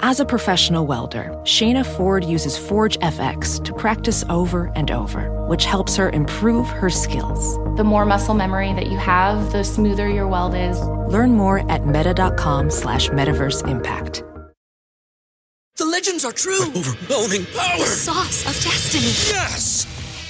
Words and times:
As 0.00 0.20
a 0.20 0.24
professional 0.24 0.86
welder, 0.86 1.30
Shayna 1.44 1.84
Ford 1.84 2.22
uses 2.24 2.58
Forge 2.58 2.98
FX 2.98 3.62
to 3.64 3.72
practice 3.72 4.24
over 4.28 4.70
and 4.74 4.90
over, 4.90 5.30
which 5.46 5.64
helps 5.64 5.96
her 5.96 6.10
improve 6.10 6.68
her 6.68 6.90
skills. 6.90 7.56
The 7.76 7.84
more 7.84 8.04
muscle 8.04 8.34
memory 8.34 8.72
that 8.74 8.88
you 8.88 8.98
have, 8.98 9.52
the 9.52 9.64
smoother 9.64 10.08
your 10.08 10.28
weld 10.28 10.54
is. 10.54 10.80
Learn 10.80 11.32
more 11.32 11.70
at 11.70 11.86
meta.com 11.86 12.70
slash 12.70 13.08
metaverse 13.08 13.66
impact. 13.68 14.22
The 15.76 15.86
legends 15.86 16.24
are 16.24 16.32
true. 16.32 16.62
Overwhelming 16.62 17.46
power! 17.46 17.78
The 17.78 17.84
sauce 17.84 18.46
of 18.46 18.62
destiny. 18.62 19.06
Yes! 19.34 19.95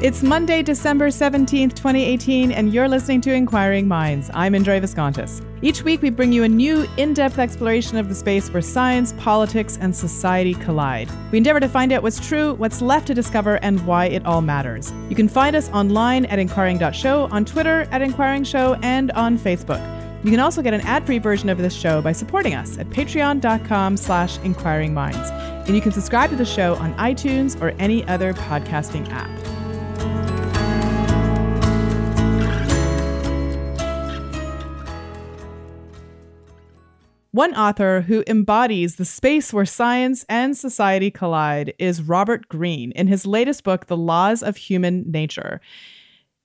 It's 0.00 0.22
Monday, 0.22 0.62
December 0.62 1.08
17th, 1.08 1.74
2018, 1.74 2.52
and 2.52 2.72
you're 2.72 2.86
listening 2.86 3.20
to 3.22 3.32
Inquiring 3.32 3.88
Minds. 3.88 4.30
I'm 4.32 4.54
Indre 4.54 4.78
Viskontas. 4.78 5.44
Each 5.60 5.82
week, 5.82 6.02
we 6.02 6.10
bring 6.10 6.32
you 6.32 6.44
a 6.44 6.48
new, 6.48 6.86
in 6.98 7.14
depth 7.14 7.40
exploration 7.40 7.98
of 7.98 8.08
the 8.08 8.14
space 8.14 8.48
where 8.52 8.62
science, 8.62 9.12
politics, 9.18 9.76
and 9.80 9.94
society 9.94 10.54
collide. 10.54 11.10
We 11.32 11.38
endeavor 11.38 11.58
to 11.58 11.68
find 11.68 11.90
out 11.90 12.04
what's 12.04 12.24
true, 12.24 12.54
what's 12.54 12.80
left 12.80 13.08
to 13.08 13.14
discover, 13.14 13.56
and 13.56 13.84
why 13.88 14.04
it 14.04 14.24
all 14.24 14.40
matters. 14.40 14.92
You 15.08 15.16
can 15.16 15.26
find 15.26 15.56
us 15.56 15.68
online 15.70 16.26
at 16.26 16.38
inquiring.show, 16.38 17.28
on 17.32 17.44
Twitter 17.44 17.88
at 17.90 18.00
Inquiring 18.00 18.44
Show, 18.44 18.74
and 18.84 19.10
on 19.12 19.36
Facebook. 19.36 19.82
You 20.24 20.30
can 20.30 20.38
also 20.38 20.62
get 20.62 20.74
an 20.74 20.82
ad-free 20.82 21.18
version 21.18 21.48
of 21.48 21.58
this 21.58 21.74
show 21.74 22.00
by 22.02 22.12
supporting 22.12 22.54
us 22.54 22.78
at 22.78 22.88
patreon.com 22.90 23.96
slash 23.96 24.38
inquiringminds. 24.38 25.32
And 25.66 25.74
you 25.74 25.80
can 25.80 25.90
subscribe 25.90 26.30
to 26.30 26.36
the 26.36 26.44
show 26.44 26.76
on 26.76 26.94
iTunes 26.98 27.60
or 27.60 27.70
any 27.80 28.06
other 28.06 28.32
podcasting 28.32 29.10
app. 29.10 29.57
One 37.38 37.54
author 37.54 38.00
who 38.00 38.24
embodies 38.26 38.96
the 38.96 39.04
space 39.04 39.52
where 39.52 39.64
science 39.64 40.24
and 40.28 40.56
society 40.56 41.08
collide 41.08 41.72
is 41.78 42.02
Robert 42.02 42.48
Greene 42.48 42.90
in 42.92 43.06
his 43.06 43.26
latest 43.26 43.62
book, 43.62 43.86
The 43.86 43.96
Laws 43.96 44.42
of 44.42 44.56
Human 44.56 45.08
Nature. 45.08 45.60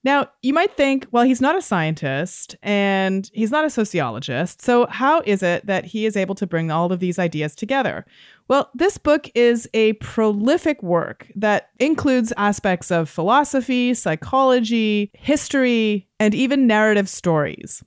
Now, 0.06 0.28
you 0.42 0.54
might 0.54 0.76
think, 0.76 1.08
well, 1.12 1.24
he's 1.24 1.40
not 1.40 1.58
a 1.58 1.62
scientist 1.62 2.58
and 2.62 3.30
he's 3.34 3.52
not 3.52 3.64
a 3.64 3.70
sociologist. 3.70 4.62
So, 4.62 4.86
how 4.88 5.22
is 5.26 5.42
it 5.42 5.66
that 5.66 5.86
he 5.86 6.06
is 6.06 6.18
able 6.18 6.36
to 6.36 6.48
bring 6.48 6.72
all 6.72 6.92
of 6.92 7.00
these 7.00 7.18
ideas 7.18 7.56
together? 7.56 8.06
Well, 8.50 8.70
this 8.74 8.98
book 8.98 9.30
is 9.34 9.70
a 9.74 9.94
prolific 9.94 10.84
work 10.84 11.32
that 11.36 11.70
includes 11.80 12.34
aspects 12.36 12.92
of 12.92 13.10
philosophy, 13.10 13.94
psychology, 13.94 15.10
history, 15.14 16.10
and 16.20 16.36
even 16.36 16.68
narrative 16.68 17.08
stories. 17.08 17.82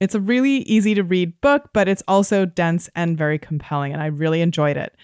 It's 0.00 0.14
a 0.14 0.20
really 0.20 0.58
easy 0.58 0.94
to 0.94 1.02
read 1.02 1.38
book, 1.42 1.70
but 1.74 1.88
it's 1.88 2.02
also 2.08 2.46
dense 2.46 2.88
and 2.94 3.18
very 3.18 3.38
compelling, 3.38 3.92
and 3.92 4.00
I 4.00 4.06
really 4.06 4.40
enjoyed 4.40 4.76
it. 4.78 4.96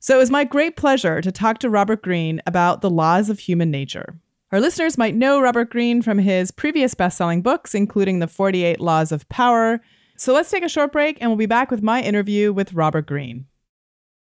So 0.00 0.16
it 0.16 0.18
was 0.18 0.30
my 0.30 0.44
great 0.44 0.76
pleasure 0.76 1.20
to 1.20 1.30
talk 1.30 1.58
to 1.58 1.70
Robert 1.70 2.02
Greene 2.02 2.40
about 2.46 2.80
the 2.80 2.90
laws 2.90 3.30
of 3.30 3.40
human 3.40 3.70
nature. 3.70 4.18
Our 4.50 4.60
listeners 4.60 4.96
might 4.96 5.14
know 5.14 5.42
Robert 5.42 5.68
Greene 5.68 6.00
from 6.00 6.16
his 6.16 6.50
previous 6.50 6.94
best 6.94 7.18
selling 7.18 7.42
books, 7.42 7.74
including 7.74 8.18
The 8.18 8.26
48 8.26 8.80
Laws 8.80 9.12
of 9.12 9.28
Power. 9.28 9.82
So 10.16 10.32
let's 10.32 10.50
take 10.50 10.64
a 10.64 10.70
short 10.70 10.90
break, 10.90 11.18
and 11.20 11.30
we'll 11.30 11.36
be 11.36 11.44
back 11.44 11.70
with 11.70 11.82
my 11.82 12.00
interview 12.00 12.50
with 12.54 12.72
Robert 12.72 13.06
Greene. 13.06 13.44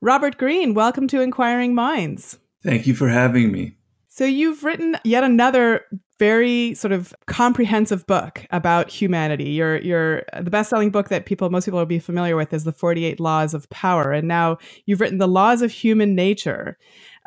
Robert 0.02 0.40
Greene, 0.40 0.74
welcome 0.74 1.08
to 1.10 1.22
Inquiring 1.22 1.76
Minds. 1.76 2.40
Thank 2.64 2.88
you 2.88 2.96
for 2.96 3.10
having 3.10 3.52
me. 3.52 3.78
So, 4.08 4.26
you've 4.26 4.64
written 4.64 4.98
yet 5.04 5.24
another 5.24 5.86
very 6.20 6.74
sort 6.74 6.92
of 6.92 7.14
comprehensive 7.28 8.06
book 8.08 8.46
about 8.50 8.90
humanity. 8.90 9.52
Your 9.52 9.78
your 9.78 10.24
the 10.42 10.50
best-selling 10.50 10.90
book 10.90 11.10
that 11.10 11.26
people 11.26 11.50
most 11.50 11.66
people 11.66 11.80
will 11.80 11.86
be 11.86 12.00
familiar 12.00 12.36
with 12.36 12.54
is 12.54 12.64
The 12.64 12.72
48 12.72 13.20
Laws 13.20 13.54
of 13.54 13.70
Power 13.70 14.12
and 14.12 14.28
now 14.28 14.58
you've 14.86 15.00
written 15.00 15.20
The 15.20 15.28
Laws 15.28 15.62
of 15.62 15.72
Human 15.72 16.16
Nature. 16.16 16.78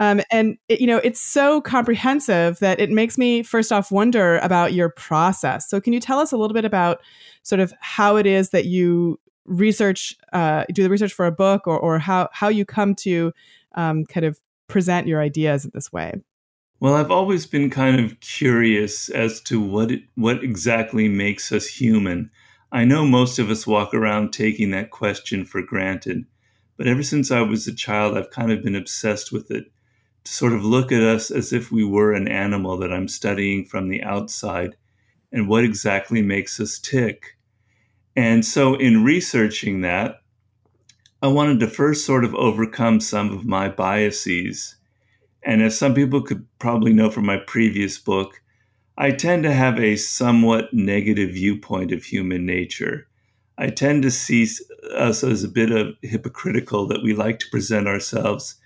Um, 0.00 0.22
and 0.32 0.56
it, 0.68 0.80
you 0.80 0.86
know 0.86 0.96
it's 1.04 1.20
so 1.20 1.60
comprehensive 1.60 2.58
that 2.58 2.80
it 2.80 2.90
makes 2.90 3.16
me 3.16 3.42
first 3.42 3.70
off 3.70 3.92
wonder 3.92 4.38
about 4.38 4.72
your 4.72 4.88
process. 4.88 5.68
So 5.68 5.80
can 5.80 5.92
you 5.92 6.00
tell 6.00 6.18
us 6.18 6.32
a 6.32 6.36
little 6.36 6.54
bit 6.54 6.64
about 6.64 7.00
sort 7.42 7.60
of 7.60 7.72
how 7.80 8.16
it 8.16 8.26
is 8.26 8.50
that 8.50 8.64
you 8.64 9.20
research, 9.44 10.16
uh, 10.32 10.64
do 10.72 10.82
the 10.82 10.90
research 10.90 11.12
for 11.12 11.26
a 11.26 11.32
book, 11.32 11.66
or 11.66 11.78
or 11.78 11.98
how 11.98 12.28
how 12.32 12.48
you 12.48 12.64
come 12.64 12.94
to 12.96 13.32
um, 13.74 14.04
kind 14.06 14.24
of 14.24 14.40
present 14.68 15.06
your 15.06 15.20
ideas 15.20 15.64
in 15.64 15.70
this 15.74 15.92
way? 15.92 16.14
Well, 16.78 16.94
I've 16.94 17.10
always 17.10 17.46
been 17.46 17.68
kind 17.68 18.00
of 18.00 18.18
curious 18.20 19.10
as 19.10 19.40
to 19.42 19.60
what 19.60 19.90
it, 19.90 20.02
what 20.14 20.42
exactly 20.42 21.08
makes 21.08 21.52
us 21.52 21.66
human. 21.66 22.30
I 22.72 22.84
know 22.84 23.04
most 23.04 23.38
of 23.38 23.50
us 23.50 23.66
walk 23.66 23.92
around 23.92 24.32
taking 24.32 24.70
that 24.70 24.90
question 24.90 25.44
for 25.44 25.60
granted, 25.60 26.24
but 26.78 26.86
ever 26.86 27.02
since 27.02 27.30
I 27.30 27.42
was 27.42 27.66
a 27.66 27.74
child, 27.74 28.16
I've 28.16 28.30
kind 28.30 28.50
of 28.50 28.62
been 28.62 28.76
obsessed 28.76 29.30
with 29.32 29.50
it. 29.50 29.70
To 30.24 30.32
sort 30.32 30.52
of 30.52 30.64
look 30.64 30.92
at 30.92 31.02
us 31.02 31.30
as 31.30 31.52
if 31.52 31.72
we 31.72 31.84
were 31.84 32.12
an 32.12 32.28
animal 32.28 32.76
that 32.78 32.92
I'm 32.92 33.08
studying 33.08 33.64
from 33.64 33.88
the 33.88 34.02
outside 34.02 34.76
and 35.32 35.48
what 35.48 35.64
exactly 35.64 36.22
makes 36.22 36.60
us 36.60 36.78
tick. 36.78 37.36
And 38.14 38.44
so, 38.44 38.74
in 38.74 39.04
researching 39.04 39.80
that, 39.80 40.22
I 41.22 41.28
wanted 41.28 41.60
to 41.60 41.66
first 41.66 42.04
sort 42.04 42.24
of 42.24 42.34
overcome 42.34 43.00
some 43.00 43.30
of 43.30 43.46
my 43.46 43.68
biases 43.68 44.76
and 45.42 45.62
as 45.62 45.78
some 45.78 45.94
people 45.94 46.22
could 46.22 46.46
probably 46.58 46.92
know 46.92 47.10
from 47.10 47.26
my 47.26 47.38
previous 47.38 47.98
book, 47.98 48.42
I 48.98 49.12
tend 49.12 49.42
to 49.44 49.52
have 49.52 49.78
a 49.78 49.96
somewhat 49.96 50.74
negative 50.74 51.30
viewpoint 51.30 51.92
of 51.92 52.04
human 52.04 52.44
nature. 52.44 53.08
I 53.56 53.68
tend 53.70 54.02
to 54.02 54.10
see 54.10 54.46
us 54.94 55.24
as 55.24 55.44
a 55.44 55.48
bit 55.48 55.70
of 55.70 55.94
hypocritical 56.02 56.86
that 56.88 57.02
we 57.02 57.14
like 57.14 57.38
to 57.40 57.50
present 57.50 57.86
ourselves 57.86 58.56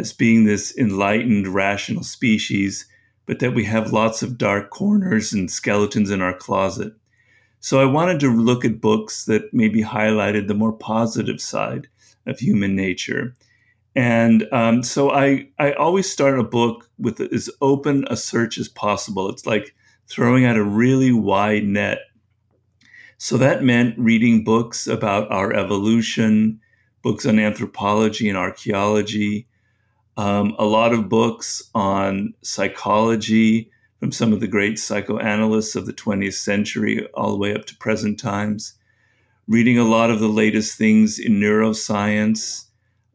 as 0.00 0.12
being 0.12 0.44
this 0.44 0.76
enlightened, 0.76 1.48
rational 1.48 2.02
species, 2.02 2.86
but 3.26 3.38
that 3.38 3.54
we 3.54 3.64
have 3.64 3.92
lots 3.92 4.22
of 4.22 4.38
dark 4.38 4.70
corners 4.70 5.32
and 5.32 5.50
skeletons 5.50 6.10
in 6.10 6.20
our 6.20 6.34
closet. 6.34 6.92
So 7.60 7.80
I 7.80 7.84
wanted 7.84 8.20
to 8.20 8.34
look 8.34 8.64
at 8.64 8.80
books 8.80 9.26
that 9.26 9.52
maybe 9.52 9.82
highlighted 9.82 10.48
the 10.48 10.54
more 10.54 10.72
positive 10.72 11.40
side 11.40 11.88
of 12.26 12.38
human 12.38 12.74
nature 12.74 13.34
and 13.94 14.46
um, 14.52 14.82
so 14.82 15.10
I, 15.10 15.48
I 15.58 15.72
always 15.72 16.10
start 16.10 16.38
a 16.38 16.44
book 16.44 16.88
with 16.98 17.20
as 17.20 17.50
open 17.60 18.04
a 18.08 18.16
search 18.16 18.58
as 18.58 18.68
possible. 18.68 19.28
It's 19.28 19.46
like 19.46 19.74
throwing 20.06 20.44
out 20.44 20.56
a 20.56 20.64
really 20.64 21.12
wide 21.12 21.64
net. 21.64 21.98
So 23.18 23.36
that 23.36 23.64
meant 23.64 23.98
reading 23.98 24.44
books 24.44 24.86
about 24.86 25.30
our 25.30 25.52
evolution, 25.52 26.60
books 27.02 27.26
on 27.26 27.38
anthropology 27.38 28.28
and 28.28 28.38
archaeology, 28.38 29.46
um, 30.16 30.54
a 30.58 30.64
lot 30.64 30.92
of 30.92 31.08
books 31.08 31.62
on 31.74 32.34
psychology 32.42 33.70
from 33.98 34.12
some 34.12 34.32
of 34.32 34.40
the 34.40 34.48
great 34.48 34.78
psychoanalysts 34.78 35.76
of 35.76 35.86
the 35.86 35.92
20th 35.92 36.34
century 36.34 37.06
all 37.14 37.30
the 37.32 37.38
way 37.38 37.54
up 37.54 37.66
to 37.66 37.76
present 37.76 38.18
times, 38.18 38.74
reading 39.46 39.78
a 39.78 39.84
lot 39.84 40.10
of 40.10 40.20
the 40.20 40.28
latest 40.28 40.76
things 40.76 41.18
in 41.18 41.34
neuroscience 41.34 42.64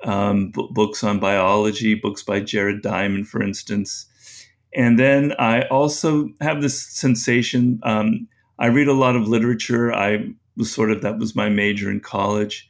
um, 0.03 0.51
b- 0.51 0.67
books 0.71 1.03
on 1.03 1.19
biology, 1.19 1.95
books 1.95 2.21
by 2.23 2.39
Jared 2.39 2.81
Diamond, 2.81 3.27
for 3.27 3.41
instance. 3.41 4.05
And 4.73 4.99
then 4.99 5.33
I 5.39 5.63
also 5.69 6.29
have 6.41 6.61
this 6.61 6.81
sensation. 6.81 7.79
Um, 7.83 8.27
I 8.59 8.67
read 8.67 8.87
a 8.87 8.93
lot 8.93 9.15
of 9.15 9.27
literature. 9.27 9.93
I 9.93 10.33
was 10.55 10.71
sort 10.71 10.91
of 10.91 11.01
that 11.01 11.17
was 11.17 11.35
my 11.35 11.49
major 11.49 11.89
in 11.89 11.99
college, 11.99 12.69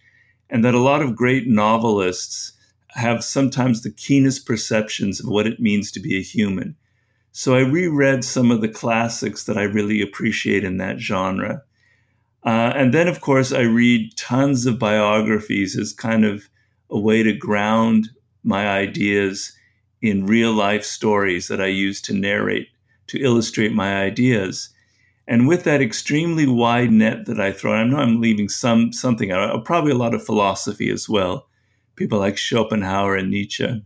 and 0.49 0.63
that 0.63 0.73
a 0.73 0.79
lot 0.79 1.01
of 1.01 1.15
great 1.15 1.47
novelists 1.47 2.53
have 2.95 3.23
sometimes 3.23 3.81
the 3.81 3.91
keenest 3.91 4.45
perceptions 4.45 5.19
of 5.19 5.27
what 5.27 5.47
it 5.47 5.59
means 5.59 5.91
to 5.91 5.99
be 5.99 6.17
a 6.17 6.23
human. 6.23 6.75
So 7.31 7.55
I 7.55 7.59
reread 7.59 8.23
some 8.23 8.49
of 8.49 8.61
the 8.61 8.69
classics 8.69 9.43
that 9.43 9.57
I 9.57 9.63
really 9.63 10.01
appreciate 10.01 10.63
in 10.63 10.77
that 10.77 10.99
genre. 10.99 11.61
Uh, 12.45 12.71
and 12.75 12.93
then, 12.93 13.07
of 13.07 13.19
course, 13.19 13.51
I 13.51 13.61
read 13.61 14.15
tons 14.15 14.65
of 14.65 14.79
biographies 14.79 15.77
as 15.77 15.91
kind 15.91 16.23
of 16.23 16.47
a 16.89 16.97
way 16.97 17.23
to 17.23 17.33
ground 17.33 18.09
my 18.43 18.67
ideas 18.69 19.51
in 20.01 20.25
real 20.25 20.53
life 20.53 20.85
stories 20.85 21.47
that 21.47 21.59
I 21.59 21.65
use 21.65 21.99
to 22.03 22.13
narrate, 22.13 22.69
to 23.07 23.19
illustrate 23.19 23.73
my 23.73 24.01
ideas. 24.03 24.69
And 25.27 25.47
with 25.47 25.63
that 25.63 25.81
extremely 25.81 26.47
wide 26.47 26.91
net 26.91 27.25
that 27.25 27.39
I 27.39 27.51
throw, 27.51 27.73
I 27.73 27.83
know 27.83 27.97
I'm 27.97 28.21
leaving 28.21 28.47
some 28.47 28.93
something 28.93 29.31
out, 29.31 29.65
probably 29.65 29.91
a 29.91 29.97
lot 29.97 30.13
of 30.13 30.23
philosophy 30.23 30.91
as 30.91 31.09
well, 31.09 31.47
people 31.95 32.19
like 32.19 32.37
Schopenhauer 32.37 33.15
and 33.15 33.29
Nietzsche. 33.29 33.83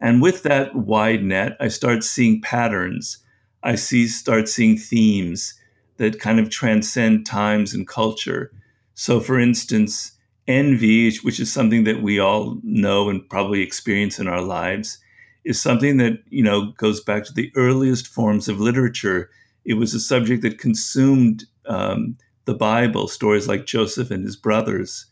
And 0.00 0.22
with 0.22 0.42
that 0.44 0.74
wide 0.74 1.22
net, 1.22 1.56
I 1.60 1.68
start 1.68 2.02
seeing 2.02 2.40
patterns. 2.40 3.18
I 3.62 3.74
see 3.74 4.08
start 4.08 4.48
seeing 4.48 4.78
themes 4.78 5.54
that 5.98 6.18
kind 6.18 6.40
of 6.40 6.48
transcend 6.48 7.26
times 7.26 7.74
and 7.74 7.86
culture. 7.86 8.50
So, 8.94 9.20
for 9.20 9.38
instance, 9.38 10.12
envy, 10.48 11.14
which 11.18 11.38
is 11.38 11.52
something 11.52 11.84
that 11.84 12.02
we 12.02 12.18
all 12.18 12.58
know 12.62 13.10
and 13.10 13.28
probably 13.28 13.62
experience 13.62 14.18
in 14.18 14.26
our 14.26 14.40
lives, 14.40 14.98
is 15.44 15.60
something 15.60 15.98
that 15.98 16.22
you 16.30 16.42
know 16.42 16.72
goes 16.78 17.02
back 17.02 17.24
to 17.24 17.32
the 17.32 17.52
earliest 17.54 18.06
forms 18.06 18.48
of 18.48 18.60
literature. 18.60 19.30
It 19.66 19.74
was 19.74 19.92
a 19.92 20.00
subject 20.00 20.42
that 20.42 20.58
consumed 20.58 21.44
um, 21.66 22.16
the 22.46 22.54
Bible, 22.54 23.06
stories 23.06 23.46
like 23.46 23.66
Joseph 23.66 24.10
and 24.10 24.24
his 24.24 24.36
brothers, 24.36 25.06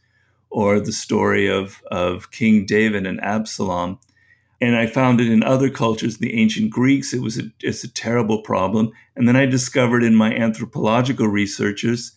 or 0.51 0.81
the 0.81 0.93
story 0.93 1.47
of 1.47 1.83
of 1.91 2.31
King 2.31 2.67
David 2.67 3.07
and 3.07 3.21
Absalom. 3.21 3.99
And 4.61 4.75
I 4.75 4.87
found 4.87 5.21
it 5.21 5.31
in 5.31 5.45
other 5.45 5.71
cultures, 5.71 6.19
the 6.19 6.35
ancient 6.35 6.71
Greeks, 6.71 7.15
it 7.15 7.23
was 7.23 7.39
a, 7.39 7.45
it's 7.61 7.85
a 7.85 7.93
terrible 7.93 8.43
problem. 8.43 8.91
And 9.15 9.29
then 9.29 9.37
I 9.37 9.47
discovered 9.47 10.03
in 10.03 10.17
my 10.17 10.35
anthropological 10.35 11.29
researches 11.29 12.13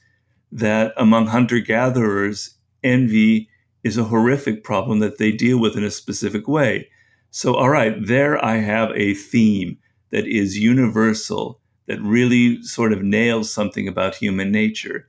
that 0.52 0.92
among 0.98 1.28
hunter 1.28 1.60
gatherers, 1.60 2.56
envy 2.84 3.48
is 3.84 3.98
a 3.98 4.06
horrific 4.06 4.64
problem 4.64 5.00
that 5.00 5.18
they 5.18 5.32
deal 5.32 5.60
with 5.60 5.78
in 5.78 5.84
a 5.84 5.92
specific 5.92 6.48
way. 6.48 6.90
So, 7.30 7.56
all 7.56 7.70
right, 7.70 7.96
there 8.06 8.44
I 8.44 8.58
have 8.58 8.92
a 8.96 9.14
theme 9.14 9.78
that 10.12 10.28
is 10.28 10.58
universal, 10.58 11.60
that 11.88 12.02
really 12.02 12.62
sort 12.64 12.92
of 12.92 13.02
nails 13.02 13.52
something 13.52 13.88
about 13.88 14.16
human 14.16 14.52
nature. 14.52 15.08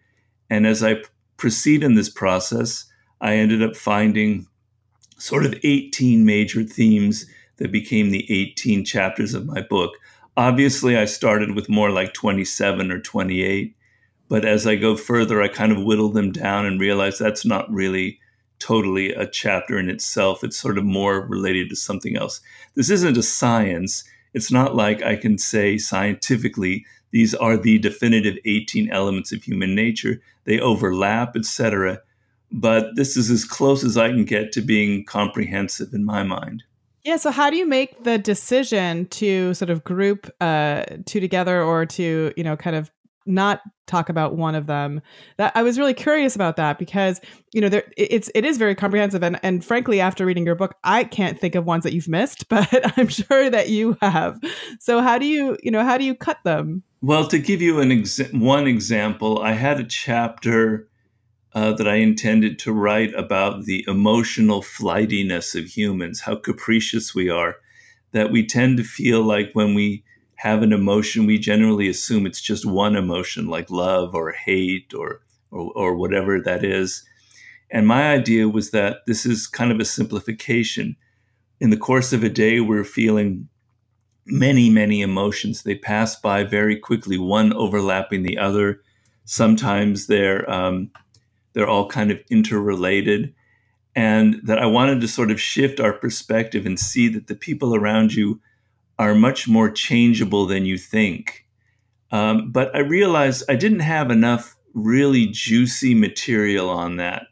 And 0.49 0.67
as 0.67 0.83
I 0.83 1.03
proceed 1.37 1.83
in 1.83 1.95
this 1.95 2.09
process, 2.09 2.85
I 3.23 3.35
ended 3.35 3.63
up 3.63 3.77
finding 3.77 4.49
sort 5.17 5.47
of 5.47 5.55
18 5.63 6.27
major 6.27 6.65
themes 6.65 7.25
that 7.59 7.71
became 7.71 8.11
the 8.11 8.27
18 8.29 8.85
chapters 8.85 9.33
of 9.33 9.47
my 9.47 9.61
book. 9.63 9.93
Obviously, 10.37 10.97
I 10.97 11.05
started 11.05 11.55
with 11.55 11.69
more 11.69 11.91
like 11.91 12.15
27 12.15 12.91
or 12.91 12.99
28, 12.99 13.77
but 14.29 14.45
as 14.45 14.67
I 14.67 14.75
go 14.75 14.97
further, 14.97 15.41
I 15.41 15.47
kind 15.47 15.71
of 15.71 15.85
whittle 15.85 16.09
them 16.09 16.33
down 16.33 16.67
and 16.67 16.81
realize 16.81 17.17
that's 17.17 17.47
not 17.47 17.73
really 17.73 18.19
totally 18.59 19.13
a 19.13 19.27
chapter 19.27 19.79
in 19.79 19.89
itself. 19.89 20.43
It's 20.43 20.57
sort 20.57 20.77
of 20.77 20.85
more 20.85 21.21
related 21.21 21.69
to 21.71 21.77
something 21.77 22.17
else. 22.17 22.41
This 22.75 22.91
isn't 22.91 23.17
a 23.17 23.23
science. 23.23 24.03
It's 24.35 24.51
not 24.51 24.75
like 24.75 25.01
I 25.03 25.15
can 25.15 25.39
say 25.39 25.79
scientifically 25.79 26.85
these 27.13 27.35
are 27.35 27.57
the 27.57 27.79
definitive 27.79 28.39
18 28.47 28.91
elements 28.91 29.33
of 29.33 29.45
human 29.45 29.77
nature. 29.77 30.21
They 30.45 30.59
overlap, 30.59 31.37
etc 31.37 32.01
but 32.53 32.95
this 32.97 33.17
is 33.17 33.31
as 33.31 33.45
close 33.45 33.83
as 33.83 33.97
I 33.97 34.09
can 34.09 34.25
get 34.25 34.53
to 34.53 34.61
being 34.61 35.05
comprehensive 35.05 35.95
in 35.95 36.05
my 36.05 36.23
mind. 36.23 36.63
Yeah. 37.05 37.17
So, 37.17 37.31
how 37.31 37.51
do 37.51 37.57
you 37.57 37.67
make 37.67 38.05
the 38.05 38.19
decision 38.19 39.07
to 39.07 39.55
sort 39.55 39.71
of 39.71 39.83
group 39.83 40.31
uh, 40.41 40.85
two 41.05 41.21
together, 41.21 41.63
or 41.63 41.85
to 41.87 42.33
you 42.37 42.45
know, 42.45 42.57
kind 42.57 42.77
of 42.77 42.91
not 43.27 43.61
talk 43.87 44.09
about 44.09 44.37
one 44.37 44.55
of 44.55 44.67
them? 44.67 45.01
That 45.37 45.51
I 45.57 45.65
was 45.65 45.79
really 45.79 45.95
curious 45.95 46.37
about 46.37 46.57
that 46.57 46.79
because 46.79 47.21
you 47.53 47.61
know, 47.61 47.69
there 47.69 47.85
it's 47.97 48.31
it 48.37 48.45
is 48.45 48.57
very 48.57 48.77
comprehensive, 48.77 49.25
and 49.25 49.41
and 49.43 49.65
frankly, 49.65 50.01
after 50.01 50.25
reading 50.25 50.47
your 50.47 50.55
book, 50.55 50.77
I 50.85 51.03
can't 51.03 51.41
think 51.41 51.57
of 51.57 51.65
ones 51.65 51.83
that 51.83 51.93
you've 51.93 52.09
missed, 52.09 52.49
but 52.51 52.97
I'm 52.97 53.09
sure 53.09 53.51
that 53.51 53.69
you 53.69 53.97
have. 54.01 54.39
So, 54.79 55.01
how 55.01 55.19
do 55.19 55.27
you 55.27 55.57
you 55.61 55.73
know 55.73 55.85
how 55.85 55.99
do 55.99 56.05
you 56.05 56.15
cut 56.15 56.39
them? 56.45 56.85
Well, 57.01 57.27
to 57.27 57.39
give 57.41 57.61
you 57.61 57.81
an 57.81 57.91
ex- 57.91 58.21
one 58.31 58.69
example, 58.69 59.41
I 59.43 59.55
had 59.55 59.81
a 59.81 59.85
chapter 59.85 60.89
uh, 61.55 61.73
that 61.75 61.89
I 61.89 61.97
intended 61.97 62.59
to 62.61 62.73
write 62.73 63.15
about 63.15 63.65
the 63.65 63.85
emotional 63.87 64.63
flightiness 64.63 65.55
of 65.55 65.67
humans, 65.67 66.21
how 66.21 66.37
capricious 66.37 67.15
we 67.15 67.29
are, 67.29 67.57
that 68.13 68.31
we 68.31 68.47
tend 68.47 68.79
to 68.79 68.85
feel 68.85 69.23
like 69.23 69.51
when 69.53 69.75
we 69.75 70.05
have 70.37 70.63
an 70.63 70.73
emotion, 70.73 71.27
we 71.27 71.39
generally 71.39 71.89
assume 71.89 72.27
it's 72.27 72.41
just 72.41 72.67
one 72.67 72.97
emotion, 72.97 73.47
like 73.47 73.71
love 73.71 74.15
or 74.15 74.33
hate 74.33 74.93
or, 74.95 75.21
or, 75.51 75.73
or 75.75 75.97
whatever 75.97 76.41
that 76.41 76.65
is. 76.65 77.05
And 77.71 77.87
my 77.87 78.13
idea 78.13 78.49
was 78.49 78.71
that 78.71 78.99
this 79.07 79.25
is 79.25 79.47
kind 79.47 79.71
of 79.71 79.79
a 79.81 79.85
simplification. 79.85 80.97
In 81.61 81.71
the 81.71 81.77
course 81.77 82.13
of 82.13 82.25
a 82.25 82.29
day, 82.29 82.61
we're 82.61 82.85
feeling 82.85 83.49
many, 84.27 84.69
many 84.69 85.01
emotions. 85.01 85.63
They 85.63 85.75
pass 85.75 86.17
by 86.17 86.45
very 86.45 86.77
quickly, 86.77 87.19
one 87.19 87.53
overlapping 87.53 88.23
the 88.23 88.39
other. 88.39 88.81
Sometimes 89.25 90.07
they're 90.07 90.49
um, 90.51 90.91
they're 91.53 91.69
all 91.69 91.89
kind 91.89 92.11
of 92.11 92.19
interrelated. 92.31 93.35
And 93.95 94.41
that 94.45 94.59
I 94.59 94.67
wanted 94.67 95.01
to 95.03 95.09
sort 95.09 95.31
of 95.31 95.41
shift 95.41 95.79
our 95.79 95.93
perspective 95.93 96.65
and 96.65 96.79
see 96.79 97.09
that 97.09 97.27
the 97.27 97.35
people 97.35 97.75
around 97.75 98.15
you 98.15 98.41
are 98.99 99.15
much 99.15 99.49
more 99.49 99.71
changeable 99.71 100.47
than 100.47 100.65
you 100.65 100.79
think. 100.79 101.47
Um, 102.11 102.51
but 102.51 102.75
I 102.75 102.81
realized 102.81 103.45
I 103.49 103.57
didn't 103.57 103.81
have 103.81 104.11
enough 104.11 104.57
really 104.75 105.27
juicy 105.27 105.95
material 105.95 106.71
on 106.71 106.97
that 106.97 107.27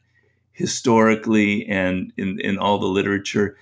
historically 0.53 1.67
and 1.67 2.13
in, 2.19 2.39
in 2.41 2.59
all 2.59 2.79
the 2.79 2.87
literature. 2.87 3.57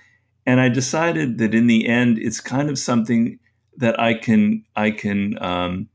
And 0.45 0.59
I 0.59 0.67
decided 0.67 1.37
that 1.37 1.53
in 1.55 1.67
the 1.67 1.87
end, 1.87 2.17
it's 2.17 2.41
kind 2.41 2.69
of 2.69 2.77
something 2.77 3.39
that 3.77 3.99
I 3.99 4.13
can 4.13 4.65
I 4.75 4.91
can 4.91 5.41
um, 5.41 5.89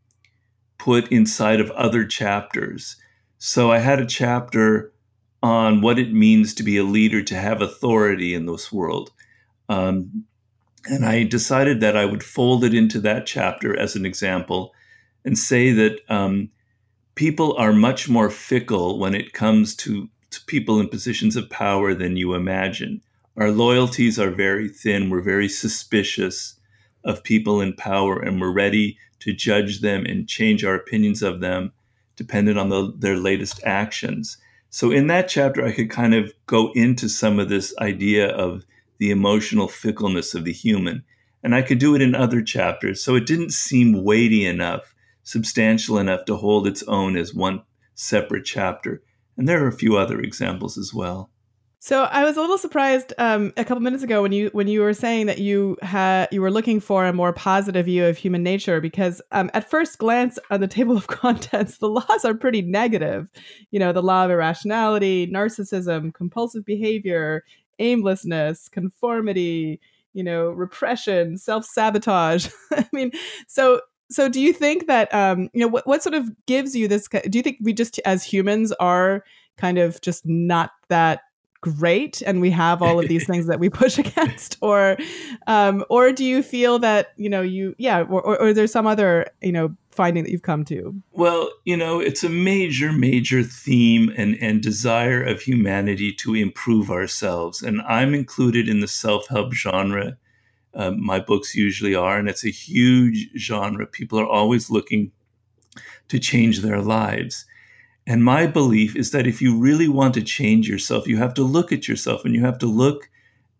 put 0.78 1.10
inside 1.12 1.60
of 1.60 1.70
other 1.72 2.06
chapters. 2.06 2.96
So 3.38 3.70
I 3.70 3.78
had 3.78 4.00
a 4.00 4.06
chapter 4.06 4.92
on 5.42 5.82
what 5.82 5.98
it 5.98 6.12
means 6.12 6.54
to 6.54 6.62
be 6.62 6.78
a 6.78 6.84
leader, 6.84 7.22
to 7.22 7.34
have 7.34 7.60
authority 7.60 8.34
in 8.34 8.46
this 8.46 8.72
world. 8.72 9.12
Um, 9.68 10.24
and 10.86 11.04
I 11.04 11.24
decided 11.24 11.80
that 11.80 11.96
I 11.96 12.06
would 12.06 12.22
fold 12.22 12.64
it 12.64 12.74
into 12.74 12.98
that 13.00 13.26
chapter 13.26 13.78
as 13.78 13.94
an 13.94 14.06
example 14.06 14.72
and 15.24 15.36
say 15.36 15.70
that 15.72 16.00
um, 16.08 16.50
people 17.14 17.54
are 17.56 17.72
much 17.72 18.08
more 18.08 18.30
fickle 18.30 18.98
when 18.98 19.14
it 19.14 19.32
comes 19.32 19.74
to, 19.76 20.08
to 20.30 20.44
people 20.46 20.80
in 20.80 20.88
positions 20.88 21.36
of 21.36 21.50
power 21.50 21.94
than 21.94 22.16
you 22.16 22.34
imagine. 22.34 23.00
Our 23.36 23.50
loyalties 23.50 24.18
are 24.18 24.30
very 24.30 24.68
thin. 24.68 25.10
We're 25.10 25.20
very 25.20 25.48
suspicious 25.48 26.58
of 27.04 27.22
people 27.22 27.60
in 27.60 27.74
power 27.74 28.18
and 28.18 28.40
we're 28.40 28.52
ready 28.52 28.98
to 29.20 29.32
judge 29.32 29.80
them 29.80 30.04
and 30.06 30.28
change 30.28 30.64
our 30.64 30.74
opinions 30.74 31.22
of 31.22 31.40
them 31.40 31.72
dependent 32.16 32.58
on 32.58 32.68
the, 32.68 32.92
their 32.96 33.16
latest 33.16 33.60
actions. 33.64 34.38
So 34.70 34.90
in 34.90 35.06
that 35.08 35.28
chapter, 35.28 35.64
I 35.64 35.72
could 35.72 35.90
kind 35.90 36.14
of 36.14 36.32
go 36.46 36.72
into 36.74 37.08
some 37.08 37.38
of 37.38 37.48
this 37.48 37.76
idea 37.78 38.28
of 38.28 38.64
the 38.98 39.10
emotional 39.10 39.68
fickleness 39.68 40.34
of 40.34 40.44
the 40.44 40.52
human. 40.52 41.04
And 41.42 41.54
I 41.54 41.62
could 41.62 41.78
do 41.78 41.94
it 41.94 42.02
in 42.02 42.14
other 42.14 42.42
chapters. 42.42 43.02
So 43.02 43.14
it 43.14 43.26
didn't 43.26 43.52
seem 43.52 44.02
weighty 44.02 44.46
enough, 44.46 44.94
substantial 45.22 45.98
enough 45.98 46.24
to 46.24 46.36
hold 46.36 46.66
its 46.66 46.82
own 46.84 47.16
as 47.16 47.34
one 47.34 47.62
separate 47.94 48.44
chapter. 48.44 49.02
And 49.36 49.48
there 49.48 49.62
are 49.64 49.68
a 49.68 49.72
few 49.72 49.96
other 49.96 50.20
examples 50.20 50.78
as 50.78 50.94
well. 50.94 51.30
So 51.84 52.04
I 52.04 52.24
was 52.24 52.38
a 52.38 52.40
little 52.40 52.56
surprised 52.56 53.12
um, 53.18 53.52
a 53.58 53.64
couple 53.66 53.82
minutes 53.82 54.02
ago 54.02 54.22
when 54.22 54.32
you 54.32 54.48
when 54.54 54.68
you 54.68 54.80
were 54.80 54.94
saying 54.94 55.26
that 55.26 55.36
you 55.36 55.76
had 55.82 56.28
you 56.32 56.40
were 56.40 56.50
looking 56.50 56.80
for 56.80 57.04
a 57.04 57.12
more 57.12 57.30
positive 57.34 57.84
view 57.84 58.06
of 58.06 58.16
human 58.16 58.42
nature 58.42 58.80
because 58.80 59.20
um, 59.32 59.50
at 59.52 59.68
first 59.68 59.98
glance 59.98 60.38
on 60.50 60.62
the 60.62 60.66
table 60.76 60.96
of 60.96 61.08
contents 61.08 61.76
the 61.76 61.88
laws 61.90 62.24
are 62.24 62.32
pretty 62.32 62.62
negative. 62.62 63.28
You 63.70 63.80
know, 63.80 63.92
the 63.92 64.02
law 64.02 64.24
of 64.24 64.30
irrationality, 64.30 65.26
narcissism, 65.26 66.14
compulsive 66.14 66.64
behavior, 66.64 67.44
aimlessness, 67.78 68.70
conformity, 68.70 69.78
you 70.14 70.24
know, 70.24 70.48
repression, 70.52 71.36
self 71.36 71.66
sabotage. 71.66 72.48
I 72.72 72.88
mean, 72.94 73.10
so 73.46 73.82
so 74.10 74.30
do 74.30 74.40
you 74.40 74.54
think 74.54 74.86
that 74.86 75.12
um, 75.12 75.50
you 75.52 75.60
know 75.60 75.68
what 75.68 75.86
what 75.86 76.02
sort 76.02 76.14
of 76.14 76.30
gives 76.46 76.74
you 76.74 76.88
this? 76.88 77.08
Do 77.08 77.36
you 77.36 77.42
think 77.42 77.58
we 77.60 77.74
just 77.74 78.00
as 78.06 78.24
humans 78.24 78.72
are 78.80 79.22
kind 79.58 79.76
of 79.76 80.00
just 80.00 80.24
not 80.24 80.70
that 80.88 81.20
great 81.64 82.22
and 82.22 82.40
we 82.40 82.50
have 82.50 82.82
all 82.82 83.00
of 83.00 83.08
these 83.08 83.26
things 83.26 83.46
that 83.46 83.58
we 83.58 83.70
push 83.70 83.98
against? 84.04 84.58
Or 84.60 84.96
um, 85.46 85.84
or 85.88 86.12
do 86.12 86.24
you 86.24 86.42
feel 86.42 86.78
that 86.80 87.12
you 87.16 87.30
know 87.30 87.42
you 87.42 87.74
yeah 87.78 88.02
or, 88.02 88.20
or, 88.20 88.40
or 88.40 88.52
there's 88.52 88.72
some 88.72 88.86
other 88.86 89.26
you 89.40 89.52
know 89.52 89.74
finding 89.90 90.24
that 90.24 90.30
you've 90.30 90.42
come 90.42 90.64
to? 90.66 90.94
Well 91.12 91.50
you 91.64 91.76
know 91.76 92.00
it's 92.00 92.22
a 92.22 92.28
major 92.28 92.92
major 92.92 93.42
theme 93.42 94.12
and 94.16 94.36
and 94.40 94.62
desire 94.62 95.22
of 95.22 95.40
humanity 95.40 96.12
to 96.12 96.34
improve 96.34 96.90
ourselves. 96.90 97.62
And 97.62 97.80
i'm 97.82 98.14
included 98.14 98.68
in 98.68 98.80
the 98.80 98.88
self-help 98.88 99.54
genre 99.54 100.16
uh, 100.74 100.90
my 100.90 101.20
books 101.20 101.54
usually 101.54 101.94
are 101.94 102.18
and 102.18 102.28
it's 102.28 102.44
a 102.44 102.50
huge 102.50 103.30
genre. 103.38 103.86
People 103.86 104.18
are 104.18 104.26
always 104.26 104.70
looking 104.70 105.12
to 106.08 106.18
change 106.18 106.60
their 106.60 106.80
lives 106.80 107.46
and 108.06 108.22
my 108.22 108.46
belief 108.46 108.94
is 108.96 109.12
that 109.12 109.26
if 109.26 109.40
you 109.40 109.58
really 109.58 109.88
want 109.88 110.14
to 110.14 110.22
change 110.22 110.68
yourself, 110.68 111.06
you 111.06 111.16
have 111.16 111.34
to 111.34 111.42
look 111.42 111.72
at 111.72 111.88
yourself 111.88 112.24
and 112.24 112.34
you 112.34 112.44
have 112.44 112.58
to 112.58 112.66
look 112.66 113.08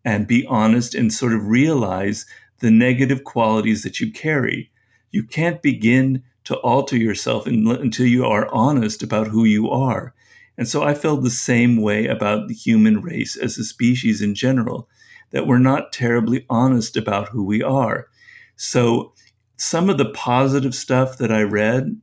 and 0.03 0.27
be 0.27 0.45
honest 0.45 0.93
and 0.93 1.11
sort 1.11 1.33
of 1.33 1.47
realize 1.47 2.27
the 2.59 2.69
negative 2.69 3.23
qualities 3.23 3.81
that 3.83 3.99
you 3.99 4.11
carry. 4.11 4.69
You 5.11 5.23
can't 5.23 5.61
begin 5.61 6.23
to 6.43 6.55
alter 6.57 6.95
yourself 6.95 7.47
until 7.47 8.05
you 8.05 8.25
are 8.25 8.53
honest 8.53 9.01
about 9.01 9.27
who 9.27 9.45
you 9.45 9.69
are. 9.69 10.13
And 10.57 10.67
so 10.67 10.83
I 10.83 10.93
felt 10.93 11.23
the 11.23 11.31
same 11.31 11.81
way 11.81 12.05
about 12.05 12.47
the 12.47 12.53
human 12.53 13.01
race 13.01 13.35
as 13.35 13.57
a 13.57 13.63
species 13.63 14.21
in 14.21 14.35
general, 14.35 14.87
that 15.31 15.47
we're 15.47 15.57
not 15.57 15.91
terribly 15.91 16.45
honest 16.49 16.95
about 16.95 17.29
who 17.29 17.43
we 17.43 17.63
are. 17.63 18.07
So 18.55 19.13
some 19.57 19.89
of 19.89 19.97
the 19.97 20.11
positive 20.11 20.75
stuff 20.75 21.17
that 21.17 21.31
I 21.31 21.41
read, 21.41 21.99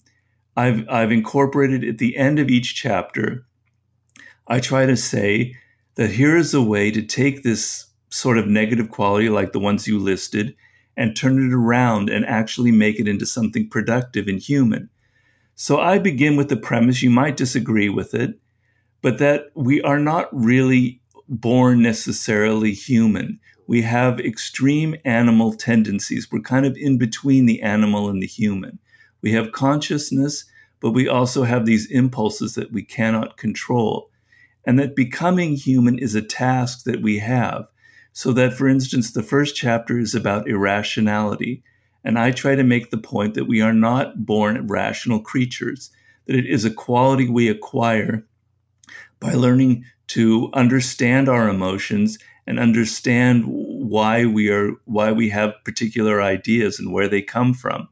I've 0.56 0.88
I've 0.88 1.12
incorporated 1.12 1.85
at 1.85 1.99
the 1.99 2.16
end 2.16 2.38
of 2.38 2.50
each 2.50 2.75
chapter. 2.75 3.47
I 4.49 4.61
try 4.61 4.87
to 4.87 4.97
say 4.97 5.56
that 5.94 6.11
here 6.11 6.37
is 6.37 6.54
a 6.54 6.62
way 6.62 6.90
to 6.90 7.02
take 7.02 7.42
this 7.42 7.87
sort 8.11 8.38
of 8.38 8.47
negative 8.47 8.90
quality 8.90 9.28
like 9.28 9.52
the 9.52 9.59
ones 9.59 9.87
you 9.87 9.99
listed 9.99 10.54
and 10.97 11.16
turn 11.16 11.38
it 11.38 11.54
around 11.54 12.11
and 12.11 12.26
actually 12.26 12.71
make 12.71 13.00
it 13.00 13.09
into 13.09 13.25
something 13.25 13.68
productive 13.68 14.28
and 14.28 14.38
human. 14.38 14.90
So 15.54 15.80
I 15.80 15.99
begin 15.99 16.37
with 16.37 16.49
the 16.49 16.56
premise, 16.56 17.02
you 17.02 17.11
might 17.11 17.37
disagree 17.37 17.88
with 17.88 18.14
it, 18.14 18.38
but 19.00 19.18
that 19.18 19.47
we 19.54 19.80
are 19.82 19.99
not 19.99 20.28
really 20.32 21.00
born 21.28 21.82
necessarily 21.82 22.73
human. 22.73 23.40
We 23.66 23.82
have 23.82 24.21
extreme 24.21 24.97
animal 25.04 25.54
tendencies. 25.54 26.30
We're 26.30 26.40
kind 26.40 26.66
of 26.66 26.76
in 26.76 26.99
between 26.99 27.47
the 27.47 27.62
animal 27.62 28.11
and 28.11 28.21
the 28.21 28.26
human. 28.26 28.78
We 29.23 29.33
have 29.33 29.52
consciousness, 29.52 30.45
but 30.81 30.91
we 30.91 31.09
also 31.09 31.45
have 31.45 31.64
these 31.64 31.91
impulses 31.91 32.55
that 32.55 32.73
we 32.73 32.83
cannot 32.83 33.37
control. 33.37 34.11
And 34.64 34.79
that 34.79 34.97
becoming 34.97 35.55
human 35.55 35.99
is 35.99 36.14
a 36.14 36.23
task 36.23 36.85
that 36.85 37.02
we 37.02 37.19
have. 37.19 37.67
So 38.12 38.33
that, 38.33 38.52
for 38.52 38.69
instance, 38.69 39.12
the 39.12 39.23
first 39.23 39.57
chapter 39.57 39.99
is 39.99 40.14
about 40.14 40.49
irrationality. 40.49 41.62
And 42.05 42.19
I 42.19 42.31
try 42.31 42.57
to 42.57 42.64
make 42.64 42.91
the 42.91 42.99
point 42.99 43.35
that 43.35 43.47
we 43.47 43.61
are 43.61 43.73
not 43.73 44.26
born 44.26 44.67
rational 44.67 45.21
creatures, 45.21 45.91
that 46.26 46.37
it 46.37 46.47
is 46.47 46.64
a 46.64 46.71
quality 46.71 47.29
we 47.29 47.49
acquire 47.49 48.26
by 49.21 49.33
learning 49.35 49.85
to 50.09 50.50
understand 50.52 51.29
our 51.29 51.49
emotions 51.49 52.19
and 52.47 52.59
understand 52.59 53.45
why 53.47 54.26
we 54.26 54.50
are 54.50 54.73
why 54.85 55.12
we 55.12 55.29
have 55.29 55.55
particular 55.64 56.21
ideas 56.21 56.79
and 56.79 56.93
where 56.93 57.09
they 57.09 57.23
come 57.23 57.55
from. 57.55 57.88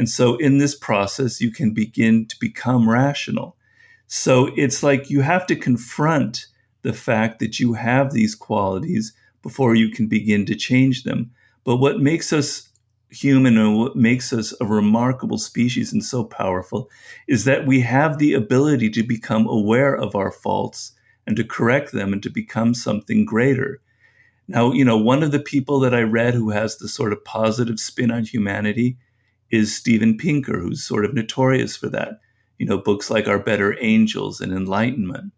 And 0.00 0.08
so 0.08 0.36
in 0.36 0.56
this 0.56 0.74
process 0.74 1.42
you 1.42 1.52
can 1.52 1.74
begin 1.74 2.24
to 2.28 2.36
become 2.40 2.88
rational. 2.88 3.58
So 4.06 4.48
it's 4.56 4.82
like 4.82 5.10
you 5.10 5.20
have 5.20 5.46
to 5.48 5.54
confront 5.54 6.46
the 6.80 6.94
fact 6.94 7.38
that 7.40 7.60
you 7.60 7.74
have 7.74 8.10
these 8.10 8.34
qualities 8.34 9.12
before 9.42 9.74
you 9.74 9.90
can 9.90 10.06
begin 10.06 10.46
to 10.46 10.54
change 10.54 11.02
them. 11.02 11.32
But 11.64 11.76
what 11.76 12.00
makes 12.00 12.32
us 12.32 12.70
human 13.10 13.58
and 13.58 13.76
what 13.76 13.94
makes 13.94 14.32
us 14.32 14.54
a 14.58 14.64
remarkable 14.64 15.36
species 15.36 15.92
and 15.92 16.02
so 16.02 16.24
powerful 16.24 16.88
is 17.28 17.44
that 17.44 17.66
we 17.66 17.82
have 17.82 18.16
the 18.16 18.32
ability 18.32 18.88
to 18.92 19.02
become 19.02 19.46
aware 19.46 19.94
of 19.94 20.14
our 20.14 20.32
faults 20.32 20.92
and 21.26 21.36
to 21.36 21.44
correct 21.44 21.92
them 21.92 22.14
and 22.14 22.22
to 22.22 22.30
become 22.30 22.72
something 22.72 23.26
greater. 23.26 23.82
Now, 24.48 24.72
you 24.72 24.82
know, 24.82 24.96
one 24.96 25.22
of 25.22 25.30
the 25.30 25.40
people 25.40 25.78
that 25.80 25.94
I 25.94 26.00
read 26.00 26.32
who 26.32 26.48
has 26.52 26.78
the 26.78 26.88
sort 26.88 27.12
of 27.12 27.22
positive 27.22 27.78
spin 27.78 28.10
on 28.10 28.24
humanity 28.24 28.96
is 29.50 29.74
Steven 29.74 30.16
Pinker, 30.16 30.58
who's 30.58 30.82
sort 30.82 31.04
of 31.04 31.14
notorious 31.14 31.76
for 31.76 31.88
that. 31.88 32.20
You 32.58 32.66
know, 32.66 32.78
books 32.78 33.10
like 33.10 33.26
Our 33.26 33.38
Better 33.38 33.76
Angels 33.80 34.40
and 34.40 34.52
Enlightenment. 34.52 35.32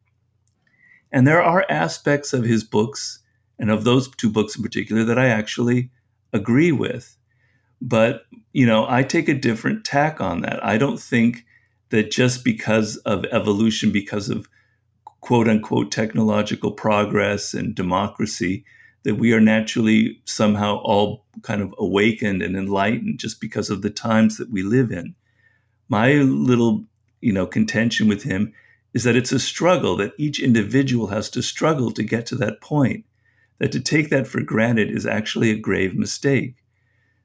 And 1.12 1.26
there 1.26 1.42
are 1.42 1.66
aspects 1.69 2.33
of 2.33 2.45
his 2.45 2.64
books 2.64 3.21
and 3.59 3.71
of 3.71 3.85
those 3.85 4.11
two 4.16 4.31
books 4.31 4.57
in 4.57 4.62
particular 4.62 5.04
that 5.04 5.19
I 5.19 5.28
actually 5.28 5.90
agree 6.33 6.73
with. 6.73 7.16
But, 7.81 8.23
you 8.52 8.66
know, 8.66 8.87
I 8.88 9.02
take 9.02 9.28
a 9.28 9.35
different 9.35 9.85
tack 9.85 10.21
on 10.21 10.40
that. 10.40 10.64
I 10.64 10.78
don't 10.78 11.00
think 11.00 11.45
that 11.90 12.11
just 12.11 12.45
because 12.45 12.97
of 12.99 13.25
evolution, 13.26 13.92
because 13.92 14.28
of 14.28 14.49
quote 15.21 15.49
unquote 15.49 15.92
technological 15.92 16.73
progress 16.73 17.54
and 17.54 17.75
democracy, 17.75 18.64
that 19.04 19.16
we 19.16 19.32
are 19.32 19.40
naturally 19.40 20.21
somehow 20.25 20.76
all 20.78 21.25
kind 21.42 21.61
of 21.61 21.75
awakened 21.78 22.42
and 22.42 22.56
enlightened 22.56 23.18
just 23.18 23.40
because 23.40 23.71
of 23.71 23.82
the 23.82 23.90
times 23.90 24.37
that 24.37 24.50
we 24.50 24.62
live 24.62 24.90
in. 24.90 25.14
My 25.88 26.12
little, 26.14 26.85
you 27.21 27.32
know, 27.32 27.47
contention 27.47 28.09
with 28.09 28.23
him 28.23 28.52
is 28.94 29.04
that 29.04 29.16
it's 29.16 29.32
a 29.32 29.38
struggle 29.38 29.97
that 29.97 30.12
each 30.18 30.40
individual 30.40 31.09
has 31.09 31.30
to 31.30 31.42
struggle 31.42 31.90
to 31.92 32.02
get 32.02 32.26
to 32.26 32.37
that 32.37 32.61
point 32.61 33.04
that 33.59 33.73
to 33.73 33.80
take 33.80 34.11
that 34.11 34.26
for 34.26 34.40
granted 34.40 34.90
is 34.90 35.06
actually 35.06 35.50
a 35.50 35.59
grave 35.59 35.94
mistake. 35.94 36.56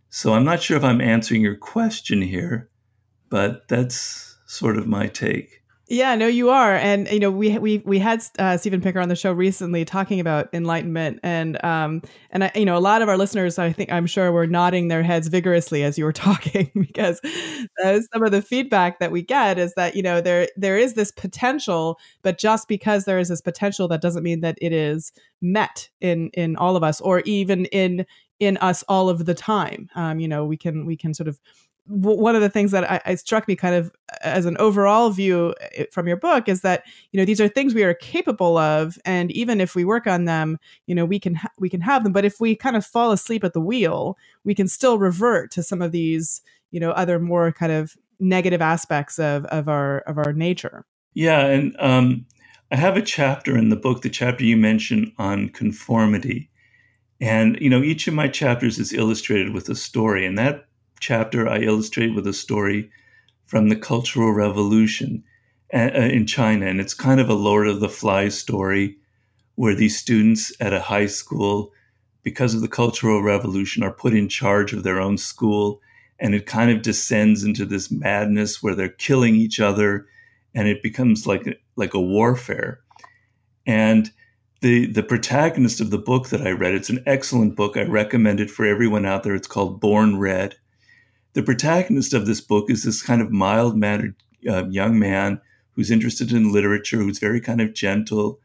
So 0.10 0.34
I'm 0.34 0.46
not 0.46 0.62
sure 0.62 0.77
if 0.77 0.84
I'm 0.84 1.01
answering 1.01 1.41
your 1.41 1.55
question 1.55 2.22
here, 2.22 2.69
but 3.29 3.67
that's 3.67 4.38
sort 4.46 4.77
of 4.77 4.88
my 4.88 5.07
take. 5.07 5.63
Yeah, 5.89 6.15
no, 6.15 6.27
you 6.27 6.50
are, 6.50 6.75
and 6.75 7.08
you 7.10 7.20
know 7.20 7.32
we 7.32 7.58
we 7.60 7.77
we 7.86 7.98
had 7.98 8.22
uh, 8.39 8.58
Steven 8.58 8.82
Pinker 8.82 9.00
on 9.00 9.08
the 9.08 9.15
show 9.15 9.32
recently 9.32 9.86
talking 9.86 10.20
about 10.20 10.50
enlightenment, 10.51 11.22
and 11.24 11.63
um 11.63 12.01
and 12.29 12.44
I, 12.44 12.51
you 12.56 12.65
know 12.65 12.77
a 12.77 12.79
lot 12.79 13.01
of 13.01 13.08
our 13.08 13.17
listeners, 13.17 13.58
I 13.58 13.72
think 13.72 13.89
I'm 13.89 14.06
sure, 14.06 14.34
were 14.34 14.48
nodding 14.48 14.89
their 14.89 15.01
heads 15.01 15.29
vigorously 15.29 15.84
as 15.84 15.98
you 15.98 16.03
were 16.03 16.12
talking 16.13 16.70
because 16.75 17.22
some 18.12 18.22
of 18.24 18.32
the 18.32 18.41
feedback 18.41 19.00
that 19.00 19.12
we 19.13 19.22
get 19.22 19.58
is 19.58 19.74
that 19.75 19.96
you 19.96 20.03
know 20.03 20.20
there 20.20 20.50
there 20.58 20.77
is 20.77 20.96
this 20.96 21.10
potential, 21.12 21.98
but 22.22 22.38
just 22.38 22.67
because 22.67 23.06
there 23.06 23.17
is 23.20 23.29
this 23.29 23.41
potential, 23.41 23.88
that 23.88 24.01
doesn't 24.01 24.24
mean 24.24 24.41
that 24.41 24.58
it 24.62 24.74
is 24.74 25.13
met 25.41 25.89
in 26.01 26.29
in 26.34 26.58
all 26.58 26.75
of 26.75 26.84
us 26.84 27.00
or 27.00 27.22
even 27.22 27.63
in 27.67 28.06
in 28.39 28.58
us 28.58 28.84
all 28.89 29.10
of 29.10 29.25
the 29.25 29.34
time. 29.34 29.89
Um, 29.96 30.20
you 30.20 30.27
know, 30.27 30.46
we 30.46 30.58
can 30.58 30.86
we 30.86 30.98
can 30.98 31.13
sort 31.13 31.29
of 31.29 31.39
one 31.88 32.36
of 32.36 32.41
the 32.41 32.50
things 32.50 32.72
that 32.72 32.89
I, 32.89 33.01
I, 33.06 33.15
struck 33.15 33.48
me 33.48 33.56
kind 33.56 33.74
of 33.74 33.91
as 34.22 34.46
an 34.46 34.58
overall 34.58 35.10
view 35.10 35.56
eh, 35.74 35.86
from 35.91 36.08
your 36.08 36.17
book 36.17 36.50
is 36.50 36.62
that 36.62 36.84
you 37.12 37.17
know 37.17 37.25
these 37.25 37.39
are 37.39 37.48
things 37.48 37.74
we 37.74 37.84
are 37.84 37.94
capable 37.94 38.58
of 38.58 38.98
and 39.06 39.32
even 39.32 39.62
if 39.62 39.74
we 39.74 39.86
work 39.86 40.06
on 40.06 40.25
them 40.25 40.58
you 40.86 40.94
know 40.94 41.06
we 41.06 41.20
can 41.20 41.36
ha- 41.36 41.51
we 41.60 41.70
can 41.70 41.82
have 41.82 42.03
them. 42.03 42.13
But 42.13 42.25
if 42.25 42.39
we 42.39 42.56
kind 42.56 42.75
of 42.75 42.86
fall 42.86 43.12
asleep 43.12 43.44
at 43.44 43.53
the 43.53 43.62
wheel 43.62 44.17
we 44.44 44.53
can 44.53 44.67
still 44.67 44.98
revert 44.98 45.51
to 45.51 45.63
some 45.63 45.82
of 45.82 45.91
these 45.91 46.41
you 46.72 46.79
know 46.79 46.91
other 46.91 47.20
more 47.20 47.51
kind 47.51 47.72
of 47.72 47.96
negative 48.20 48.62
aspects 48.62 49.17
of 49.17 49.46
of 49.46 49.67
our 49.67 50.00
of 50.00 50.17
our 50.17 50.34
nature. 50.34 50.86
Yeah 51.13 51.46
and 51.46 51.75
um 51.79 52.25
i 52.72 52.75
have 52.75 52.98
a 52.98 53.01
chapter 53.01 53.58
in 53.58 53.70
the 53.70 53.75
book 53.75 54.01
the 54.01 54.10
chapter 54.10 54.44
you 54.44 54.58
mentioned 54.58 55.12
on 55.17 55.50
conformity. 55.50 56.50
And 57.22 57.58
you 57.62 57.70
know 57.70 57.82
each 57.82 58.08
of 58.08 58.13
my 58.13 58.27
chapters 58.27 58.77
is 58.77 58.94
illustrated 58.94 59.53
with 59.53 59.70
a 59.70 59.75
story 59.75 60.25
and 60.25 60.38
that 60.38 60.66
chapter, 61.00 61.48
I 61.48 61.60
illustrate 61.60 62.16
with 62.16 62.27
a 62.27 62.34
story 62.34 62.89
from 63.46 63.70
the 63.70 63.75
Cultural 63.75 64.32
Revolution 64.32 65.24
in 65.72 66.25
China. 66.25 66.66
And 66.66 66.80
it's 66.80 66.94
kind 66.94 67.20
of 67.20 67.30
a 67.30 67.34
Lord 67.34 67.68
of 67.68 67.80
the 67.80 67.89
Flies 67.89 68.38
story 68.38 68.98
where 69.56 69.75
these 69.75 69.98
students 69.98 70.51
at 70.60 70.74
a 70.74 70.80
high 70.80 71.08
school, 71.08 71.72
because 72.24 72.54
of 72.54 72.62
the 72.62 72.68
Cultural 72.68 73.24
Revolution, 73.24 73.84
are 73.84 73.92
put 73.92 74.13
in 74.13 74.30
charge 74.30 74.74
of 74.74 74.84
their 74.84 75.00
own 75.00 75.18
school. 75.18 75.82
And 76.20 76.36
it 76.36 76.46
kind 76.46 76.72
of 76.72 76.82
descends 76.82 77.44
into 77.44 77.66
this 77.66 77.92
madness 77.92 78.62
where 78.62 78.75
they're 78.75 78.89
killing 78.89 79.36
each 79.36 79.60
other 79.60 80.08
and 80.54 80.68
it 80.68 80.82
becomes 80.82 81.27
like, 81.27 81.62
like 81.75 81.94
a 81.94 82.01
warfare. 82.01 82.80
And 83.66 84.12
the 84.62 84.92
the 84.92 85.04
protagonist 85.04 85.82
of 85.82 85.92
the 85.92 86.00
book 86.00 86.30
that 86.30 86.42
I 86.42 86.51
read, 86.51 86.74
it's 86.74 86.89
an 86.89 87.04
excellent 87.06 87.56
book. 87.56 87.77
I 87.77 87.84
recommend 87.84 88.39
it 88.39 88.50
for 88.50 88.66
everyone 88.66 89.06
out 89.06 89.24
there. 89.24 89.36
It's 89.36 89.48
called 89.48 89.80
Born 89.80 90.18
Red 90.18 90.56
the 91.38 91.44
protagonist 91.44 92.15
of 92.15 92.25
this 92.25 92.41
book 92.41 92.67
is 92.67 92.84
this 92.84 93.03
kind 93.03 93.22
of 93.22 93.29
mild 93.29 93.77
mannered 93.77 94.15
uh, 94.50 94.65
young 94.70 94.98
man 94.98 95.39
who's 95.74 95.91
interested 95.91 96.32
in 96.32 96.51
literature, 96.51 96.98
who's 96.98 97.20
very 97.20 97.39
kind 97.39 97.62
of 97.62 97.75
gentle, 97.75 98.39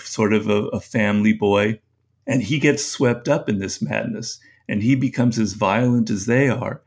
sort 0.00 0.32
of 0.32 0.48
a, 0.48 0.64
a 0.70 0.80
family 0.80 1.32
boy. 1.32 1.78
And 2.26 2.42
he 2.42 2.58
gets 2.58 2.84
swept 2.84 3.28
up 3.28 3.48
in 3.48 3.60
this 3.60 3.80
madness 3.80 4.40
and 4.68 4.82
he 4.82 4.96
becomes 4.96 5.38
as 5.38 5.52
violent 5.52 6.10
as 6.10 6.26
they 6.26 6.48
are. 6.48 6.82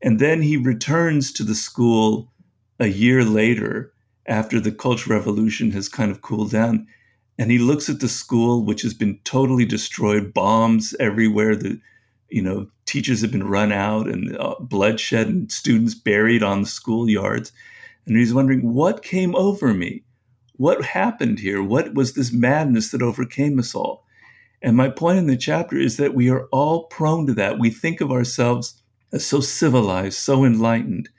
And 0.00 0.18
then 0.18 0.40
he 0.40 0.56
returns 0.56 1.34
to 1.34 1.44
the 1.44 1.54
school 1.54 2.32
a 2.80 2.86
year 2.86 3.26
later 3.26 3.92
after 4.24 4.58
the 4.58 4.72
Cultural 4.72 5.18
Revolution 5.18 5.70
has 5.72 5.90
kind 5.90 6.10
of 6.10 6.22
cooled 6.22 6.52
down. 6.52 6.86
And 7.36 7.50
he 7.50 7.58
looks 7.58 7.90
at 7.90 8.00
the 8.00 8.08
school, 8.08 8.64
which 8.64 8.80
has 8.80 8.94
been 8.94 9.20
totally 9.24 9.66
destroyed, 9.66 10.32
bombs 10.32 10.94
everywhere. 10.98 11.56
The 11.56 11.78
you 12.28 12.42
know, 12.42 12.68
teachers 12.88 13.20
have 13.20 13.30
been 13.30 13.46
run 13.46 13.70
out 13.70 14.08
and 14.08 14.36
uh, 14.36 14.56
bloodshed 14.58 15.28
and 15.28 15.52
students 15.52 15.94
buried 15.94 16.42
on 16.42 16.62
the 16.62 16.68
schoolyards. 16.68 17.52
And 18.06 18.16
he's 18.16 18.34
wondering, 18.34 18.72
what 18.72 19.02
came 19.02 19.36
over 19.36 19.74
me? 19.74 20.02
What 20.54 20.84
happened 20.84 21.38
here? 21.38 21.62
What 21.62 21.94
was 21.94 22.14
this 22.14 22.32
madness 22.32 22.90
that 22.90 23.02
overcame 23.02 23.58
us 23.58 23.74
all? 23.74 24.04
And 24.62 24.76
my 24.76 24.88
point 24.88 25.18
in 25.18 25.26
the 25.26 25.36
chapter 25.36 25.76
is 25.76 25.98
that 25.98 26.14
we 26.14 26.30
are 26.30 26.46
all 26.46 26.84
prone 26.84 27.26
to 27.26 27.34
that. 27.34 27.58
We 27.58 27.70
think 27.70 28.00
of 28.00 28.10
ourselves 28.10 28.82
as 29.12 29.24
so 29.24 29.40
civilized, 29.40 30.18
so 30.18 30.44
enlightened. 30.44 31.10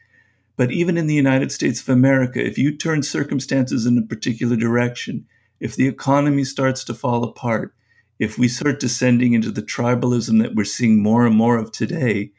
But 0.58 0.72
even 0.72 0.98
in 0.98 1.08
the 1.08 1.16
United 1.16 1.52
States 1.52 1.80
of 1.80 1.88
America, 1.88 2.44
if 2.44 2.58
you 2.58 2.76
turn 2.76 3.02
circumstances 3.02 3.86
in 3.86 3.98
a 3.98 4.02
particular 4.06 4.58
direction, 4.58 5.26
if 5.60 5.76
the 5.76 5.88
economy 5.88 6.44
starts 6.44 6.84
to 6.86 6.94
fall 6.94 7.24
apart, 7.24 7.74
if 8.20 8.38
we 8.38 8.50
start 8.50 8.80
descending 8.80 9.34
into 9.34 9.50
the 9.50 9.62
tribalism 9.62 10.42
that 10.42 10.54
we're 10.54 10.66
seeing 10.66 11.02
more 11.02 11.26
and 11.26 11.36
more 11.36 11.58
of 11.58 11.72
today, 11.72 12.32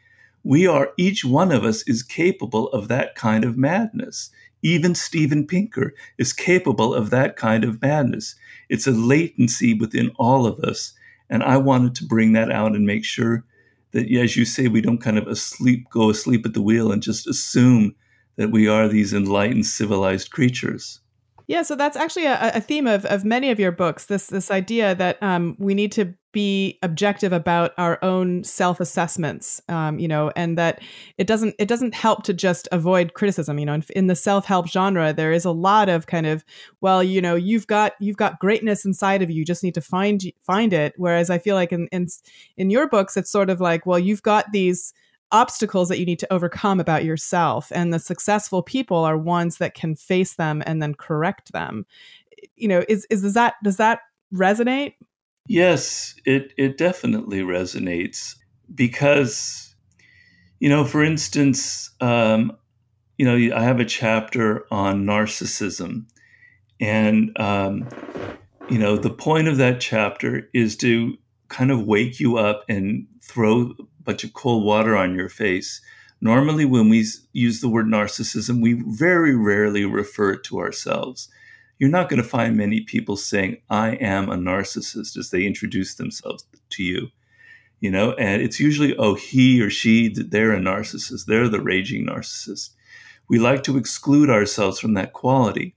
we 0.45 0.67
are, 0.67 0.93
each 0.99 1.25
one 1.25 1.51
of 1.51 1.65
us 1.65 1.83
is 1.89 2.03
capable 2.03 2.69
of 2.69 2.89
that 2.89 3.15
kind 3.15 3.45
of 3.45 3.57
madness. 3.57 4.31
Even 4.63 4.95
Steven 4.95 5.47
Pinker 5.47 5.95
is 6.19 6.35
capable 6.35 6.95
of 6.95 7.09
that 7.11 7.37
kind 7.37 7.65
of 7.65 7.81
madness. 7.81 8.35
It's 8.69 8.87
a 8.87 8.93
latency 8.93 9.73
within 9.73 10.11
all 10.19 10.47
of 10.47 10.59
us. 10.61 10.93
And 11.31 11.43
I 11.43 11.57
wanted 11.57 11.95
to 11.97 12.05
bring 12.07 12.35
that 12.35 12.51
out 12.51 12.75
and 12.75 12.87
make 12.87 13.05
sure 13.05 13.45
that, 13.93 14.11
as 14.11 14.37
you 14.37 14.45
say, 14.45 14.69
we 14.69 14.83
don't 14.83 15.01
kind 15.01 15.19
of 15.19 15.27
asleep, 15.27 15.89
go 15.91 16.11
asleep 16.11 16.45
at 16.45 16.55
the 16.55 16.63
wheel 16.63 16.93
and 16.93 17.03
just 17.03 17.27
assume 17.27 17.95
that 18.37 18.51
we 18.51 18.69
are 18.69 18.87
these 18.87 19.15
enlightened, 19.15 19.67
civilized 19.67 20.31
creatures. 20.31 21.01
Yeah, 21.51 21.63
so 21.63 21.75
that's 21.75 21.97
actually 21.97 22.27
a, 22.27 22.53
a, 22.55 22.61
theme 22.61 22.87
of, 22.87 23.05
of 23.07 23.25
many 23.25 23.51
of 23.51 23.59
your 23.59 23.73
books. 23.73 24.07
This 24.07 24.29
this 24.29 24.53
idea 24.53 24.95
that 24.95 25.21
um, 25.21 25.57
we 25.59 25.75
need 25.75 25.91
to 25.93 26.15
be 26.31 26.79
objective 26.81 27.33
about 27.33 27.73
our 27.77 27.99
own 28.05 28.45
self 28.45 28.79
assessments, 28.79 29.61
um, 29.69 29.99
you 29.99 30.07
know, 30.07 30.31
and 30.37 30.57
that 30.59 30.81
it 31.19 31.27
doesn't 31.27 31.57
it 31.59 31.67
doesn't 31.67 31.93
help 31.93 32.23
to 32.23 32.33
just 32.33 32.69
avoid 32.71 33.15
criticism. 33.15 33.59
You 33.59 33.67
know, 33.67 33.75
in, 33.75 33.85
in 33.97 34.07
the 34.07 34.15
self 34.15 34.45
help 34.45 34.69
genre, 34.69 35.13
there 35.13 35.33
is 35.33 35.45
a 35.45 35.51
lot 35.51 35.89
of 35.89 36.07
kind 36.07 36.25
of 36.25 36.45
well, 36.83 37.03
you 37.03 37.21
know, 37.21 37.35
you've 37.35 37.67
got 37.67 37.95
you've 37.99 38.17
got 38.17 38.39
greatness 38.39 38.85
inside 38.85 39.21
of 39.21 39.29
you. 39.29 39.39
You 39.39 39.45
just 39.45 39.65
need 39.65 39.75
to 39.75 39.81
find 39.81 40.23
find 40.43 40.73
it. 40.73 40.95
Whereas 40.99 41.31
I 41.31 41.39
feel 41.39 41.57
like 41.57 41.73
in 41.73 41.89
in 41.89 42.07
in 42.59 42.71
your 42.71 42.89
books, 42.89 43.17
it's 43.17 43.33
sort 43.33 43.51
of 43.51 43.61
like 43.61 43.87
well, 43.87 43.99
you've 43.99 44.23
got 44.23 44.53
these 44.53 44.93
obstacles 45.33 45.89
that 45.89 45.99
you 45.99 46.07
need 46.07 46.19
to 46.19 46.33
overcome 46.33 46.81
about 46.81 47.05
yourself. 47.05 47.71
And 47.75 47.93
the 47.93 47.99
successful 47.99 48.63
people 48.63 48.99
are 48.99 49.17
ones 49.17 49.59
that 49.59 49.75
can 49.75 49.95
face 49.95 50.35
them 50.35 50.63
and 50.67 50.83
then 50.83 50.95
correct 50.95 51.53
them. 51.53 51.87
You 52.57 52.69
know 52.69 52.85
is 52.89 53.07
is 53.11 53.23
does 53.23 53.35
that 53.35 53.55
does 53.63 53.77
that 53.77 54.01
resonate? 54.33 54.95
Yes 55.47 56.15
it 56.25 56.53
it 56.57 56.79
definitely 56.79 57.41
resonates 57.41 58.37
because 58.75 59.75
you 60.59 60.69
know 60.69 60.85
for 60.85 61.03
instance 61.03 61.91
um 62.01 62.57
you 63.19 63.27
know 63.27 63.57
i 63.57 63.63
have 63.63 63.81
a 63.81 63.85
chapter 63.85 64.65
on 64.71 65.05
narcissism 65.05 66.05
and 66.81 67.39
um 67.41 67.89
you 68.71 68.79
know 68.79 68.97
the 68.97 69.11
point 69.11 69.49
of 69.49 69.57
that 69.57 69.81
chapter 69.81 70.49
is 70.55 70.77
to 70.77 71.17
kind 71.51 71.71
of 71.71 71.85
wake 71.85 72.19
you 72.19 72.39
up 72.39 72.65
and 72.69 73.07
throw 73.23 73.75
a 73.79 74.03
bunch 74.03 74.25
of 74.25 74.33
cold 74.33 74.65
water 74.65 74.97
on 74.97 75.15
your 75.15 75.29
face. 75.29 75.83
Normally, 76.23 76.65
when 76.65 76.89
we 76.89 77.07
use 77.33 77.61
the 77.61 77.69
word 77.69 77.87
narcissism, 77.87 78.63
we 78.63 78.83
very 78.87 79.35
rarely 79.35 79.85
refer 79.85 80.37
to 80.37 80.59
ourselves. 80.59 81.29
You're 81.79 81.91
not 81.91 82.09
going 82.09 82.23
to 82.23 82.29
find 82.29 82.57
many 82.57 82.83
people 82.83 83.17
saying, 83.17 83.59
I 83.69 83.91
am 83.93 84.29
a 84.29 84.37
narcissist 84.37 85.17
as 85.17 85.31
they 85.31 85.45
introduce 85.45 85.95
themselves 85.95 86.47
to 86.71 86.83
you. 86.83 87.09
You 87.81 87.91
know, 87.91 88.13
and 88.13 88.43
it's 88.43 88.61
usually, 88.61 88.95
oh, 88.97 89.15
he 89.15 89.63
or 89.63 89.71
she, 89.71 90.09
they're 90.09 90.53
a 90.53 90.61
narcissist. 90.61 91.25
They're 91.25 91.49
the 91.49 91.63
raging 91.63 92.07
narcissist. 92.07 92.71
We 93.29 93.39
like 93.39 93.63
to 93.65 93.79
exclude 93.79 94.29
ourselves 94.29 94.79
from 94.79 94.95
that 94.95 95.15
quality. 95.15 95.75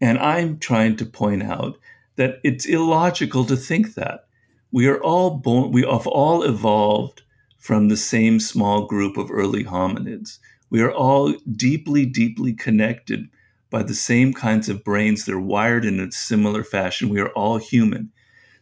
And 0.00 0.18
I'm 0.18 0.58
trying 0.58 0.96
to 0.96 1.06
point 1.06 1.42
out 1.42 1.78
that 2.16 2.40
it's 2.42 2.66
illogical 2.66 3.44
to 3.44 3.56
think 3.56 3.94
that 3.94 4.26
we 4.72 4.86
are 4.88 5.02
all 5.02 5.38
born, 5.38 5.70
we 5.70 5.82
have 5.82 6.06
all 6.06 6.42
evolved 6.42 7.22
from 7.58 7.88
the 7.88 7.96
same 7.96 8.40
small 8.40 8.86
group 8.86 9.16
of 9.16 9.30
early 9.30 9.64
hominids. 9.64 10.38
We 10.68 10.82
are 10.82 10.92
all 10.92 11.34
deeply, 11.50 12.04
deeply 12.04 12.52
connected 12.52 13.28
by 13.70 13.82
the 13.82 13.94
same 13.94 14.32
kinds 14.32 14.68
of 14.68 14.84
brains. 14.84 15.24
They're 15.24 15.38
wired 15.38 15.84
in 15.84 16.00
a 16.00 16.12
similar 16.12 16.64
fashion. 16.64 17.08
We 17.08 17.20
are 17.20 17.30
all 17.30 17.58
human. 17.58 18.12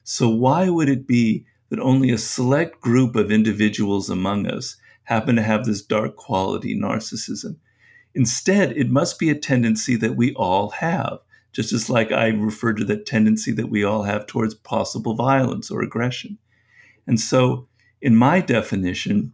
So, 0.03 0.29
why 0.29 0.69
would 0.69 0.89
it 0.89 1.07
be 1.07 1.47
that 1.71 1.81
only 1.81 2.11
a 2.11 2.19
select 2.19 2.81
group 2.81 3.17
of 3.17 3.33
individuals 3.33 4.11
among 4.11 4.47
us 4.47 4.77
happen 5.05 5.37
to 5.37 5.43
have 5.43 5.65
this 5.65 5.83
dark 5.83 6.17
quality, 6.17 6.79
narcissism? 6.79 7.57
Instead, 8.15 8.77
it 8.77 8.91
must 8.91 9.19
be 9.19 9.31
a 9.31 9.35
tendency 9.35 9.97
that 9.97 10.17
we 10.17 10.35
all 10.35 10.71
have 10.71 11.19
just 11.55 11.73
as 11.73 11.89
like 11.89 12.13
I 12.13 12.29
referred 12.29 12.77
to 12.79 12.85
that 12.87 13.07
tendency 13.07 13.53
that 13.53 13.71
we 13.71 13.85
all 13.85 14.03
have 14.03 14.27
towards 14.27 14.55
possible 14.55 15.15
violence 15.15 15.71
or 15.71 15.83
aggression. 15.83 16.37
And 17.07 17.21
so, 17.21 17.69
in 18.03 18.17
my 18.17 18.41
definition, 18.41 19.33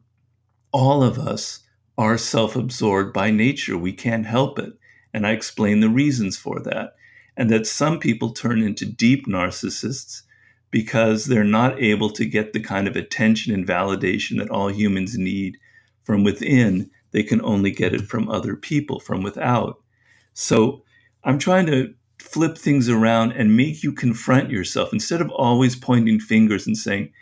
all 0.70 1.02
of 1.02 1.18
us 1.18 1.60
are 1.96 2.18
self 2.18 2.56
absorbed 2.56 3.12
by 3.12 3.30
nature. 3.30 3.76
We 3.76 3.92
can't 3.92 4.26
help 4.26 4.58
it. 4.58 4.74
And 5.12 5.26
I 5.26 5.32
explain 5.32 5.80
the 5.80 5.88
reasons 5.88 6.36
for 6.36 6.60
that. 6.60 6.94
And 7.36 7.50
that 7.50 7.66
some 7.66 7.98
people 7.98 8.32
turn 8.32 8.62
into 8.62 8.84
deep 8.84 9.26
narcissists 9.26 10.22
because 10.70 11.24
they're 11.24 11.42
not 11.42 11.80
able 11.80 12.10
to 12.10 12.24
get 12.24 12.52
the 12.52 12.60
kind 12.60 12.86
of 12.86 12.96
attention 12.96 13.52
and 13.52 13.66
validation 13.66 14.38
that 14.38 14.50
all 14.50 14.70
humans 14.70 15.16
need 15.16 15.56
from 16.02 16.22
within. 16.22 16.90
They 17.12 17.22
can 17.22 17.42
only 17.42 17.70
get 17.70 17.94
it 17.94 18.02
from 18.02 18.28
other 18.28 18.56
people, 18.56 19.00
from 19.00 19.22
without. 19.22 19.80
So 20.32 20.84
I'm 21.24 21.38
trying 21.38 21.66
to 21.66 21.94
flip 22.30 22.56
things 22.56 22.88
around 22.88 23.32
and 23.32 23.56
make 23.56 23.82
you 23.82 23.92
confront 23.92 24.50
yourself 24.50 24.92
instead 24.92 25.20
of 25.20 25.30
always 25.30 25.74
pointing 25.74 26.20
fingers 26.20 26.66
and 26.66 26.76
saying, 26.76 27.12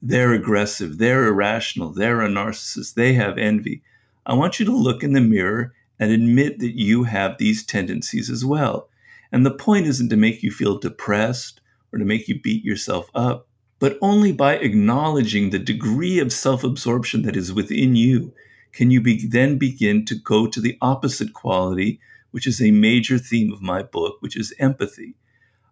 they're 0.00 0.32
aggressive, 0.32 0.98
they're 0.98 1.26
irrational, 1.26 1.90
they're 1.90 2.22
a 2.22 2.28
narcissist, 2.28 2.94
they 2.94 3.14
have 3.14 3.38
envy. 3.38 3.82
I 4.26 4.34
want 4.34 4.58
you 4.58 4.66
to 4.66 4.76
look 4.76 5.02
in 5.02 5.12
the 5.12 5.20
mirror 5.20 5.72
and 5.98 6.10
admit 6.10 6.58
that 6.58 6.76
you 6.76 7.04
have 7.04 7.38
these 7.38 7.64
tendencies 7.64 8.30
as 8.30 8.44
well. 8.44 8.88
And 9.30 9.46
the 9.46 9.50
point 9.50 9.86
isn't 9.86 10.10
to 10.10 10.16
make 10.16 10.42
you 10.42 10.50
feel 10.50 10.78
depressed 10.78 11.60
or 11.92 11.98
to 11.98 12.04
make 12.04 12.28
you 12.28 12.40
beat 12.40 12.64
yourself 12.64 13.08
up, 13.14 13.46
but 13.78 13.98
only 14.00 14.32
by 14.32 14.56
acknowledging 14.56 15.50
the 15.50 15.58
degree 15.58 16.18
of 16.18 16.32
self 16.32 16.62
absorption 16.62 17.22
that 17.22 17.36
is 17.36 17.52
within 17.52 17.96
you 17.96 18.32
can 18.72 18.90
you 18.90 19.00
be, 19.00 19.26
then 19.26 19.58
begin 19.58 20.04
to 20.06 20.14
go 20.14 20.46
to 20.46 20.60
the 20.60 20.78
opposite 20.80 21.32
quality 21.34 22.00
which 22.32 22.46
is 22.46 22.60
a 22.60 22.72
major 22.72 23.18
theme 23.18 23.52
of 23.52 23.62
my 23.62 23.82
book, 23.82 24.16
which 24.20 24.36
is 24.36 24.54
empathy. 24.58 25.14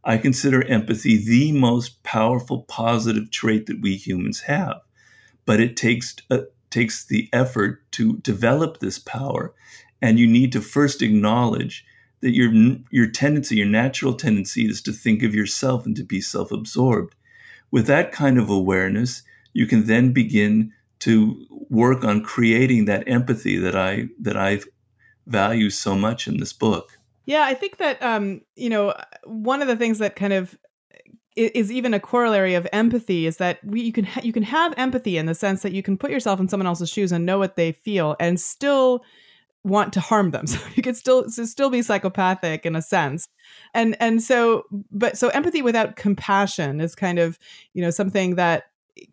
I 0.05 0.17
consider 0.17 0.65
empathy 0.65 1.17
the 1.19 1.53
most 1.53 2.03
powerful 2.03 2.63
positive 2.63 3.31
trait 3.31 3.67
that 3.67 3.83
we 3.83 3.97
humans 3.97 4.41
have, 4.43 4.81
but 5.45 5.61
it 5.61 5.77
takes 5.77 6.17
uh, 6.31 6.43
takes 6.71 7.05
the 7.05 7.29
effort 7.33 7.83
to 7.93 8.19
develop 8.19 8.79
this 8.79 8.99
power, 8.99 9.53
and 10.01 10.19
you 10.19 10.27
need 10.27 10.53
to 10.53 10.61
first 10.61 11.03
acknowledge 11.03 11.85
that 12.21 12.35
your 12.35 12.53
your 12.91 13.09
tendency, 13.09 13.57
your 13.57 13.67
natural 13.67 14.15
tendency, 14.15 14.63
is 14.63 14.81
to 14.83 14.93
think 14.93 15.23
of 15.23 15.35
yourself 15.35 15.85
and 15.85 15.97
to 15.97 16.05
be 16.05 16.21
self-absorbed. 16.21 17.15
With 17.71 17.87
that 17.87 18.13
kind 18.13 18.39
of 18.39 18.49
awareness, 18.49 19.23
you 19.53 19.67
can 19.67 19.87
then 19.87 20.13
begin 20.13 20.73
to 21.01 21.47
work 21.69 22.05
on 22.05 22.23
creating 22.23 22.85
that 22.87 23.05
empathy 23.07 23.57
that 23.59 23.77
I 23.77 24.09
that 24.21 24.37
I've 24.37 24.67
value 25.31 25.71
so 25.71 25.95
much 25.95 26.29
in 26.29 26.39
this 26.39 26.53
book. 26.53 26.99
Yeah, 27.27 27.45
I 27.45 27.55
think 27.55 27.79
that 27.79 28.03
um, 28.03 28.43
you 28.57 28.69
know, 28.69 28.95
one 29.25 29.63
of 29.63 29.69
the 29.69 29.77
things 29.77 29.99
that 29.99 30.17
kind 30.17 30.33
of 30.33 30.59
is 31.37 31.71
even 31.71 31.95
a 31.95 32.01
corollary 32.01 32.55
of 32.55 32.67
empathy 32.73 33.25
is 33.25 33.37
that 33.37 33.65
we 33.65 33.81
you 33.81 33.93
can 33.93 34.05
ha- 34.05 34.21
you 34.23 34.33
can 34.33 34.43
have 34.43 34.75
empathy 34.77 35.17
in 35.17 35.27
the 35.27 35.35
sense 35.35 35.63
that 35.63 35.73
you 35.73 35.83
can 35.83 35.97
put 35.97 36.11
yourself 36.11 36.41
in 36.41 36.49
someone 36.49 36.67
else's 36.67 36.91
shoes 36.91 37.13
and 37.13 37.25
know 37.25 37.39
what 37.39 37.57
they 37.57 37.73
feel 37.73 38.17
and 38.19 38.41
still 38.41 39.05
want 39.63 39.93
to 39.93 40.01
harm 40.01 40.31
them. 40.31 40.47
So 40.51 40.59
you 40.75 40.83
could 40.83 40.97
still 40.97 41.29
so 41.31 41.45
still 41.45 41.71
be 41.71 41.83
psychopathic 41.83 42.67
in 42.67 42.75
a 42.75 42.83
sense. 42.83 43.29
And 43.75 43.97
and 44.01 44.23
so 44.23 44.65
but 44.91 45.17
so 45.17 45.29
empathy 45.29 45.63
without 45.63 45.97
compassion 45.97 46.81
is 46.81 46.95
kind 46.95 47.19
of, 47.19 47.39
you 47.75 47.83
know, 47.83 47.91
something 47.91 48.35
that 48.35 48.65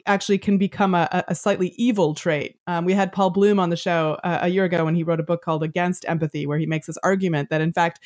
actually 0.05 0.37
can 0.37 0.57
become 0.57 0.95
a, 0.95 1.23
a 1.27 1.35
slightly 1.35 1.73
evil 1.77 2.13
trait. 2.13 2.57
Um, 2.67 2.85
we 2.85 2.93
had 2.93 3.11
Paul 3.11 3.29
Bloom 3.31 3.59
on 3.59 3.69
the 3.69 3.77
show 3.77 4.17
uh, 4.23 4.39
a 4.43 4.47
year 4.49 4.65
ago 4.65 4.85
when 4.85 4.95
he 4.95 5.03
wrote 5.03 5.19
a 5.19 5.23
book 5.23 5.41
called 5.43 5.63
Against 5.63 6.05
Empathy, 6.07 6.45
where 6.47 6.57
he 6.57 6.65
makes 6.65 6.87
this 6.87 6.97
argument 7.03 7.49
that, 7.49 7.61
in 7.61 7.73
fact, 7.73 7.99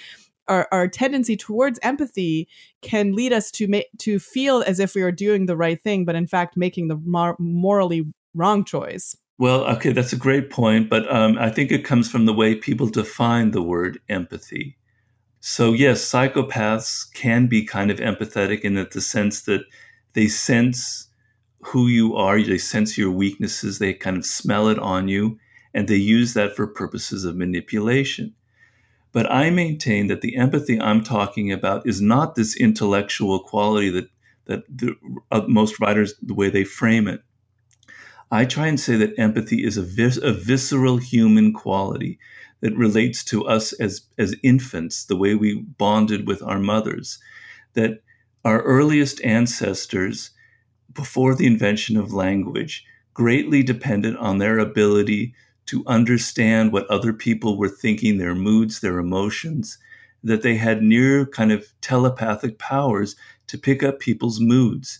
our, 0.47 0.67
our 0.71 0.87
tendency 0.87 1.37
towards 1.37 1.79
empathy 1.81 2.47
can 2.81 3.13
lead 3.15 3.33
us 3.33 3.51
to 3.51 3.67
make 3.67 3.87
to 3.99 4.19
feel 4.19 4.63
as 4.67 4.79
if 4.79 4.95
we 4.95 5.01
are 5.01 5.11
doing 5.11 5.45
the 5.45 5.55
right 5.57 5.81
thing, 5.81 6.05
but 6.05 6.15
in 6.15 6.27
fact 6.27 6.57
making 6.57 6.87
the 6.87 6.97
mor- 7.05 7.37
morally 7.39 8.05
wrong 8.35 8.65
choice. 8.65 9.15
Well, 9.37 9.65
okay, 9.75 9.91
that's 9.91 10.13
a 10.13 10.17
great 10.17 10.49
point, 10.49 10.89
but 10.89 11.11
um, 11.11 11.37
I 11.39 11.49
think 11.49 11.71
it 11.71 11.85
comes 11.85 12.11
from 12.11 12.25
the 12.25 12.33
way 12.33 12.55
people 12.55 12.87
define 12.87 13.51
the 13.51 13.61
word 13.61 13.99
empathy. 14.09 14.77
So, 15.39 15.73
yes, 15.73 16.03
psychopaths 16.03 17.11
can 17.13 17.47
be 17.47 17.65
kind 17.65 17.89
of 17.89 17.97
empathetic 17.97 18.61
in 18.61 18.75
that 18.75 18.91
the 18.91 19.01
sense 19.01 19.41
that 19.43 19.63
they 20.13 20.27
sense 20.27 21.07
who 21.63 21.87
you 21.87 22.15
are. 22.15 22.41
They 22.41 22.57
sense 22.57 22.97
your 22.97 23.11
weaknesses. 23.11 23.79
They 23.79 23.93
kind 23.93 24.17
of 24.17 24.25
smell 24.25 24.67
it 24.67 24.79
on 24.79 25.07
you, 25.07 25.39
and 25.73 25.87
they 25.87 25.95
use 25.95 26.33
that 26.33 26.55
for 26.55 26.67
purposes 26.67 27.23
of 27.25 27.35
manipulation. 27.35 28.33
But 29.11 29.29
I 29.31 29.49
maintain 29.49 30.07
that 30.07 30.21
the 30.21 30.37
empathy 30.37 30.79
I'm 30.79 31.03
talking 31.03 31.51
about 31.51 31.85
is 31.85 32.01
not 32.01 32.35
this 32.35 32.55
intellectual 32.55 33.39
quality 33.39 33.89
that 33.89 34.09
that 34.45 34.63
the, 34.67 34.95
uh, 35.31 35.43
most 35.47 35.79
writers 35.79 36.15
the 36.21 36.33
way 36.33 36.49
they 36.49 36.63
frame 36.63 37.07
it. 37.07 37.21
I 38.31 38.45
try 38.45 38.67
and 38.67 38.79
say 38.79 38.95
that 38.95 39.19
empathy 39.19 39.63
is 39.63 39.77
a, 39.77 39.81
vis- 39.83 40.17
a 40.17 40.33
visceral 40.33 40.97
human 40.97 41.53
quality 41.53 42.17
that 42.61 42.75
relates 42.75 43.23
to 43.25 43.45
us 43.45 43.73
as 43.73 44.01
as 44.17 44.35
infants, 44.43 45.05
the 45.05 45.17
way 45.17 45.35
we 45.35 45.61
bonded 45.77 46.27
with 46.27 46.41
our 46.41 46.59
mothers. 46.59 47.19
That 47.73 48.01
our 48.43 48.61
earliest 48.63 49.23
ancestors 49.23 50.31
before 50.93 51.35
the 51.35 51.47
invention 51.47 51.97
of 51.97 52.13
language 52.13 52.85
greatly 53.13 53.63
depended 53.63 54.15
on 54.17 54.37
their 54.37 54.57
ability 54.57 55.33
to 55.67 55.83
understand 55.87 56.71
what 56.71 56.87
other 56.87 57.13
people 57.13 57.57
were 57.57 57.69
thinking, 57.69 58.17
their 58.17 58.35
moods, 58.35 58.79
their 58.79 58.99
emotions, 58.99 59.77
that 60.23 60.41
they 60.41 60.55
had 60.55 60.81
near 60.81 61.25
kind 61.25 61.51
of 61.51 61.67
telepathic 61.81 62.57
powers 62.59 63.15
to 63.47 63.57
pick 63.57 63.83
up 63.83 63.99
people's 63.99 64.39
moods. 64.39 64.99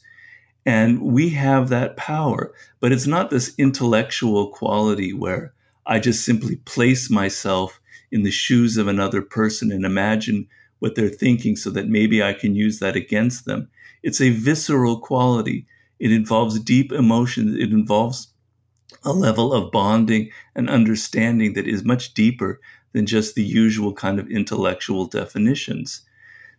And 0.65 1.01
we 1.01 1.29
have 1.29 1.69
that 1.69 1.97
power, 1.97 2.53
but 2.79 2.91
it's 2.91 3.07
not 3.07 3.29
this 3.29 3.53
intellectual 3.57 4.49
quality 4.49 5.13
where 5.13 5.53
I 5.85 5.99
just 5.99 6.23
simply 6.23 6.57
place 6.57 7.09
myself 7.09 7.81
in 8.11 8.23
the 8.23 8.31
shoes 8.31 8.77
of 8.77 8.87
another 8.87 9.21
person 9.21 9.71
and 9.71 9.85
imagine 9.85 10.47
what 10.79 10.95
they're 10.95 11.09
thinking 11.09 11.55
so 11.55 11.69
that 11.71 11.87
maybe 11.87 12.21
I 12.21 12.33
can 12.33 12.55
use 12.55 12.79
that 12.79 12.95
against 12.95 13.45
them. 13.45 13.69
It's 14.03 14.21
a 14.21 14.29
visceral 14.31 14.99
quality. 14.99 15.65
It 16.01 16.11
involves 16.11 16.59
deep 16.59 16.91
emotions. 16.91 17.55
It 17.55 17.71
involves 17.71 18.33
a 19.03 19.13
level 19.13 19.53
of 19.53 19.71
bonding 19.71 20.31
and 20.55 20.67
understanding 20.67 21.53
that 21.53 21.67
is 21.67 21.85
much 21.85 22.15
deeper 22.15 22.59
than 22.93 23.05
just 23.05 23.35
the 23.35 23.43
usual 23.43 23.93
kind 23.93 24.19
of 24.19 24.27
intellectual 24.27 25.05
definitions. 25.05 26.01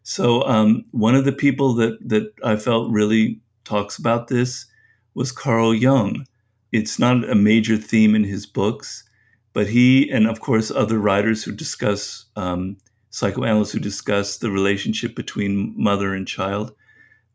So 0.05 0.43
um, 0.45 0.85
one 0.93 1.17
of 1.17 1.25
the 1.25 1.33
people 1.33 1.75
that 1.75 1.99
that 2.09 2.33
I 2.45 2.55
felt 2.55 2.93
really 2.93 3.41
talks 3.65 3.99
about 3.99 4.29
this 4.29 4.67
was 5.15 5.33
Carl 5.33 5.75
Jung. 5.75 6.25
It's 6.71 7.01
not 7.01 7.29
a 7.29 7.35
major 7.35 7.77
theme 7.77 8.15
in 8.15 8.25
his 8.25 8.47
books, 8.47 9.03
but 9.55 9.67
he 9.67 10.09
and 10.09 10.29
of 10.29 10.39
course 10.39 10.71
other 10.71 11.01
writers 11.01 11.43
who 11.43 11.53
discuss 11.53 12.27
um, 12.37 12.77
psychoanalysts 13.11 13.73
who 13.73 13.81
discuss 13.81 14.39
the 14.39 14.53
relationship 14.53 15.17
between 15.17 15.75
mother 15.77 16.15
and 16.15 16.29
child 16.29 16.73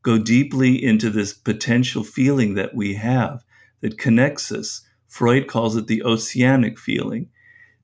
go 0.08 0.17
deeply 0.17 0.82
into 0.82 1.10
this 1.10 1.34
potential 1.34 2.02
feeling 2.02 2.54
that 2.54 2.74
we 2.74 2.93
have 2.93 3.43
that 3.82 3.98
connects 3.98 4.54
us. 4.54 4.88
Freud 5.10 5.48
calls 5.48 5.76
it 5.76 5.88
the 5.88 6.02
oceanic 6.04 6.80
feeling. 6.80 7.28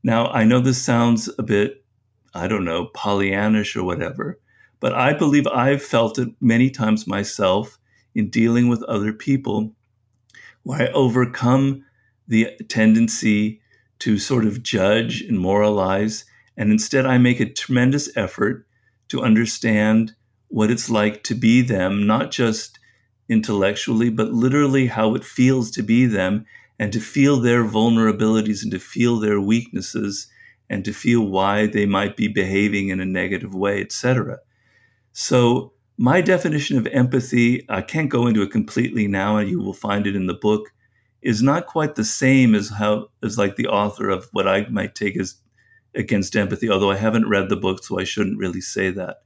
Now, 0.04 0.28
I 0.28 0.46
know 0.46 0.62
this 0.62 0.82
sounds 0.82 1.30
a 1.38 1.44
bit, 1.44 1.84
I 2.34 2.48
don't 2.48 2.64
know, 2.64 2.88
Pollyannish 2.96 3.76
or 3.76 3.84
whatever, 3.84 4.40
but 4.80 4.94
I 4.94 5.12
believe 5.12 5.46
I've 5.48 5.84
felt 5.84 6.18
it 6.18 6.30
many 6.40 6.70
times 6.70 7.06
myself 7.06 7.78
in 8.16 8.30
dealing 8.30 8.70
with 8.70 8.84
other 8.84 9.12
people 9.12 9.76
where 10.64 10.84
I 10.84 10.94
overcome 10.94 11.84
the 12.30 12.52
tendency 12.70 13.60
to 14.00 14.18
sort 14.18 14.46
of 14.46 14.64
judge 14.64 15.20
and 15.24 15.38
moralize. 15.38 16.24
And 16.56 16.72
instead, 16.72 17.06
I 17.06 17.18
make 17.18 17.42
a 17.42 17.52
tremendous 17.52 18.16
effort 18.16 18.66
to 19.10 19.22
understand 19.22 20.16
what 20.54 20.70
it's 20.70 20.88
like 20.88 21.24
to 21.24 21.34
be 21.34 21.64
them, 21.64 22.06
not 22.06 22.30
just 22.30 22.78
intellectually, 23.28 24.12
but 24.12 24.32
literally 24.34 24.86
how 24.86 25.16
it 25.16 25.24
feels 25.24 25.72
to 25.72 25.82
be 25.82 26.06
them 26.06 26.46
and 26.78 26.94
to 26.94 27.00
feel 27.00 27.40
their 27.40 27.64
vulnerabilities 27.64 28.62
and 28.62 28.72
to 28.72 28.78
feel 28.78 29.20
their 29.20 29.42
weaknesses 29.42 30.28
and 30.70 30.86
to 30.86 30.94
feel 30.94 31.26
why 31.26 31.66
they 31.66 31.88
might 31.88 32.16
be 32.16 32.28
behaving 32.28 32.90
in 32.90 33.00
a 33.00 33.06
negative 33.06 33.56
way, 33.56 33.82
etc. 33.82 34.38
So 35.12 35.74
my 35.98 36.22
definition 36.22 36.78
of 36.78 36.86
empathy, 36.86 37.66
I 37.68 37.82
can't 37.82 38.12
go 38.12 38.28
into 38.28 38.44
it 38.44 38.52
completely 38.52 39.08
now, 39.08 39.38
and 39.38 39.50
you 39.50 39.60
will 39.60 39.74
find 39.74 40.06
it 40.06 40.16
in 40.16 40.28
the 40.28 40.36
book, 40.36 40.72
is 41.24 41.42
not 41.42 41.66
quite 41.66 41.96
the 41.96 42.06
same 42.06 42.54
as 42.54 42.70
how 42.70 43.08
as 43.24 43.40
like 43.40 43.56
the 43.56 43.70
author 43.70 44.08
of 44.08 44.30
what 44.34 44.48
I 44.48 44.68
might 44.70 44.94
take 44.94 45.20
as 45.20 45.34
against 45.96 46.36
empathy, 46.36 46.70
although 46.70 46.92
I 46.92 46.98
haven't 46.98 47.28
read 47.28 47.50
the 47.50 47.56
book, 47.56 47.84
so 47.84 48.00
I 48.00 48.04
shouldn't 48.04 48.38
really 48.38 48.62
say 48.62 48.92
that. 48.92 49.23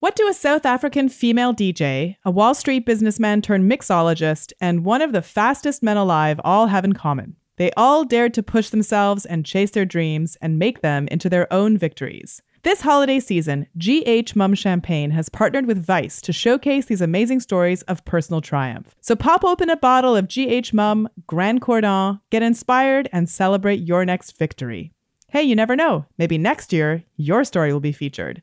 What 0.00 0.16
do 0.16 0.26
a 0.26 0.32
South 0.32 0.64
African 0.64 1.10
female 1.10 1.52
DJ, 1.52 2.16
a 2.24 2.30
Wall 2.30 2.54
Street 2.54 2.86
businessman 2.86 3.42
turned 3.42 3.70
mixologist, 3.70 4.54
and 4.58 4.82
one 4.82 5.02
of 5.02 5.12
the 5.12 5.20
fastest 5.20 5.82
men 5.82 5.98
alive 5.98 6.40
all 6.42 6.68
have 6.68 6.86
in 6.86 6.94
common? 6.94 7.36
They 7.58 7.70
all 7.76 8.06
dared 8.06 8.32
to 8.32 8.42
push 8.42 8.70
themselves 8.70 9.26
and 9.26 9.44
chase 9.44 9.72
their 9.72 9.84
dreams 9.84 10.38
and 10.40 10.58
make 10.58 10.80
them 10.80 11.06
into 11.08 11.28
their 11.28 11.52
own 11.52 11.76
victories. 11.76 12.40
This 12.62 12.80
holiday 12.80 13.20
season, 13.20 13.66
GH 13.76 14.34
Mumm 14.34 14.54
Champagne 14.54 15.10
has 15.10 15.28
partnered 15.28 15.66
with 15.66 15.84
Vice 15.84 16.22
to 16.22 16.32
showcase 16.32 16.86
these 16.86 17.02
amazing 17.02 17.40
stories 17.40 17.82
of 17.82 18.02
personal 18.06 18.40
triumph. 18.40 18.96
So 19.02 19.14
pop 19.14 19.44
open 19.44 19.68
a 19.68 19.76
bottle 19.76 20.16
of 20.16 20.28
GH 20.28 20.72
Mumm 20.72 21.10
Grand 21.26 21.60
Cordon, 21.60 22.20
get 22.30 22.42
inspired, 22.42 23.10
and 23.12 23.28
celebrate 23.28 23.80
your 23.80 24.06
next 24.06 24.38
victory. 24.38 24.94
Hey, 25.28 25.42
you 25.42 25.54
never 25.54 25.76
know. 25.76 26.06
Maybe 26.18 26.38
next 26.38 26.72
year, 26.72 27.04
your 27.16 27.44
story 27.44 27.72
will 27.72 27.80
be 27.80 27.92
featured. 27.92 28.42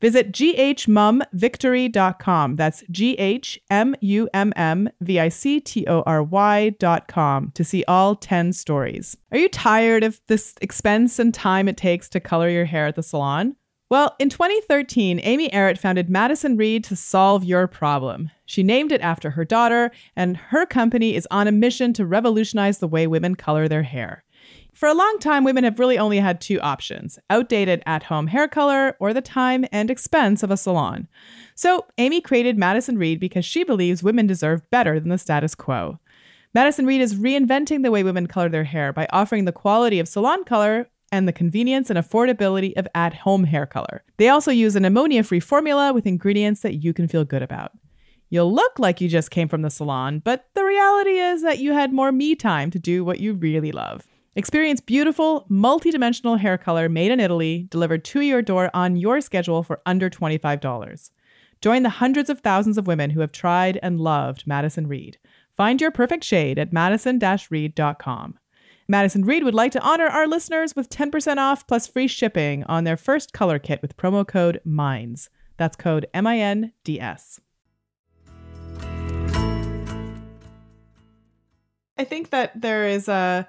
Visit 0.00 0.32
ghmummvictory.com. 0.32 2.56
That's 2.56 2.82
G 2.90 3.12
H 3.14 3.60
M 3.70 3.94
U 4.00 4.28
M 4.34 4.52
M 4.56 4.90
V 5.00 5.20
I 5.20 5.28
C 5.28 5.60
T 5.60 5.86
O 5.86 6.02
R 6.02 6.20
Y.com 6.22 7.52
to 7.54 7.64
see 7.64 7.84
all 7.88 8.14
10 8.14 8.52
stories. 8.52 9.16
Are 9.32 9.38
you 9.38 9.48
tired 9.48 10.04
of 10.04 10.20
this 10.26 10.54
expense 10.60 11.18
and 11.18 11.32
time 11.32 11.66
it 11.68 11.78
takes 11.78 12.10
to 12.10 12.20
color 12.20 12.48
your 12.48 12.66
hair 12.66 12.86
at 12.86 12.96
the 12.96 13.02
salon? 13.02 13.56
Well, 13.88 14.16
in 14.18 14.30
2013, 14.30 15.20
Amy 15.22 15.48
Errett 15.50 15.78
founded 15.78 16.10
Madison 16.10 16.56
Reed 16.56 16.82
to 16.84 16.96
solve 16.96 17.44
your 17.44 17.68
problem. 17.68 18.32
She 18.44 18.64
named 18.64 18.90
it 18.90 19.00
after 19.00 19.30
her 19.30 19.44
daughter, 19.44 19.92
and 20.16 20.36
her 20.36 20.66
company 20.66 21.14
is 21.14 21.28
on 21.30 21.46
a 21.46 21.52
mission 21.52 21.92
to 21.92 22.04
revolutionize 22.04 22.78
the 22.78 22.88
way 22.88 23.06
women 23.06 23.36
color 23.36 23.68
their 23.68 23.84
hair. 23.84 24.24
For 24.76 24.90
a 24.90 24.94
long 24.94 25.16
time, 25.20 25.42
women 25.42 25.64
have 25.64 25.78
really 25.78 25.96
only 25.96 26.18
had 26.18 26.38
two 26.38 26.60
options 26.60 27.18
outdated 27.30 27.82
at 27.86 28.02
home 28.02 28.26
hair 28.26 28.46
color 28.46 28.94
or 29.00 29.14
the 29.14 29.22
time 29.22 29.64
and 29.72 29.90
expense 29.90 30.42
of 30.42 30.50
a 30.50 30.56
salon. 30.58 31.08
So, 31.54 31.86
Amy 31.96 32.20
created 32.20 32.58
Madison 32.58 32.98
Reed 32.98 33.18
because 33.18 33.46
she 33.46 33.64
believes 33.64 34.02
women 34.02 34.26
deserve 34.26 34.70
better 34.70 35.00
than 35.00 35.08
the 35.08 35.16
status 35.16 35.54
quo. 35.54 35.98
Madison 36.52 36.84
Reed 36.84 37.00
is 37.00 37.14
reinventing 37.14 37.84
the 37.84 37.90
way 37.90 38.02
women 38.02 38.26
color 38.26 38.50
their 38.50 38.64
hair 38.64 38.92
by 38.92 39.08
offering 39.14 39.46
the 39.46 39.50
quality 39.50 39.98
of 39.98 40.08
salon 40.08 40.44
color 40.44 40.90
and 41.10 41.26
the 41.26 41.32
convenience 41.32 41.88
and 41.88 41.98
affordability 41.98 42.76
of 42.76 42.86
at 42.94 43.14
home 43.14 43.44
hair 43.44 43.64
color. 43.64 44.04
They 44.18 44.28
also 44.28 44.50
use 44.50 44.76
an 44.76 44.84
ammonia 44.84 45.22
free 45.22 45.40
formula 45.40 45.94
with 45.94 46.06
ingredients 46.06 46.60
that 46.60 46.84
you 46.84 46.92
can 46.92 47.08
feel 47.08 47.24
good 47.24 47.42
about. 47.42 47.72
You'll 48.28 48.52
look 48.52 48.78
like 48.78 49.00
you 49.00 49.08
just 49.08 49.30
came 49.30 49.48
from 49.48 49.62
the 49.62 49.70
salon, 49.70 50.18
but 50.18 50.50
the 50.52 50.66
reality 50.66 51.18
is 51.18 51.40
that 51.40 51.60
you 51.60 51.72
had 51.72 51.94
more 51.94 52.12
me 52.12 52.34
time 52.34 52.70
to 52.72 52.78
do 52.78 53.06
what 53.06 53.20
you 53.20 53.32
really 53.32 53.72
love. 53.72 54.06
Experience 54.38 54.82
beautiful, 54.82 55.46
multi-dimensional 55.48 56.36
hair 56.36 56.58
color 56.58 56.90
made 56.90 57.10
in 57.10 57.20
Italy, 57.20 57.66
delivered 57.70 58.04
to 58.04 58.20
your 58.20 58.42
door 58.42 58.70
on 58.74 58.94
your 58.94 59.22
schedule 59.22 59.62
for 59.62 59.80
under 59.86 60.10
$25. 60.10 61.10
Join 61.62 61.82
the 61.82 61.88
hundreds 61.88 62.28
of 62.28 62.40
thousands 62.40 62.76
of 62.76 62.86
women 62.86 63.08
who 63.08 63.20
have 63.20 63.32
tried 63.32 63.78
and 63.82 63.98
loved 63.98 64.46
Madison 64.46 64.88
Reed. 64.88 65.16
Find 65.56 65.80
your 65.80 65.90
perfect 65.90 66.22
shade 66.22 66.58
at 66.58 66.70
madison-reed.com. 66.70 68.38
Madison 68.86 69.24
Reed 69.24 69.42
would 69.42 69.54
like 69.54 69.72
to 69.72 69.80
honor 69.80 70.06
our 70.06 70.26
listeners 70.26 70.76
with 70.76 70.90
10% 70.90 71.38
off 71.38 71.66
plus 71.66 71.86
free 71.86 72.06
shipping 72.06 72.62
on 72.64 72.84
their 72.84 72.98
first 72.98 73.32
color 73.32 73.58
kit 73.58 73.80
with 73.80 73.96
promo 73.96 74.28
code 74.28 74.60
MINDS. 74.66 75.30
That's 75.56 75.76
code 75.76 76.08
M 76.12 76.26
I 76.26 76.40
N 76.40 76.74
D 76.84 77.00
S. 77.00 77.40
I 81.98 82.04
think 82.04 82.28
that 82.28 82.60
there 82.60 82.86
is 82.86 83.08
a 83.08 83.48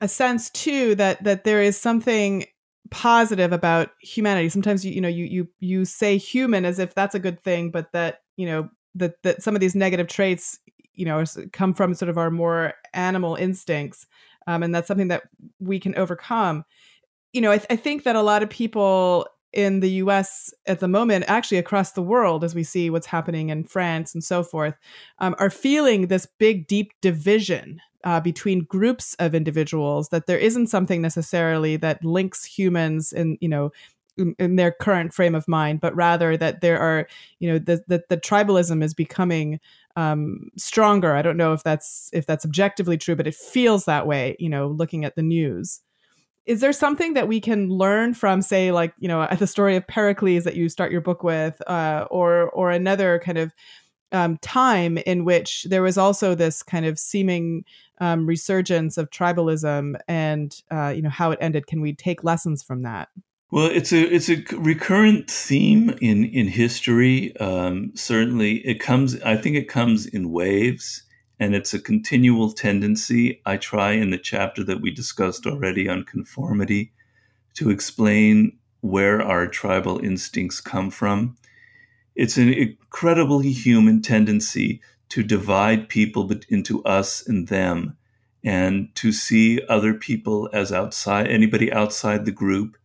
a 0.00 0.08
sense 0.08 0.50
too 0.50 0.94
that 0.96 1.22
that 1.24 1.44
there 1.44 1.62
is 1.62 1.80
something 1.80 2.44
positive 2.90 3.52
about 3.52 3.90
humanity. 4.00 4.48
Sometimes 4.48 4.84
you 4.84 4.92
you 4.92 5.00
know 5.00 5.08
you 5.08 5.24
you 5.24 5.48
you 5.60 5.84
say 5.84 6.16
human 6.16 6.64
as 6.64 6.78
if 6.78 6.94
that's 6.94 7.14
a 7.14 7.20
good 7.20 7.40
thing, 7.42 7.70
but 7.70 7.92
that 7.92 8.20
you 8.36 8.46
know 8.46 8.68
that 8.94 9.22
that 9.22 9.42
some 9.42 9.54
of 9.54 9.60
these 9.60 9.74
negative 9.74 10.06
traits 10.06 10.58
you 10.94 11.04
know 11.04 11.24
come 11.52 11.74
from 11.74 11.94
sort 11.94 12.08
of 12.08 12.18
our 12.18 12.30
more 12.30 12.74
animal 12.92 13.34
instincts, 13.36 14.06
um, 14.46 14.62
and 14.62 14.74
that's 14.74 14.88
something 14.88 15.08
that 15.08 15.24
we 15.58 15.78
can 15.78 15.94
overcome. 15.96 16.64
You 17.32 17.40
know, 17.40 17.50
I, 17.50 17.58
th- 17.58 17.66
I 17.70 17.76
think 17.76 18.04
that 18.04 18.14
a 18.14 18.22
lot 18.22 18.42
of 18.42 18.50
people 18.50 19.26
in 19.52 19.80
the 19.80 19.90
US 19.90 20.52
at 20.66 20.80
the 20.80 20.88
moment, 20.88 21.24
actually 21.28 21.58
across 21.58 21.92
the 21.92 22.02
world, 22.02 22.44
as 22.44 22.54
we 22.54 22.64
see 22.64 22.90
what's 22.90 23.06
happening 23.06 23.50
in 23.50 23.64
France 23.64 24.12
and 24.12 24.22
so 24.22 24.42
forth, 24.42 24.74
um, 25.20 25.34
are 25.38 25.50
feeling 25.50 26.08
this 26.08 26.26
big, 26.38 26.66
deep 26.66 26.92
division 27.00 27.80
uh, 28.04 28.20
between 28.20 28.64
groups 28.64 29.14
of 29.18 29.34
individuals 29.34 30.10
that 30.10 30.26
there 30.26 30.38
isn't 30.38 30.68
something 30.68 31.02
necessarily 31.02 31.76
that 31.76 32.04
links 32.04 32.44
humans 32.44 33.12
in 33.12 33.38
you 33.40 33.48
know 33.48 33.72
in, 34.16 34.34
in 34.38 34.56
their 34.56 34.70
current 34.70 35.12
frame 35.12 35.34
of 35.34 35.48
mind 35.48 35.80
but 35.80 35.94
rather 35.96 36.36
that 36.36 36.60
there 36.60 36.78
are 36.78 37.08
you 37.40 37.50
know 37.50 37.58
the 37.58 37.82
the, 37.88 38.02
the 38.08 38.16
tribalism 38.16 38.82
is 38.82 38.94
becoming 38.94 39.58
um, 39.96 40.50
stronger. 40.56 41.14
I 41.14 41.22
don't 41.22 41.36
know 41.36 41.52
if 41.52 41.62
that's 41.62 42.10
if 42.12 42.26
that's 42.26 42.44
objectively 42.44 42.98
true 42.98 43.16
but 43.16 43.26
it 43.26 43.34
feels 43.34 43.84
that 43.84 44.06
way 44.06 44.36
you 44.38 44.48
know 44.48 44.68
looking 44.68 45.04
at 45.04 45.16
the 45.16 45.22
news. 45.22 45.80
Is 46.46 46.60
there 46.60 46.74
something 46.74 47.14
that 47.14 47.26
we 47.26 47.40
can 47.40 47.70
learn 47.70 48.12
from 48.12 48.42
say 48.42 48.70
like 48.70 48.92
you 48.98 49.08
know 49.08 49.26
the 49.38 49.46
story 49.46 49.76
of 49.76 49.86
pericles 49.86 50.44
that 50.44 50.56
you 50.56 50.68
start 50.68 50.92
your 50.92 51.00
book 51.00 51.22
with 51.22 51.60
uh, 51.68 52.06
or 52.10 52.50
or 52.50 52.70
another 52.70 53.18
kind 53.24 53.38
of 53.38 53.52
um, 54.14 54.38
time 54.38 54.96
in 54.98 55.24
which 55.24 55.64
there 55.68 55.82
was 55.82 55.98
also 55.98 56.34
this 56.34 56.62
kind 56.62 56.86
of 56.86 56.98
seeming 56.98 57.64
um, 57.98 58.26
resurgence 58.26 58.96
of 58.96 59.10
tribalism 59.10 59.96
and 60.08 60.62
uh, 60.70 60.92
you 60.94 61.02
know 61.02 61.10
how 61.10 61.30
it 61.30 61.38
ended. 61.40 61.66
Can 61.66 61.80
we 61.80 61.92
take 61.92 62.24
lessons 62.24 62.62
from 62.62 62.82
that? 62.82 63.08
Well, 63.50 63.66
it's 63.66 63.92
a 63.92 64.00
it's 64.12 64.28
a 64.28 64.42
recurrent 64.56 65.30
theme 65.30 65.90
in 66.00 66.24
in 66.24 66.48
history. 66.48 67.36
Um, 67.36 67.92
certainly, 67.94 68.66
it 68.66 68.80
comes. 68.80 69.20
I 69.22 69.36
think 69.36 69.56
it 69.56 69.68
comes 69.68 70.06
in 70.06 70.32
waves, 70.32 71.02
and 71.38 71.54
it's 71.54 71.74
a 71.74 71.78
continual 71.80 72.52
tendency. 72.52 73.40
I 73.46 73.56
try 73.56 73.92
in 73.92 74.10
the 74.10 74.18
chapter 74.18 74.64
that 74.64 74.80
we 74.80 74.90
discussed 74.90 75.46
already 75.46 75.88
on 75.88 76.04
conformity 76.04 76.92
to 77.54 77.70
explain 77.70 78.58
where 78.80 79.22
our 79.22 79.46
tribal 79.46 79.98
instincts 80.04 80.60
come 80.60 80.90
from. 80.90 81.36
It's 82.14 82.36
an 82.36 82.52
incredibly 82.52 83.52
human 83.52 84.02
tendency 84.02 84.80
to 85.10 85.22
divide 85.22 85.88
people 85.88 86.30
into 86.48 86.82
us 86.84 87.26
and 87.26 87.48
them 87.48 87.96
and 88.44 88.94
to 88.94 89.10
see 89.10 89.60
other 89.68 89.94
people 89.94 90.48
as 90.52 90.70
outside, 90.70 91.28
anybody 91.28 91.72
outside 91.72 92.24
the 92.24 92.32
group 92.32 92.76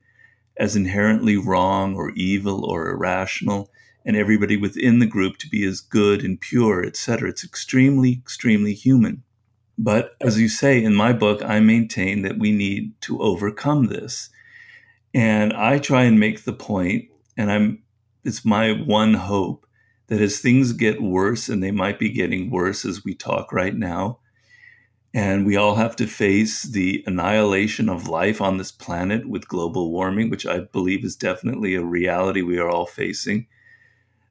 as 0.57 0.75
inherently 0.75 1.37
wrong 1.37 1.95
or 1.95 2.11
evil 2.11 2.65
or 2.65 2.89
irrational, 2.89 3.71
and 4.05 4.15
everybody 4.15 4.57
within 4.57 4.99
the 4.99 5.05
group 5.05 5.37
to 5.37 5.49
be 5.49 5.63
as 5.65 5.81
good 5.81 6.23
and 6.23 6.39
pure, 6.39 6.85
etc. 6.85 7.29
It's 7.29 7.43
extremely, 7.43 8.13
extremely 8.13 8.73
human. 8.73 9.23
But 9.77 10.15
as 10.19 10.39
you 10.39 10.49
say 10.49 10.83
in 10.83 10.93
my 10.93 11.13
book, 11.13 11.41
I 11.43 11.59
maintain 11.59 12.23
that 12.23 12.39
we 12.39 12.51
need 12.51 12.99
to 13.01 13.21
overcome 13.21 13.85
this. 13.85 14.29
And 15.13 15.53
I 15.53 15.79
try 15.79 16.03
and 16.03 16.19
make 16.19 16.43
the 16.43 16.53
point, 16.53 17.05
and 17.37 17.51
I'm 17.51 17.81
it's 18.29 18.45
my 18.45 18.71
one 18.71 19.15
hope 19.15 19.65
that 20.07 20.21
as 20.21 20.39
things 20.39 20.73
get 20.73 21.01
worse, 21.01 21.49
and 21.49 21.61
they 21.61 21.71
might 21.71 21.99
be 21.99 22.09
getting 22.09 22.49
worse 22.49 22.85
as 22.85 23.03
we 23.03 23.13
talk 23.13 23.51
right 23.51 23.75
now, 23.75 24.19
and 25.13 25.45
we 25.45 25.55
all 25.55 25.75
have 25.75 25.95
to 25.95 26.07
face 26.07 26.63
the 26.63 27.03
annihilation 27.07 27.89
of 27.89 28.07
life 28.07 28.41
on 28.41 28.57
this 28.57 28.71
planet 28.71 29.27
with 29.27 29.47
global 29.47 29.91
warming, 29.91 30.29
which 30.29 30.45
I 30.45 30.59
believe 30.59 31.03
is 31.03 31.15
definitely 31.15 31.75
a 31.75 31.83
reality 31.83 32.41
we 32.41 32.59
are 32.59 32.69
all 32.69 32.85
facing. 32.85 33.47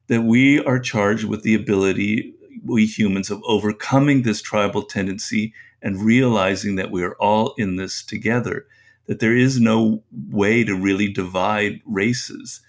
That 0.07 0.21
we 0.21 0.63
are 0.63 0.79
charged 0.79 1.25
with 1.25 1.43
the 1.43 1.53
ability, 1.53 2.33
we 2.65 2.85
humans, 2.85 3.29
of 3.29 3.43
overcoming 3.45 4.23
this 4.23 4.41
tribal 4.41 4.83
tendency 4.83 5.53
and 5.81 6.01
realizing 6.01 6.75
that 6.75 6.91
we 6.91 7.03
are 7.03 7.15
all 7.15 7.53
in 7.57 7.75
this 7.75 8.03
together, 8.03 8.65
that 9.07 9.19
there 9.19 9.35
is 9.35 9.59
no 9.59 10.03
way 10.29 10.63
to 10.63 10.75
really 10.75 11.11
divide 11.11 11.81
races. 11.85 12.61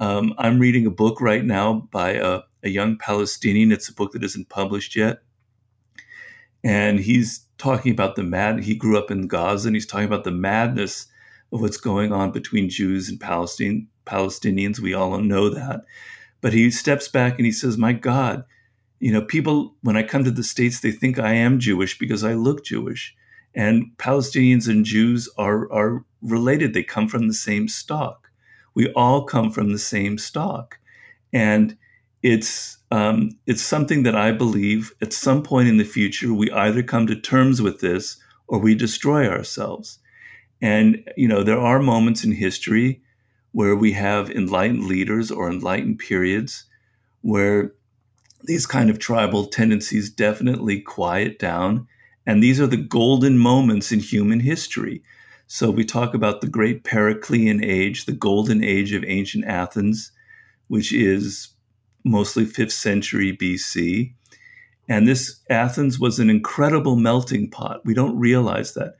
Um, 0.00 0.32
I'm 0.38 0.58
reading 0.58 0.86
a 0.86 0.90
book 0.90 1.20
right 1.20 1.44
now 1.44 1.86
by 1.92 2.12
a, 2.12 2.40
a 2.62 2.70
young 2.70 2.96
Palestinian. 2.96 3.70
It's 3.70 3.90
a 3.90 3.94
book 3.94 4.12
that 4.12 4.24
isn't 4.24 4.48
published 4.48 4.96
yet. 4.96 5.18
And 6.64 6.98
he's 6.98 7.46
talking 7.58 7.92
about 7.92 8.16
the 8.16 8.22
mad. 8.22 8.64
He 8.64 8.74
grew 8.74 8.98
up 8.98 9.10
in 9.10 9.28
Gaza, 9.28 9.68
and 9.68 9.76
he's 9.76 9.86
talking 9.86 10.06
about 10.06 10.24
the 10.24 10.30
madness 10.30 11.06
of 11.52 11.60
what's 11.60 11.76
going 11.76 12.12
on 12.12 12.32
between 12.32 12.70
Jews 12.70 13.10
and 13.10 13.20
Palestine, 13.20 13.88
Palestinians. 14.06 14.80
We 14.80 14.94
all 14.94 15.18
know 15.18 15.50
that, 15.50 15.82
but 16.40 16.54
he 16.54 16.70
steps 16.70 17.06
back 17.06 17.36
and 17.36 17.44
he 17.44 17.52
says, 17.52 17.76
"My 17.76 17.92
God, 17.92 18.44
you 19.00 19.12
know, 19.12 19.22
people 19.22 19.74
when 19.82 19.96
I 19.98 20.02
come 20.02 20.24
to 20.24 20.30
the 20.30 20.42
states, 20.42 20.80
they 20.80 20.92
think 20.92 21.18
I 21.18 21.34
am 21.34 21.58
Jewish 21.58 21.98
because 21.98 22.24
I 22.24 22.34
look 22.34 22.64
Jewish, 22.64 23.14
and 23.54 23.90
Palestinians 23.98 24.66
and 24.66 24.84
Jews 24.84 25.28
are 25.36 25.70
are 25.70 26.06
related. 26.22 26.72
They 26.72 26.84
come 26.84 27.08
from 27.08 27.28
the 27.28 27.34
same 27.34 27.68
stock. 27.68 28.29
We 28.74 28.92
all 28.92 29.24
come 29.24 29.50
from 29.50 29.72
the 29.72 29.78
same 29.78 30.18
stock, 30.18 30.78
and." 31.32 31.76
it's 32.22 32.78
um, 32.90 33.30
it's 33.46 33.62
something 33.62 34.02
that 34.02 34.16
I 34.16 34.32
believe 34.32 34.92
at 35.00 35.12
some 35.12 35.42
point 35.42 35.68
in 35.68 35.76
the 35.76 35.84
future 35.84 36.34
we 36.34 36.50
either 36.50 36.82
come 36.82 37.06
to 37.06 37.16
terms 37.16 37.62
with 37.62 37.80
this 37.80 38.16
or 38.48 38.58
we 38.58 38.74
destroy 38.74 39.28
ourselves. 39.28 39.98
And 40.60 41.02
you 41.16 41.28
know 41.28 41.42
there 41.42 41.58
are 41.58 41.80
moments 41.80 42.24
in 42.24 42.32
history 42.32 43.00
where 43.52 43.74
we 43.74 43.92
have 43.92 44.30
enlightened 44.30 44.84
leaders 44.84 45.30
or 45.30 45.50
enlightened 45.50 45.98
periods 45.98 46.64
where 47.22 47.72
these 48.44 48.66
kind 48.66 48.90
of 48.90 48.98
tribal 48.98 49.46
tendencies 49.46 50.10
definitely 50.10 50.80
quiet 50.80 51.38
down. 51.38 51.86
And 52.26 52.42
these 52.42 52.60
are 52.60 52.66
the 52.66 52.76
golden 52.76 53.38
moments 53.38 53.92
in 53.92 53.98
human 53.98 54.40
history. 54.40 55.02
So 55.52 55.68
we 55.68 55.84
talk 55.84 56.14
about 56.14 56.40
the 56.40 56.46
great 56.46 56.84
Periclean 56.84 57.64
age, 57.64 58.04
the 58.04 58.12
golden 58.12 58.62
age 58.62 58.92
of 58.92 59.02
ancient 59.04 59.44
Athens, 59.46 60.12
which 60.68 60.92
is 60.92 61.48
mostly 62.04 62.44
5th 62.44 62.70
century 62.70 63.36
BC. 63.36 64.14
And 64.88 65.08
this 65.08 65.40
Athens 65.50 65.98
was 65.98 66.20
an 66.20 66.30
incredible 66.30 66.94
melting 66.94 67.50
pot. 67.50 67.84
We 67.84 67.94
don't 67.94 68.16
realize 68.16 68.74
that. 68.74 68.94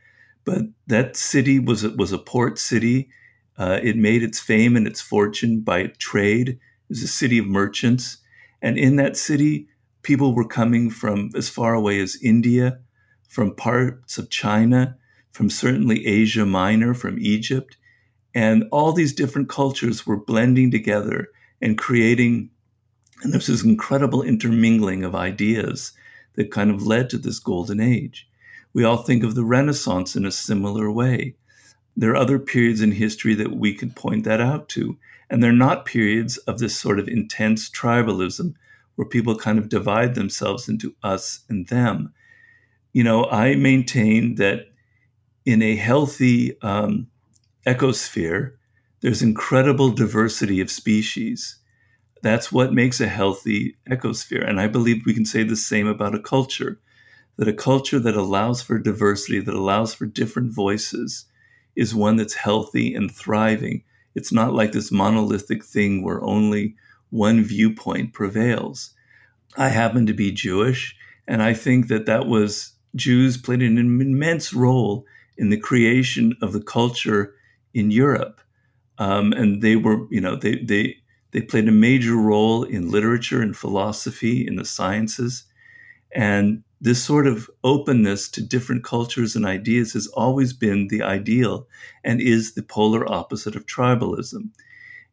But 0.45 0.63
that 0.89 1.17
city 1.17 1.61
was, 1.61 1.87
was 1.87 2.11
a 2.11 2.19
port 2.19 2.59
city. 2.59 3.11
Uh, 3.57 3.79
it 3.81 3.97
made 3.97 4.25
its 4.25 4.41
fame 4.41 4.75
and 4.75 4.89
its 4.89 5.01
fortune 5.01 5.61
by 5.61 5.93
trade. 5.99 6.49
It 6.49 6.59
was 6.89 7.05
a 7.05 7.07
city 7.07 7.39
of 7.39 7.47
merchants. 7.47 8.17
And 8.61 8.77
in 8.77 8.97
that 8.97 9.17
city, 9.17 9.69
people 10.03 10.35
were 10.35 10.49
coming 10.49 10.91
from 10.91 11.31
as 11.37 11.49
far 11.49 11.75
away 11.75 12.01
as 12.01 12.21
India, 12.21 12.81
from 13.29 13.55
parts 13.55 14.19
of 14.19 14.31
China, 14.31 14.97
from 15.33 15.51
certainly 15.51 16.07
Asia 16.07 16.47
Minor, 16.47 16.95
from 16.95 17.19
Egypt. 17.19 17.77
And 18.35 18.65
all 18.71 18.93
these 18.93 19.13
different 19.13 19.49
cultures 19.49 20.07
were 20.07 20.17
blending 20.17 20.71
together 20.71 21.29
and 21.61 21.77
creating 21.77 22.51
and 23.23 23.33
there's 23.33 23.49
this 23.49 23.65
incredible 23.65 24.23
intermingling 24.23 25.05
of 25.05 25.15
ideas 25.15 25.93
that 26.35 26.51
kind 26.51 26.71
of 26.71 26.87
led 26.87 27.11
to 27.11 27.19
this 27.19 27.39
golden 27.39 27.81
age. 27.81 28.29
We 28.73 28.85
all 28.85 28.99
think 28.99 29.25
of 29.25 29.35
the 29.35 29.45
Renaissance 29.45 30.17
in 30.17 30.25
a 30.25 30.33
similar 30.33 30.91
way. 30.91 31.35
There 31.97 32.13
are 32.13 32.17
other 32.17 32.39
periods 32.39 32.81
in 32.81 32.93
history 32.93 33.35
that 33.35 33.57
we 33.57 33.75
could 33.75 33.97
point 33.97 34.25
that 34.25 34.41
out 34.41 34.69
to. 34.71 34.97
And 35.29 35.43
they're 35.43 35.53
not 35.53 35.85
periods 35.85 36.39
of 36.39 36.59
this 36.59 36.77
sort 36.77 36.99
of 36.99 37.09
intense 37.09 37.69
tribalism 37.69 38.55
where 38.95 39.07
people 39.07 39.37
kind 39.37 39.59
of 39.59 39.69
divide 39.69 40.15
themselves 40.15 40.69
into 40.69 40.95
us 41.03 41.41
and 41.49 41.67
them. 41.67 42.13
You 42.93 43.05
know, 43.05 43.27
I 43.27 43.55
maintain 43.55 44.37
that 44.37 44.70
in 45.45 45.63
a 45.63 45.77
healthy 45.77 46.61
um, 46.63 47.09
ecosphere, 47.67 48.53
there's 49.01 49.23
incredible 49.23 49.91
diversity 49.91 50.61
of 50.61 50.71
species. 50.71 51.57
That's 52.23 52.53
what 52.53 52.75
makes 52.75 53.01
a 53.01 53.09
healthy 53.09 53.77
ecosphere. 53.89 54.47
And 54.47 54.61
I 54.61 54.67
believe 54.67 55.03
we 55.07 55.15
can 55.15 55.25
say 55.25 55.43
the 55.43 55.57
same 55.57 55.87
about 55.87 56.15
a 56.15 56.21
culture 56.21 56.79
that 57.37 57.49
a 57.49 57.53
culture 57.55 57.99
that 57.99 58.17
allows 58.17 58.61
for 58.61 58.79
diversity, 58.79 59.41
that 59.41 59.55
allows 59.55 59.95
for 59.95 60.05
different 60.05 60.53
voices, 60.53 61.25
is 61.75 61.95
one 61.95 62.17
that's 62.17 62.35
healthy 62.35 62.95
and 62.95 63.11
thriving. 63.11 63.83
It's 64.15 64.31
not 64.31 64.53
like 64.53 64.73
this 64.73 64.93
monolithic 64.93 65.65
thing 65.65 66.03
where 66.03 66.23
only 66.23 66.75
one 67.09 67.43
viewpoint 67.43 68.13
prevails. 68.13 68.93
I 69.57 69.69
happen 69.69 70.05
to 70.07 70.13
be 70.13 70.31
Jewish, 70.31 70.95
and 71.27 71.43
I 71.43 71.55
think 71.55 71.89
that 71.89 72.05
that 72.05 72.27
was 72.27 72.75
Jews 72.95 73.39
played 73.39 73.63
an 73.63 73.79
immense 73.79 74.53
role 74.53 75.07
in 75.37 75.51
the 75.51 75.61
creation 75.61 76.37
of 76.43 76.53
the 76.53 76.63
culture 76.63 77.35
in 77.75 77.91
Europe. 77.91 78.41
Um, 78.99 79.33
and 79.33 79.63
they 79.63 79.77
were, 79.77 80.07
you 80.11 80.21
know, 80.21 80.37
they 80.37 80.57
they 80.57 80.97
they 81.33 81.41
played 81.41 81.69
a 81.69 81.73
major 81.73 82.17
role 82.17 82.65
in 82.65 82.91
literature 82.91 83.41
and 83.41 83.57
philosophy, 83.57 84.47
in 84.47 84.57
the 84.57 84.65
sciences. 84.65 85.45
And 86.15 86.63
this 86.81 87.03
sort 87.03 87.27
of 87.27 87.49
openness 87.63 88.29
to 88.31 88.43
different 88.43 88.85
cultures 88.85 89.37
and 89.37 89.47
ideas 89.47 89.93
has 89.93 90.07
always 90.09 90.53
been 90.53 90.89
the 90.89 91.03
ideal 91.03 91.69
and 92.03 92.21
is 92.21 92.55
the 92.55 92.63
polar 92.63 93.11
opposite 93.11 93.55
of 93.55 93.67
tribalism. 93.67 94.51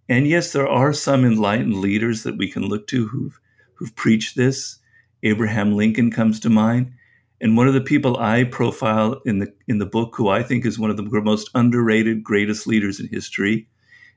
And 0.09 0.27
yes, 0.27 0.53
there 0.53 0.67
are 0.67 0.93
some 0.93 1.25
enlightened 1.25 1.75
leaders 1.75 2.23
that 2.23 2.37
we 2.37 2.49
can 2.49 2.63
look 2.63 2.87
to 2.87 3.07
who've, 3.07 3.39
who've 3.75 3.95
preached 3.95 4.37
this. 4.37 4.79
Abraham 5.23 5.75
Lincoln 5.75 6.09
comes 6.09 6.39
to 6.39 6.49
mind. 6.49 6.93
And 7.39 7.55
one 7.55 7.67
of 7.67 7.73
the 7.73 7.81
people 7.81 8.17
I 8.17 8.43
profile 8.43 9.21
in 9.25 9.39
the 9.39 9.53
in 9.67 9.77
the 9.77 9.85
book, 9.85 10.15
who 10.15 10.27
I 10.27 10.41
think 10.41 10.65
is 10.65 10.79
one 10.79 10.89
of 10.89 10.97
the 10.97 11.03
most 11.03 11.49
underrated, 11.53 12.23
greatest 12.23 12.65
leaders 12.65 12.99
in 12.99 13.07
history, 13.07 13.67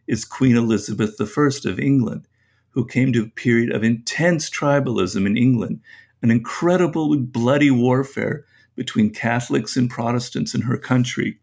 is 0.07 0.25
Queen 0.25 0.57
Elizabeth 0.57 1.21
I 1.21 1.69
of 1.69 1.79
England, 1.79 2.27
who 2.71 2.87
came 2.87 3.13
to 3.13 3.25
a 3.25 3.29
period 3.29 3.73
of 3.73 3.85
intense 3.85 4.49
tribalism 4.49 5.27
in 5.27 5.37
England, 5.37 5.81
an 6.23 6.31
incredible 6.31 7.17
bloody 7.19 7.71
warfare 7.71 8.45
between 8.75 9.11
Catholics 9.11 9.77
and 9.77 9.91
Protestants 9.91 10.55
in 10.55 10.63
her 10.63 10.79
country. 10.79 11.39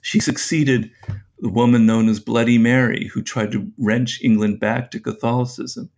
She 0.00 0.20
succeeded 0.20 0.90
the 1.40 1.48
woman 1.48 1.86
known 1.86 2.08
as 2.08 2.20
Bloody 2.20 2.58
Mary, 2.58 3.08
who 3.12 3.22
tried 3.22 3.52
to 3.52 3.70
wrench 3.78 4.20
England 4.22 4.60
back 4.60 4.90
to 4.90 5.00
Catholicism. 5.00 5.90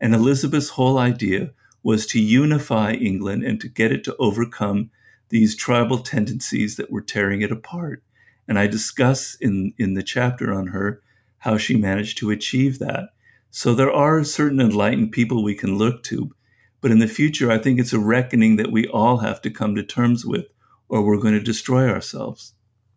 And 0.00 0.14
Elizabeth's 0.14 0.68
whole 0.68 0.98
idea 0.98 1.50
was 1.82 2.06
to 2.06 2.20
unify 2.20 2.92
England 2.92 3.44
and 3.44 3.60
to 3.60 3.68
get 3.68 3.92
it 3.92 4.04
to 4.04 4.16
overcome 4.18 4.90
these 5.28 5.56
tribal 5.56 5.98
tendencies 5.98 6.76
that 6.76 6.90
were 6.90 7.02
tearing 7.02 7.42
it 7.42 7.52
apart. 7.52 8.02
And 8.46 8.58
I 8.58 8.66
discuss 8.66 9.36
in, 9.40 9.74
in 9.78 9.94
the 9.94 10.02
chapter 10.02 10.52
on 10.52 10.68
her 10.68 11.02
how 11.38 11.56
she 11.56 11.76
managed 11.76 12.18
to 12.18 12.30
achieve 12.30 12.78
that. 12.78 13.10
So 13.50 13.74
there 13.74 13.92
are 13.92 14.24
certain 14.24 14.60
enlightened 14.60 15.12
people 15.12 15.42
we 15.42 15.54
can 15.54 15.76
look 15.76 16.02
to. 16.04 16.34
But 16.80 16.90
in 16.90 16.98
the 16.98 17.08
future, 17.08 17.50
I 17.50 17.58
think 17.58 17.78
it's 17.78 17.92
a 17.92 17.98
reckoning 17.98 18.56
that 18.56 18.72
we 18.72 18.86
all 18.88 19.18
have 19.18 19.40
to 19.42 19.50
come 19.50 19.74
to 19.74 19.82
terms 19.82 20.24
with, 20.24 20.46
or 20.88 21.02
we're 21.02 21.20
going 21.20 21.34
to 21.34 21.40
destroy 21.40 21.88
ourselves. 21.88 22.54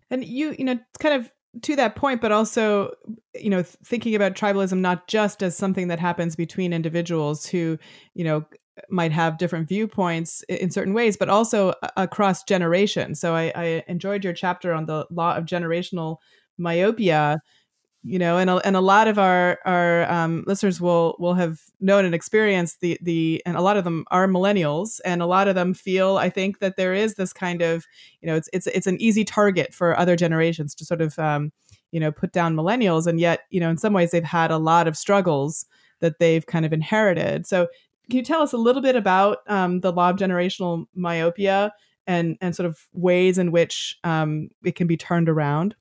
And 0.10 0.24
you, 0.24 0.56
you 0.58 0.66
know, 0.66 0.80
kind 1.00 1.16
of 1.16 1.32
to 1.64 1.76
that 1.76 1.96
point, 1.96 2.22
but 2.22 2.32
also, 2.32 2.92
you 3.36 3.50
know, 3.50 3.64
thinking 3.64 4.16
about 4.16 4.36
tribalism 4.36 4.80
not 4.80 5.08
just 5.08 5.44
as 5.44 5.58
something 5.58 5.88
that 5.90 6.00
happens 6.00 6.36
between 6.36 6.74
individuals 6.74 7.46
who, 7.46 7.78
you 8.14 8.24
know, 8.24 8.46
might 8.90 9.12
have 9.12 9.38
different 9.38 9.68
viewpoints 9.68 10.44
in 10.50 10.72
certain 10.72 10.94
ways, 10.94 11.18
but 11.18 11.30
also 11.30 11.74
across 11.98 12.44
generations. 12.44 13.20
So 13.20 13.36
I, 13.36 13.52
I 13.56 13.84
enjoyed 13.88 14.24
your 14.24 14.34
chapter 14.34 14.74
on 14.74 14.86
the 14.86 15.06
law 15.10 15.36
of 15.36 15.46
generational 15.46 16.18
myopia 16.58 17.42
you 18.04 18.18
know, 18.18 18.38
and 18.38 18.50
a, 18.50 18.56
and 18.66 18.76
a 18.76 18.82
lot 18.82 19.08
of 19.08 19.20
our 19.20 19.60
our 19.64 20.12
um, 20.12 20.44
listeners 20.48 20.82
will 20.82 21.16
will 21.20 21.36
have 21.36 21.60
known 21.80 22.04
and 22.04 22.16
experienced 22.16 22.82
the 22.82 22.98
the 23.02 23.44
and 23.46 23.56
a 23.56 23.62
lot 23.62 23.78
of 23.78 23.84
them 23.84 24.06
are 24.10 24.28
millennials, 24.28 25.00
and 25.06 25.22
a 25.22 25.28
lot 25.28 25.48
of 25.48 25.54
them 25.54 25.74
feel 25.74 26.18
I 26.18 26.30
think 26.30 26.60
that 26.60 26.78
there 26.78 26.96
is 26.96 27.16
this 27.16 27.32
kind 27.32 27.62
of 27.62 27.86
you 28.22 28.28
know 28.28 28.36
it's 28.36 28.50
it's 28.54 28.66
it's 28.68 28.88
an 28.88 29.00
easy 29.00 29.24
target 29.24 29.74
for 29.74 29.98
other 29.98 30.16
generations 30.16 30.74
to 30.76 30.86
sort 30.86 31.02
of 31.02 31.18
um, 31.20 31.52
you 31.92 32.00
know 32.00 32.12
put 32.12 32.32
down 32.32 32.56
millennials, 32.56 33.06
and 33.06 33.20
yet 33.20 33.42
you 33.52 33.60
know 33.60 33.70
in 33.70 33.78
some 33.78 33.94
ways 33.94 34.10
they've 34.12 34.24
had 34.24 34.50
a 34.50 34.58
lot 34.58 34.88
of 34.88 34.98
struggles 34.98 35.68
that 36.00 36.18
they've 36.18 36.48
kind 36.48 36.66
of 36.66 36.74
inherited. 36.74 37.46
So 37.46 37.68
can 38.12 38.18
you 38.18 38.24
tell 38.24 38.42
us 38.42 38.54
a 38.54 38.58
little 38.58 38.82
bit 38.82 38.96
about 38.96 39.40
um, 39.48 39.80
the 39.80 39.92
law 39.92 40.10
of 40.10 40.18
generational 40.18 40.86
myopia 40.94 41.74
and 42.06 42.38
and 42.42 42.56
sort 42.56 42.68
of 42.68 42.78
ways 42.94 43.38
in 43.38 43.52
which 43.52 43.98
um, 44.04 44.50
it 44.64 44.76
can 44.76 44.86
be 44.86 44.98
turned 44.98 45.30
around? 45.30 45.76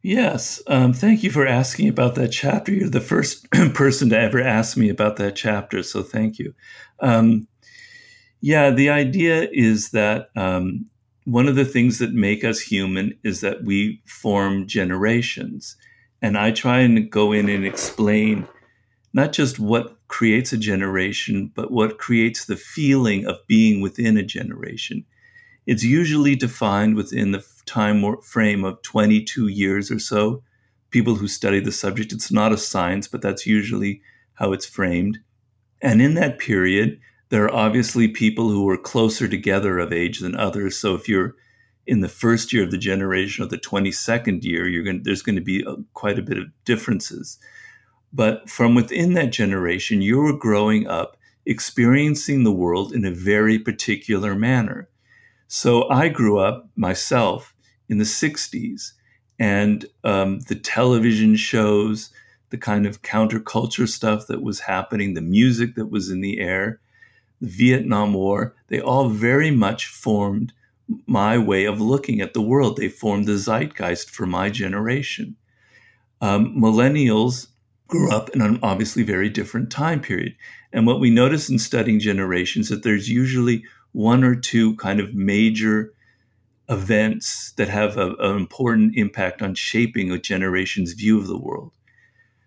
Yes. 0.00 0.62
Um, 0.66 0.92
thank 0.92 1.22
you 1.22 1.30
for 1.30 1.46
asking 1.46 1.88
about 1.88 2.14
that 2.14 2.28
chapter. 2.28 2.72
You're 2.72 2.88
the 2.88 3.00
first 3.00 3.48
person 3.74 4.08
to 4.10 4.18
ever 4.18 4.40
ask 4.40 4.76
me 4.76 4.88
about 4.88 5.16
that 5.16 5.36
chapter, 5.36 5.82
so 5.82 6.02
thank 6.02 6.38
you. 6.38 6.54
Um, 7.00 7.46
yeah, 8.40 8.70
the 8.70 8.90
idea 8.90 9.48
is 9.52 9.90
that 9.90 10.30
um, 10.36 10.86
one 11.24 11.46
of 11.46 11.54
the 11.54 11.64
things 11.64 11.98
that 11.98 12.12
make 12.12 12.44
us 12.44 12.60
human 12.60 13.16
is 13.22 13.40
that 13.40 13.64
we 13.64 14.02
form 14.06 14.66
generations. 14.66 15.76
And 16.20 16.36
I 16.36 16.50
try 16.50 16.80
and 16.80 17.10
go 17.10 17.32
in 17.32 17.48
and 17.48 17.64
explain 17.64 18.46
not 19.12 19.32
just 19.32 19.58
what 19.58 19.96
creates 20.12 20.52
a 20.52 20.58
generation, 20.58 21.50
but 21.54 21.70
what 21.70 21.96
creates 21.96 22.44
the 22.44 22.56
feeling 22.56 23.26
of 23.26 23.46
being 23.46 23.80
within 23.80 24.18
a 24.18 24.22
generation. 24.22 25.06
It's 25.66 25.82
usually 25.82 26.36
defined 26.36 26.96
within 26.96 27.32
the 27.32 27.42
time 27.64 28.04
frame 28.20 28.62
of 28.62 28.82
22 28.82 29.48
years 29.48 29.90
or 29.90 29.98
so. 29.98 30.42
People 30.90 31.14
who 31.14 31.26
study 31.26 31.60
the 31.60 31.72
subject, 31.72 32.12
it's 32.12 32.30
not 32.30 32.52
a 32.52 32.58
science, 32.58 33.08
but 33.08 33.22
that's 33.22 33.46
usually 33.46 34.02
how 34.34 34.52
it's 34.52 34.66
framed. 34.66 35.18
And 35.80 36.02
in 36.02 36.12
that 36.14 36.38
period, 36.38 37.00
there 37.30 37.44
are 37.44 37.54
obviously 37.54 38.06
people 38.06 38.50
who 38.50 38.68
are 38.68 38.76
closer 38.76 39.26
together 39.26 39.78
of 39.78 39.94
age 39.94 40.20
than 40.20 40.36
others. 40.36 40.76
So 40.76 40.94
if 40.94 41.08
you're 41.08 41.36
in 41.86 42.00
the 42.00 42.08
first 42.08 42.52
year 42.52 42.64
of 42.64 42.70
the 42.70 42.76
generation 42.76 43.42
or 43.42 43.48
the 43.48 43.56
22nd 43.56 44.44
year, 44.44 44.68
you're 44.68 44.84
going 44.84 45.04
there's 45.04 45.22
going 45.22 45.36
to 45.36 45.42
be 45.42 45.62
a, 45.62 45.70
uh, 45.70 45.76
quite 45.94 46.18
a 46.18 46.22
bit 46.22 46.36
of 46.36 46.48
differences. 46.66 47.38
But 48.12 48.48
from 48.48 48.74
within 48.74 49.14
that 49.14 49.32
generation, 49.32 50.02
you 50.02 50.18
were 50.18 50.36
growing 50.36 50.86
up 50.86 51.16
experiencing 51.46 52.44
the 52.44 52.52
world 52.52 52.92
in 52.92 53.04
a 53.04 53.10
very 53.10 53.58
particular 53.58 54.34
manner. 54.34 54.88
So 55.48 55.88
I 55.88 56.08
grew 56.08 56.38
up 56.38 56.68
myself 56.76 57.54
in 57.88 57.98
the 57.98 58.04
60s, 58.04 58.92
and 59.38 59.84
um, 60.04 60.40
the 60.40 60.54
television 60.54 61.36
shows, 61.36 62.10
the 62.50 62.58
kind 62.58 62.86
of 62.86 63.02
counterculture 63.02 63.88
stuff 63.88 64.26
that 64.28 64.42
was 64.42 64.60
happening, 64.60 65.14
the 65.14 65.20
music 65.20 65.74
that 65.74 65.90
was 65.90 66.10
in 66.10 66.20
the 66.20 66.38
air, 66.38 66.80
the 67.40 67.48
Vietnam 67.48 68.14
War, 68.14 68.54
they 68.68 68.80
all 68.80 69.08
very 69.08 69.50
much 69.50 69.86
formed 69.86 70.52
my 71.06 71.36
way 71.38 71.64
of 71.64 71.80
looking 71.80 72.20
at 72.20 72.34
the 72.34 72.42
world. 72.42 72.76
They 72.76 72.88
formed 72.88 73.26
the 73.26 73.36
zeitgeist 73.36 74.10
for 74.10 74.26
my 74.26 74.48
generation. 74.48 75.36
Um, 76.20 76.54
millennials 76.56 77.48
grew 77.92 78.10
up 78.10 78.30
in 78.30 78.40
an 78.40 78.58
obviously 78.62 79.02
very 79.02 79.28
different 79.28 79.70
time 79.70 80.00
period. 80.00 80.34
And 80.72 80.86
what 80.86 80.98
we 80.98 81.10
notice 81.10 81.50
in 81.50 81.58
studying 81.58 82.00
generations 82.00 82.66
is 82.66 82.70
that 82.70 82.82
there's 82.82 83.10
usually 83.10 83.64
one 83.92 84.24
or 84.24 84.34
two 84.34 84.74
kind 84.76 84.98
of 84.98 85.14
major 85.14 85.92
events 86.70 87.52
that 87.58 87.68
have 87.68 87.98
a, 87.98 88.14
an 88.14 88.36
important 88.36 88.96
impact 88.96 89.42
on 89.42 89.54
shaping 89.54 90.10
a 90.10 90.18
generation's 90.18 90.94
view 90.94 91.18
of 91.18 91.26
the 91.26 91.36
world. 91.36 91.72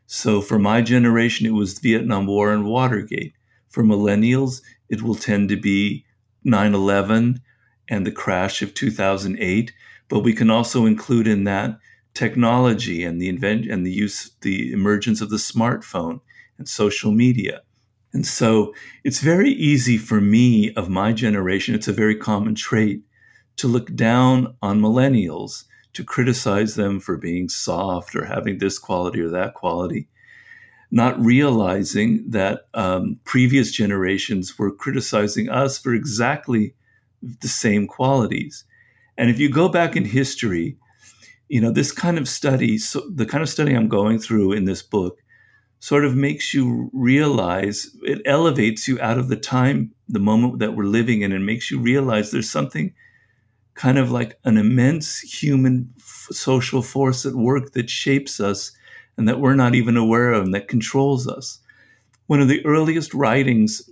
So 0.07 0.41
for 0.41 0.57
my 0.57 0.81
generation, 0.81 1.45
it 1.45 1.51
was 1.51 1.77
Vietnam 1.77 2.25
War 2.25 2.51
and 2.51 2.65
Watergate. 2.65 3.33
For 3.69 3.83
millennials, 3.83 4.63
it 4.89 5.03
will 5.03 5.15
tend 5.15 5.49
to 5.49 5.57
be 5.57 6.05
9 6.43 6.73
11 6.73 7.39
and 7.87 8.07
the 8.07 8.11
crash 8.11 8.63
of 8.63 8.73
2008. 8.73 9.71
But 10.07 10.21
we 10.21 10.33
can 10.33 10.49
also 10.49 10.87
include 10.87 11.27
in 11.27 11.43
that 11.43 11.77
technology 12.15 13.03
and 13.03 13.21
the 13.21 13.29
invent 13.29 13.67
and 13.67 13.85
the 13.85 13.91
use, 13.91 14.31
the 14.41 14.71
emergence 14.71 15.21
of 15.21 15.29
the 15.29 15.35
smartphone 15.35 16.21
and 16.57 16.67
social 16.67 17.11
media. 17.11 17.61
And 18.13 18.25
so 18.25 18.73
it's 19.03 19.19
very 19.19 19.51
easy 19.51 19.97
for 19.97 20.21
me 20.21 20.73
of 20.75 20.89
my 20.89 21.11
generation, 21.11 21.75
it's 21.75 21.89
a 21.89 21.93
very 21.93 22.15
common 22.15 22.55
trait 22.55 23.01
to 23.57 23.67
look 23.67 23.93
down 23.93 24.55
on 24.61 24.81
millennials, 24.81 25.65
to 25.93 26.03
criticize 26.03 26.75
them 26.75 26.99
for 26.99 27.17
being 27.17 27.49
soft 27.49 28.15
or 28.15 28.25
having 28.25 28.57
this 28.57 28.79
quality 28.79 29.19
or 29.19 29.29
that 29.29 29.53
quality, 29.53 30.07
not 30.91 31.19
realizing 31.19 32.23
that 32.29 32.67
um, 32.73 33.19
previous 33.25 33.71
generations 33.71 34.57
were 34.57 34.71
criticizing 34.71 35.49
us 35.49 35.77
for 35.77 35.93
exactly 35.93 36.73
the 37.41 37.47
same 37.47 37.87
qualities. 37.87 38.63
And 39.17 39.29
if 39.29 39.39
you 39.39 39.49
go 39.49 39.67
back 39.69 39.95
in 39.95 40.05
history, 40.05 40.77
you 41.49 41.61
know, 41.61 41.71
this 41.71 41.91
kind 41.91 42.17
of 42.17 42.27
study, 42.27 42.77
so 42.77 43.01
the 43.13 43.25
kind 43.25 43.41
of 43.41 43.49
study 43.49 43.73
I'm 43.73 43.87
going 43.87 44.19
through 44.19 44.53
in 44.53 44.65
this 44.65 44.81
book, 44.81 45.19
sort 45.79 46.05
of 46.05 46.15
makes 46.15 46.53
you 46.53 46.89
realize 46.93 47.95
it 48.03 48.21
elevates 48.25 48.87
you 48.87 48.99
out 49.01 49.19
of 49.19 49.27
the 49.27 49.35
time, 49.35 49.91
the 50.07 50.19
moment 50.19 50.59
that 50.59 50.75
we're 50.75 50.85
living 50.85 51.21
in, 51.21 51.31
and 51.31 51.45
makes 51.45 51.69
you 51.69 51.79
realize 51.79 52.31
there's 52.31 52.49
something 52.49 52.93
kind 53.75 53.97
of 53.97 54.09
like 54.09 54.39
an 54.45 54.57
immense 54.57 55.19
human 55.19 55.93
f- 55.97 56.27
social 56.31 56.81
force 56.81 57.25
at 57.25 57.35
work 57.35 57.73
that 57.73 57.89
shapes 57.89 58.39
us 58.39 58.71
and 59.17 59.27
that 59.27 59.39
we're 59.39 59.55
not 59.55 59.75
even 59.75 59.97
aware 59.97 60.31
of 60.31 60.45
and 60.45 60.53
that 60.53 60.67
controls 60.67 61.27
us. 61.27 61.59
One 62.27 62.41
of 62.41 62.47
the 62.47 62.65
earliest 62.65 63.13
writings 63.13 63.87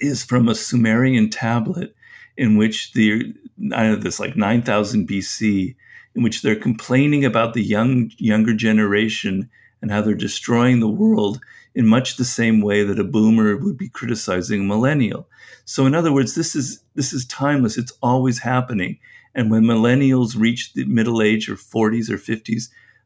is 0.00 0.24
from 0.24 0.48
a 0.48 0.54
Sumerian 0.54 1.30
tablet 1.30 1.94
in 2.36 2.56
which 2.56 2.92
the 2.92 3.34
I 3.74 3.84
know 3.84 3.96
this 3.96 4.20
like 4.20 4.36
9000 4.36 5.08
BC 5.08 5.74
in 6.18 6.24
which 6.24 6.42
they're 6.42 6.56
complaining 6.56 7.24
about 7.24 7.54
the 7.54 7.62
young 7.62 8.10
younger 8.18 8.52
generation 8.52 9.48
and 9.80 9.92
how 9.92 10.02
they're 10.02 10.14
destroying 10.14 10.80
the 10.80 10.88
world 10.88 11.40
in 11.76 11.86
much 11.86 12.16
the 12.16 12.24
same 12.24 12.60
way 12.60 12.82
that 12.82 12.98
a 12.98 13.04
boomer 13.04 13.56
would 13.56 13.78
be 13.78 13.88
criticizing 13.88 14.62
a 14.62 14.64
millennial. 14.64 15.28
So 15.64 15.86
in 15.86 15.94
other 15.94 16.12
words, 16.12 16.34
this 16.34 16.56
is 16.56 16.82
this 16.96 17.12
is 17.12 17.24
timeless. 17.24 17.78
It's 17.78 17.92
always 18.02 18.40
happening. 18.40 18.98
And 19.32 19.48
when 19.48 19.62
millennials 19.62 20.36
reach 20.36 20.72
the 20.72 20.86
middle 20.86 21.22
age 21.22 21.48
or 21.48 21.54
40s 21.54 22.10
or 22.10 22.18
50s, 22.18 22.64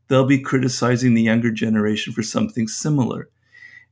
they'll 0.09 0.25
be 0.25 0.41
criticizing 0.41 1.13
the 1.13 1.21
younger 1.21 1.51
generation 1.51 2.15
for 2.15 2.23
something 2.23 2.67
similar. 2.67 3.29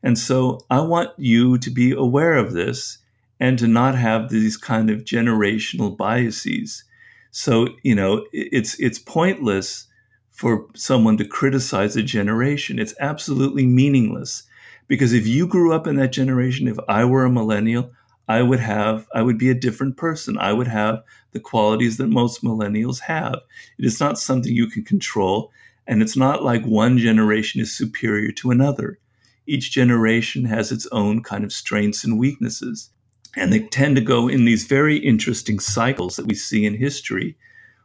And 0.03 0.19
so 0.19 0.65
I 0.71 0.81
want 0.81 1.11
you 1.19 1.59
to 1.59 1.71
be 1.71 1.93
aware 1.93 2.39
of 2.39 2.55
this 2.55 2.97
and 3.39 3.59
to 3.59 3.67
not 3.67 3.97
have 3.97 4.31
these 4.31 4.57
kind 4.57 4.89
of 4.89 5.05
generational 5.05 5.95
biases. 5.95 6.85
So, 7.31 7.69
you 7.83 7.95
know, 7.95 8.27
it's 8.33 8.79
it's 8.81 8.99
pointless 8.99 9.87
for 10.31 10.67
someone 10.75 11.17
to 11.19 11.25
criticize 11.25 11.97
a 11.97 12.03
generation. 12.03 12.79
It's 12.79 12.95
absolutely 13.01 13.67
meaningless 13.67 14.45
because 14.89 15.13
if 15.13 15.27
you 15.27 15.47
grew 15.47 15.73
up 15.73 15.87
in 15.87 15.97
that 15.97 16.13
generation, 16.13 16.67
if 16.67 16.77
I 16.89 17.05
were 17.05 17.25
a 17.25 17.31
millennial, 17.31 17.93
I 18.27 18.43
would 18.43 18.61
have, 18.61 19.07
I 19.15 19.23
would 19.23 19.39
be 19.39 19.51
a 19.51 19.55
different 19.55 19.97
person. 19.97 20.39
I 20.39 20.53
would 20.53 20.69
have 20.69 21.03
the 21.33 21.41
qualities 21.41 21.97
that 21.97 22.07
most 22.07 22.43
millennials 22.43 23.01
have. 23.01 23.35
It 23.79 23.85
is 23.85 24.01
not 24.01 24.19
something 24.19 24.53
you 24.53 24.69
can 24.69 24.85
control. 24.85 25.53
And 25.87 26.03
it's 26.03 26.17
not 26.17 26.45
like 26.45 26.65
one 26.65 26.99
generation 26.99 27.61
is 27.61 27.77
superior 27.77 28.31
to 28.33 28.51
another. 28.51 28.99
Each 29.47 29.71
generation 29.71 30.45
has 30.45 30.71
its 30.71 30.87
own 30.93 31.23
kind 31.23 31.43
of 31.43 31.53
strengths 31.53 32.05
and 32.05 32.19
weaknesses. 32.19 32.91
And 33.37 33.53
they 33.53 33.61
tend 33.61 33.97
to 33.97 34.03
go 34.03 34.29
in 34.29 34.45
these 34.45 34.65
very 34.65 34.97
interesting 34.97 35.61
cycles 35.61 36.17
that 36.17 36.27
we 36.27 36.35
see 36.35 36.65
in 36.65 36.75
history 36.75 37.37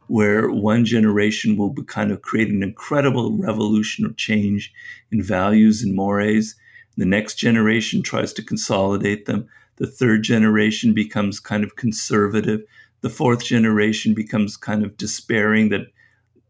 where 0.08 0.50
one 0.50 0.86
generation 0.86 1.58
will 1.58 1.74
kind 1.86 2.12
of 2.12 2.22
create 2.22 2.50
an 2.50 2.64
incredible 2.64 3.38
revolution 3.38 4.06
or 4.06 4.14
change 4.14 4.74
in 5.12 5.22
values 5.22 5.82
and 5.82 5.96
mores. 5.96 6.56
The 6.98 7.06
next 7.06 7.36
generation 7.36 8.02
tries 8.02 8.34
to 8.34 8.44
consolidate 8.44 9.26
them. 9.26 9.48
The 9.78 9.88
third 9.88 10.24
generation 10.24 10.94
becomes 10.94 11.40
kind 11.40 11.64
of 11.64 11.76
conservative. 11.76 12.62
The 13.02 13.10
fourth 13.10 13.44
generation 13.44 14.14
becomes 14.14 14.58
kind 14.58 14.84
of 14.84 14.98
despairing 14.98 15.70
that 15.70 15.88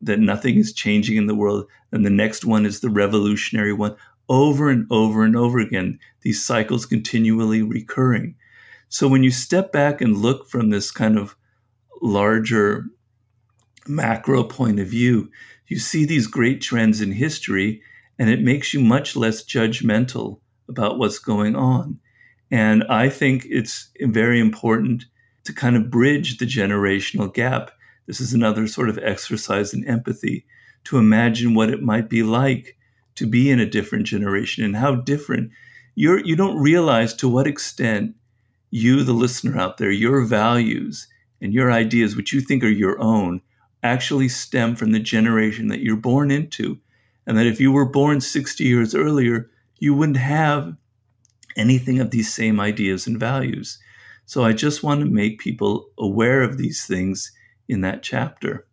that 0.01 0.19
nothing 0.19 0.57
is 0.57 0.73
changing 0.73 1.17
in 1.17 1.25
the 1.25 1.35
world. 1.35 1.65
And 1.91 2.05
the 2.05 2.11
next 2.11 2.45
one 2.45 2.65
is 2.65 2.81
the 2.81 2.89
revolutionary 2.89 3.73
one. 3.73 3.95
Over 4.27 4.69
and 4.69 4.85
over 4.91 5.23
and 5.23 5.35
over 5.35 5.59
again, 5.59 5.99
these 6.21 6.45
cycles 6.45 6.85
continually 6.85 7.61
recurring. 7.61 8.35
So 8.89 9.07
when 9.07 9.23
you 9.23 9.31
step 9.31 9.71
back 9.71 10.01
and 10.01 10.17
look 10.17 10.47
from 10.47 10.69
this 10.69 10.91
kind 10.91 11.17
of 11.17 11.35
larger 12.01 12.85
macro 13.87 14.43
point 14.43 14.79
of 14.79 14.87
view, 14.87 15.29
you 15.67 15.79
see 15.79 16.05
these 16.05 16.27
great 16.27 16.61
trends 16.61 17.01
in 17.01 17.11
history 17.11 17.81
and 18.17 18.29
it 18.29 18.41
makes 18.41 18.73
you 18.73 18.79
much 18.79 19.15
less 19.15 19.43
judgmental 19.43 20.39
about 20.69 20.97
what's 20.97 21.19
going 21.19 21.55
on. 21.55 21.99
And 22.51 22.83
I 22.89 23.09
think 23.09 23.45
it's 23.49 23.91
very 23.99 24.39
important 24.39 25.05
to 25.43 25.53
kind 25.53 25.75
of 25.75 25.91
bridge 25.91 26.37
the 26.37 26.45
generational 26.45 27.33
gap. 27.33 27.71
This 28.07 28.21
is 28.21 28.33
another 28.33 28.67
sort 28.67 28.89
of 28.89 28.99
exercise 28.99 29.73
in 29.73 29.87
empathy 29.87 30.45
to 30.85 30.97
imagine 30.97 31.55
what 31.55 31.69
it 31.69 31.81
might 31.81 32.09
be 32.09 32.23
like 32.23 32.77
to 33.15 33.25
be 33.25 33.49
in 33.49 33.59
a 33.59 33.65
different 33.65 34.05
generation 34.05 34.63
and 34.63 34.75
how 34.75 34.95
different 34.95 35.51
you're 35.95 36.23
you 36.25 36.35
don't 36.35 36.61
realize 36.61 37.13
to 37.13 37.29
what 37.29 37.47
extent 37.47 38.13
you 38.75 39.03
the 39.03 39.13
listener 39.13 39.57
out 39.57 39.77
there 39.77 39.89
your 39.89 40.25
values 40.25 41.07
and 41.41 41.53
your 41.53 41.71
ideas 41.71 42.13
which 42.13 42.33
you 42.33 42.41
think 42.41 42.61
are 42.61 42.67
your 42.67 42.99
own 42.99 43.41
actually 43.81 44.27
stem 44.27 44.75
from 44.75 44.91
the 44.91 44.99
generation 44.99 45.69
that 45.69 45.79
you're 45.79 45.95
born 45.95 46.29
into. 46.29 46.77
And 47.25 47.37
that 47.37 47.47
if 47.47 47.61
you 47.61 47.71
were 47.71 47.85
born 47.85 48.19
60 48.19 48.65
years 48.65 48.93
earlier 48.93 49.49
you 49.79 49.93
wouldn't 49.93 50.17
have 50.17 50.75
anything 51.55 52.01
of 52.01 52.11
these 52.11 52.33
same 52.33 52.59
ideas 52.59 53.07
and 53.07 53.17
values. 53.17 53.79
So 54.25 54.43
i 54.43 54.51
just 54.51 54.83
want 54.83 54.99
to 54.99 55.05
make 55.05 55.39
people 55.39 55.87
aware 55.97 56.41
of 56.41 56.57
these 56.57 56.85
things 56.85 57.31
in 57.69 57.79
that 57.81 58.03
chapter 58.03 58.67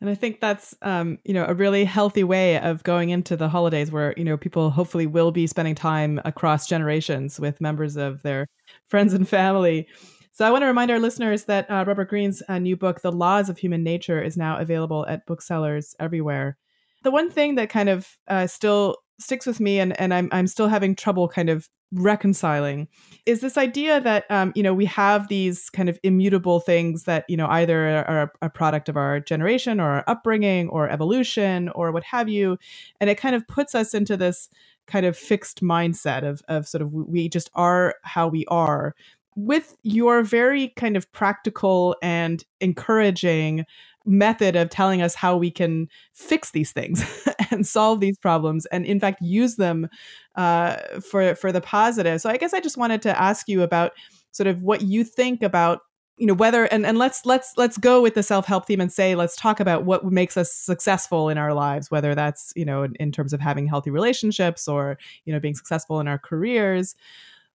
and 0.00 0.08
I 0.08 0.14
think 0.14 0.40
that's, 0.40 0.74
um, 0.82 1.18
you 1.24 1.34
know, 1.34 1.44
a 1.44 1.54
really 1.54 1.84
healthy 1.84 2.22
way 2.22 2.58
of 2.58 2.84
going 2.84 3.10
into 3.10 3.36
the 3.36 3.48
holidays 3.48 3.90
where, 3.90 4.14
you 4.16 4.24
know, 4.24 4.36
people 4.36 4.70
hopefully 4.70 5.06
will 5.06 5.32
be 5.32 5.46
spending 5.46 5.74
time 5.74 6.20
across 6.24 6.68
generations 6.68 7.40
with 7.40 7.60
members 7.60 7.96
of 7.96 8.22
their 8.22 8.46
friends 8.86 9.12
and 9.12 9.28
family. 9.28 9.88
So 10.30 10.46
I 10.46 10.52
want 10.52 10.62
to 10.62 10.66
remind 10.66 10.92
our 10.92 11.00
listeners 11.00 11.44
that 11.44 11.68
uh, 11.68 11.84
Robert 11.84 12.08
Greene's 12.08 12.44
uh, 12.48 12.60
new 12.60 12.76
book, 12.76 13.00
The 13.02 13.10
Laws 13.10 13.48
of 13.48 13.58
Human 13.58 13.82
Nature, 13.82 14.22
is 14.22 14.36
now 14.36 14.58
available 14.58 15.04
at 15.08 15.26
booksellers 15.26 15.96
everywhere. 15.98 16.56
The 17.02 17.10
one 17.10 17.28
thing 17.28 17.56
that 17.56 17.70
kind 17.70 17.88
of 17.88 18.06
uh, 18.28 18.46
still 18.46 18.98
sticks 19.18 19.46
with 19.46 19.60
me 19.60 19.78
and, 19.78 19.98
and 20.00 20.14
I'm, 20.14 20.28
I'm 20.32 20.46
still 20.46 20.68
having 20.68 20.94
trouble 20.94 21.28
kind 21.28 21.50
of 21.50 21.68
reconciling 21.92 22.86
is 23.24 23.40
this 23.40 23.56
idea 23.56 23.98
that 24.00 24.30
um, 24.30 24.52
you 24.54 24.62
know 24.62 24.74
we 24.74 24.84
have 24.84 25.28
these 25.28 25.70
kind 25.70 25.88
of 25.88 25.98
immutable 26.02 26.60
things 26.60 27.04
that 27.04 27.24
you 27.28 27.36
know 27.36 27.46
either 27.48 28.04
are 28.06 28.32
a 28.42 28.50
product 28.50 28.88
of 28.88 28.96
our 28.96 29.20
generation 29.20 29.80
or 29.80 29.90
our 29.90 30.04
upbringing 30.06 30.68
or 30.68 30.88
evolution 30.88 31.70
or 31.70 31.90
what 31.90 32.04
have 32.04 32.28
you. 32.28 32.58
And 33.00 33.08
it 33.08 33.16
kind 33.16 33.34
of 33.34 33.46
puts 33.48 33.74
us 33.74 33.94
into 33.94 34.16
this 34.16 34.48
kind 34.86 35.04
of 35.04 35.16
fixed 35.16 35.62
mindset 35.62 36.24
of, 36.24 36.42
of 36.48 36.66
sort 36.66 36.82
of 36.82 36.92
we 36.92 37.28
just 37.28 37.50
are 37.54 37.94
how 38.02 38.28
we 38.28 38.44
are 38.48 38.94
with 39.38 39.76
your 39.84 40.24
very 40.24 40.70
kind 40.70 40.96
of 40.96 41.10
practical 41.12 41.94
and 42.02 42.42
encouraging 42.60 43.64
method 44.04 44.56
of 44.56 44.68
telling 44.68 45.00
us 45.00 45.14
how 45.14 45.36
we 45.36 45.48
can 45.48 45.86
fix 46.12 46.50
these 46.50 46.72
things 46.72 47.28
and 47.50 47.66
solve 47.66 48.00
these 48.00 48.18
problems 48.18 48.66
and 48.66 48.84
in 48.84 48.98
fact 48.98 49.22
use 49.22 49.56
them 49.56 49.88
uh, 50.34 50.76
for 51.00 51.36
for 51.36 51.52
the 51.52 51.60
positive. 51.60 52.20
So 52.20 52.30
i 52.30 52.36
guess 52.36 52.52
i 52.52 52.60
just 52.60 52.76
wanted 52.76 53.00
to 53.02 53.20
ask 53.20 53.48
you 53.48 53.62
about 53.62 53.92
sort 54.32 54.48
of 54.48 54.62
what 54.62 54.82
you 54.82 55.04
think 55.04 55.42
about 55.42 55.80
you 56.16 56.26
know 56.26 56.34
whether 56.34 56.64
and, 56.64 56.84
and 56.84 56.98
let's 56.98 57.24
let's 57.24 57.52
let's 57.56 57.78
go 57.78 58.02
with 58.02 58.14
the 58.14 58.24
self-help 58.24 58.66
theme 58.66 58.80
and 58.80 58.92
say 58.92 59.14
let's 59.14 59.36
talk 59.36 59.60
about 59.60 59.84
what 59.84 60.04
makes 60.04 60.36
us 60.36 60.52
successful 60.52 61.28
in 61.28 61.38
our 61.38 61.54
lives 61.54 61.92
whether 61.92 62.12
that's 62.16 62.52
you 62.56 62.64
know 62.64 62.82
in, 62.82 62.96
in 62.96 63.12
terms 63.12 63.32
of 63.32 63.40
having 63.40 63.68
healthy 63.68 63.90
relationships 63.90 64.66
or 64.66 64.98
you 65.26 65.32
know 65.32 65.38
being 65.38 65.54
successful 65.54 66.00
in 66.00 66.08
our 66.08 66.18
careers 66.18 66.96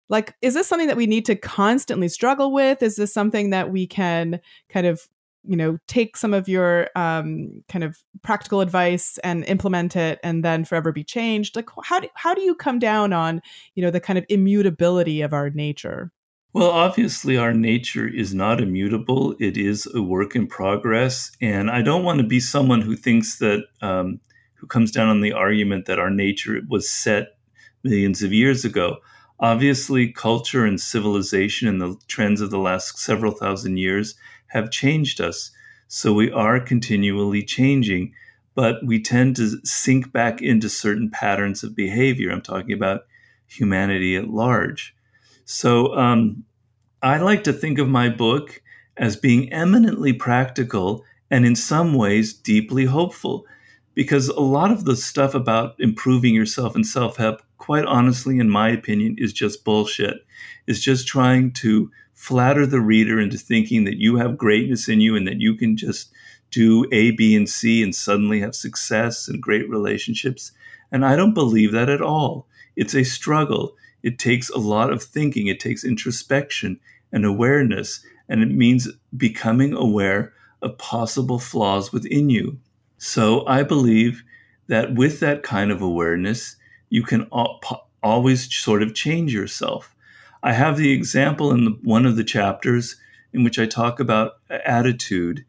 like 0.09 0.35
is 0.41 0.53
this 0.53 0.67
something 0.67 0.87
that 0.87 0.97
we 0.97 1.07
need 1.07 1.25
to 1.25 1.35
constantly 1.35 2.07
struggle 2.07 2.51
with? 2.51 2.83
Is 2.83 2.95
this 2.95 3.13
something 3.13 3.49
that 3.51 3.71
we 3.71 3.87
can 3.87 4.39
kind 4.69 4.85
of 4.85 5.07
you 5.45 5.55
know 5.55 5.77
take 5.87 6.15
some 6.17 6.33
of 6.33 6.47
your 6.47 6.89
um, 6.95 7.63
kind 7.67 7.83
of 7.83 7.97
practical 8.21 8.61
advice 8.61 9.17
and 9.23 9.43
implement 9.45 9.95
it 9.95 10.19
and 10.23 10.43
then 10.43 10.65
forever 10.65 10.91
be 10.91 11.03
changed? 11.03 11.55
Like 11.55 11.69
how 11.83 11.99
do, 11.99 12.07
how 12.15 12.33
do 12.33 12.41
you 12.41 12.55
come 12.55 12.79
down 12.79 13.13
on 13.13 13.41
you 13.75 13.83
know 13.83 13.91
the 13.91 13.99
kind 13.99 14.19
of 14.19 14.25
immutability 14.29 15.21
of 15.21 15.33
our 15.33 15.49
nature? 15.49 16.11
Well 16.53 16.69
obviously 16.69 17.37
our 17.37 17.53
nature 17.53 18.07
is 18.07 18.33
not 18.33 18.61
immutable. 18.61 19.35
It 19.39 19.57
is 19.57 19.87
a 19.93 20.01
work 20.01 20.35
in 20.35 20.47
progress 20.47 21.31
and 21.41 21.71
i 21.71 21.81
don't 21.81 22.03
want 22.03 22.19
to 22.19 22.27
be 22.27 22.39
someone 22.39 22.81
who 22.81 22.95
thinks 22.95 23.39
that 23.39 23.63
um, 23.81 24.19
who 24.55 24.67
comes 24.67 24.91
down 24.91 25.09
on 25.09 25.21
the 25.21 25.33
argument 25.33 25.87
that 25.87 25.99
our 25.99 26.09
nature 26.09 26.61
was 26.69 26.89
set 26.89 27.37
millions 27.83 28.21
of 28.23 28.31
years 28.31 28.63
ago 28.63 28.97
obviously 29.39 30.11
culture 30.11 30.65
and 30.65 30.79
civilization 30.79 31.67
and 31.67 31.81
the 31.81 31.95
trends 32.07 32.41
of 32.41 32.51
the 32.51 32.59
last 32.59 32.97
several 32.97 33.31
thousand 33.31 33.77
years 33.77 34.15
have 34.47 34.71
changed 34.71 35.19
us. 35.19 35.51
So 35.87 36.13
we 36.13 36.31
are 36.31 36.59
continually 36.59 37.43
changing, 37.43 38.13
but 38.55 38.85
we 38.85 39.01
tend 39.01 39.35
to 39.37 39.59
sink 39.63 40.11
back 40.11 40.41
into 40.41 40.69
certain 40.69 41.09
patterns 41.09 41.63
of 41.63 41.75
behavior. 41.75 42.31
I'm 42.31 42.41
talking 42.41 42.73
about 42.73 43.01
humanity 43.47 44.15
at 44.15 44.29
large. 44.29 44.95
So 45.45 45.95
um, 45.95 46.45
I 47.01 47.17
like 47.17 47.43
to 47.45 47.53
think 47.53 47.79
of 47.79 47.89
my 47.89 48.09
book 48.09 48.61
as 48.97 49.15
being 49.15 49.51
eminently 49.51 50.13
practical 50.13 51.03
and 51.29 51.45
in 51.45 51.55
some 51.55 51.93
ways 51.93 52.33
deeply 52.33 52.85
hopeful 52.85 53.45
because 53.95 54.29
a 54.29 54.39
lot 54.39 54.71
of 54.71 54.85
the 54.85 54.95
stuff 54.95 55.35
about 55.35 55.75
improving 55.79 56.33
yourself 56.33 56.75
and 56.75 56.85
self 56.85 57.17
help, 57.17 57.41
quite 57.63 57.85
honestly, 57.85 58.39
in 58.39 58.49
my 58.49 58.67
opinion, 58.67 59.15
is 59.17 59.31
just 59.31 59.63
bullshit. 59.63 60.25
Is 60.67 60.83
just 60.83 61.07
trying 61.07 61.53
to 61.53 61.89
flatter 62.13 62.65
the 62.65 62.81
reader 62.81 63.21
into 63.21 63.37
thinking 63.37 63.85
that 63.85 63.95
you 63.95 64.17
have 64.17 64.37
greatness 64.37 64.89
in 64.89 64.99
you 64.99 65.15
and 65.15 65.25
that 65.25 65.39
you 65.39 65.55
can 65.55 65.77
just 65.77 66.11
do 66.51 66.85
A, 66.91 67.11
B, 67.11 67.33
and 67.37 67.47
C 67.47 67.81
and 67.81 67.95
suddenly 67.95 68.41
have 68.41 68.53
success 68.53 69.29
and 69.29 69.41
great 69.41 69.69
relationships. 69.69 70.51
And 70.91 71.05
I 71.05 71.15
don't 71.15 71.33
believe 71.33 71.71
that 71.71 71.87
at 71.87 72.01
all. 72.01 72.47
It's 72.75 72.93
a 72.93 73.05
struggle. 73.05 73.77
It 74.03 74.19
takes 74.19 74.49
a 74.49 74.57
lot 74.57 74.91
of 74.91 75.01
thinking, 75.01 75.47
it 75.47 75.61
takes 75.61 75.85
introspection 75.85 76.81
and 77.13 77.23
awareness, 77.23 78.05
and 78.27 78.43
it 78.43 78.51
means 78.51 78.89
becoming 79.15 79.73
aware 79.73 80.33
of 80.61 80.77
possible 80.77 81.39
flaws 81.39 81.93
within 81.93 82.29
you. 82.29 82.59
So 82.97 83.47
I 83.47 83.63
believe 83.63 84.21
that 84.67 84.95
with 84.95 85.21
that 85.21 85.43
kind 85.43 85.71
of 85.71 85.81
awareness, 85.81 86.57
you 86.93 87.01
can 87.01 87.27
always 88.03 88.53
sort 88.53 88.83
of 88.83 88.93
change 88.93 89.33
yourself. 89.33 89.95
I 90.43 90.53
have 90.53 90.77
the 90.77 90.91
example 90.91 91.51
in 91.51 91.65
the, 91.65 91.71
one 91.81 92.05
of 92.05 92.17
the 92.17 92.23
chapters 92.23 92.97
in 93.33 93.43
which 93.43 93.57
I 93.57 93.65
talk 93.65 93.99
about 93.99 94.33
attitude 94.47 95.43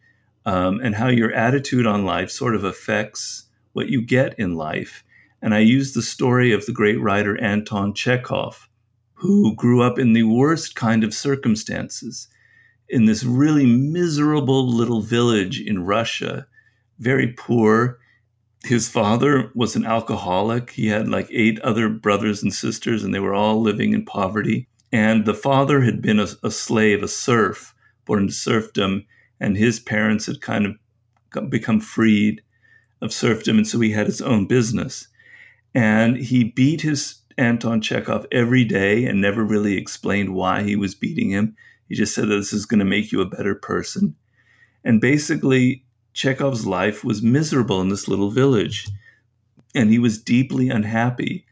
um, 0.46 0.80
and 0.80 0.94
how 0.94 1.08
your 1.08 1.30
attitude 1.32 1.86
on 1.86 2.06
life 2.06 2.30
sort 2.30 2.54
of 2.54 2.64
affects 2.64 3.44
what 3.74 3.90
you 3.90 4.00
get 4.00 4.38
in 4.38 4.54
life. 4.54 5.04
And 5.42 5.54
I 5.54 5.58
use 5.58 5.92
the 5.92 6.00
story 6.00 6.50
of 6.50 6.64
the 6.64 6.72
great 6.72 6.98
writer 6.98 7.38
Anton 7.38 7.92
Chekhov, 7.92 8.70
who 9.12 9.54
grew 9.54 9.82
up 9.82 9.98
in 9.98 10.14
the 10.14 10.22
worst 10.22 10.74
kind 10.74 11.04
of 11.04 11.12
circumstances 11.12 12.28
in 12.88 13.04
this 13.04 13.22
really 13.22 13.66
miserable 13.66 14.66
little 14.66 15.02
village 15.02 15.60
in 15.60 15.84
Russia, 15.84 16.46
very 16.98 17.34
poor. 17.36 17.98
His 18.64 18.88
father 18.88 19.50
was 19.54 19.76
an 19.76 19.84
alcoholic. 19.84 20.70
He 20.70 20.86
had 20.86 21.06
like 21.08 21.28
eight 21.30 21.60
other 21.60 21.90
brothers 21.90 22.42
and 22.42 22.52
sisters, 22.52 23.04
and 23.04 23.14
they 23.14 23.20
were 23.20 23.34
all 23.34 23.60
living 23.60 23.92
in 23.92 24.06
poverty. 24.06 24.68
And 24.90 25.26
the 25.26 25.34
father 25.34 25.82
had 25.82 26.00
been 26.00 26.18
a, 26.18 26.28
a 26.42 26.50
slave, 26.50 27.02
a 27.02 27.08
serf, 27.08 27.74
born 28.06 28.20
into 28.20 28.32
serfdom, 28.32 29.04
and 29.38 29.56
his 29.56 29.80
parents 29.80 30.26
had 30.26 30.40
kind 30.40 30.66
of 30.66 31.50
become 31.50 31.80
freed 31.80 32.42
of 33.02 33.12
serfdom, 33.12 33.58
and 33.58 33.66
so 33.66 33.80
he 33.80 33.90
had 33.90 34.06
his 34.06 34.22
own 34.22 34.46
business. 34.46 35.08
And 35.74 36.16
he 36.16 36.44
beat 36.44 36.80
his 36.80 37.22
Anton 37.36 37.82
Chekhov 37.82 38.26
every 38.32 38.64
day 38.64 39.04
and 39.04 39.20
never 39.20 39.44
really 39.44 39.76
explained 39.76 40.34
why 40.34 40.62
he 40.62 40.76
was 40.76 40.94
beating 40.94 41.30
him. 41.30 41.56
He 41.88 41.94
just 41.94 42.14
said 42.14 42.28
that 42.28 42.36
this 42.36 42.52
is 42.52 42.64
going 42.64 42.78
to 42.78 42.84
make 42.84 43.12
you 43.12 43.20
a 43.20 43.28
better 43.28 43.54
person. 43.54 44.14
And 44.84 45.00
basically, 45.00 45.83
Chekhov's 46.14 46.64
life 46.64 47.04
was 47.04 47.22
miserable 47.22 47.80
in 47.80 47.88
this 47.88 48.06
little 48.08 48.30
village, 48.30 48.88
and 49.74 49.90
he 49.90 49.98
was 49.98 50.22
deeply 50.22 50.68
unhappy. 50.70 51.44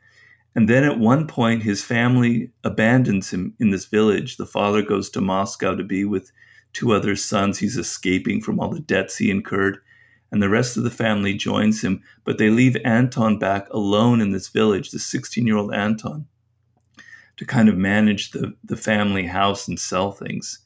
And 0.54 0.68
then 0.68 0.84
at 0.84 1.00
one 1.00 1.26
point, 1.26 1.64
his 1.64 1.82
family 1.82 2.52
abandons 2.62 3.30
him 3.30 3.54
in 3.58 3.70
this 3.70 3.86
village. 3.86 4.36
The 4.36 4.46
father 4.46 4.80
goes 4.80 5.10
to 5.10 5.20
Moscow 5.20 5.74
to 5.74 5.82
be 5.82 6.04
with 6.04 6.30
two 6.72 6.92
other 6.92 7.16
sons. 7.16 7.58
He's 7.58 7.76
escaping 7.76 8.40
from 8.40 8.60
all 8.60 8.70
the 8.70 8.80
debts 8.80 9.16
he 9.16 9.30
incurred. 9.30 9.78
And 10.30 10.40
the 10.40 10.48
rest 10.48 10.76
of 10.76 10.84
the 10.84 10.90
family 10.90 11.34
joins 11.34 11.82
him, 11.82 12.02
but 12.24 12.38
they 12.38 12.48
leave 12.48 12.76
Anton 12.84 13.38
back 13.38 13.68
alone 13.70 14.20
in 14.20 14.30
this 14.30 14.48
village, 14.48 14.90
the 14.90 14.98
16 14.98 15.46
year 15.46 15.56
old 15.56 15.74
Anton, 15.74 16.26
to 17.36 17.44
kind 17.44 17.68
of 17.68 17.76
manage 17.76 18.30
the, 18.30 18.54
the 18.64 18.76
family 18.76 19.26
house 19.26 19.68
and 19.68 19.78
sell 19.78 20.12
things. 20.12 20.60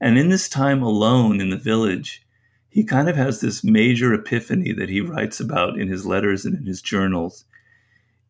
And 0.00 0.18
in 0.18 0.28
this 0.28 0.48
time 0.48 0.82
alone 0.82 1.40
in 1.40 1.50
the 1.50 1.56
village, 1.56 2.25
he 2.76 2.84
kind 2.84 3.08
of 3.08 3.16
has 3.16 3.40
this 3.40 3.64
major 3.64 4.12
epiphany 4.12 4.70
that 4.70 4.90
he 4.90 5.00
writes 5.00 5.40
about 5.40 5.78
in 5.78 5.88
his 5.88 6.04
letters 6.04 6.44
and 6.44 6.54
in 6.54 6.66
his 6.66 6.82
journals, 6.82 7.46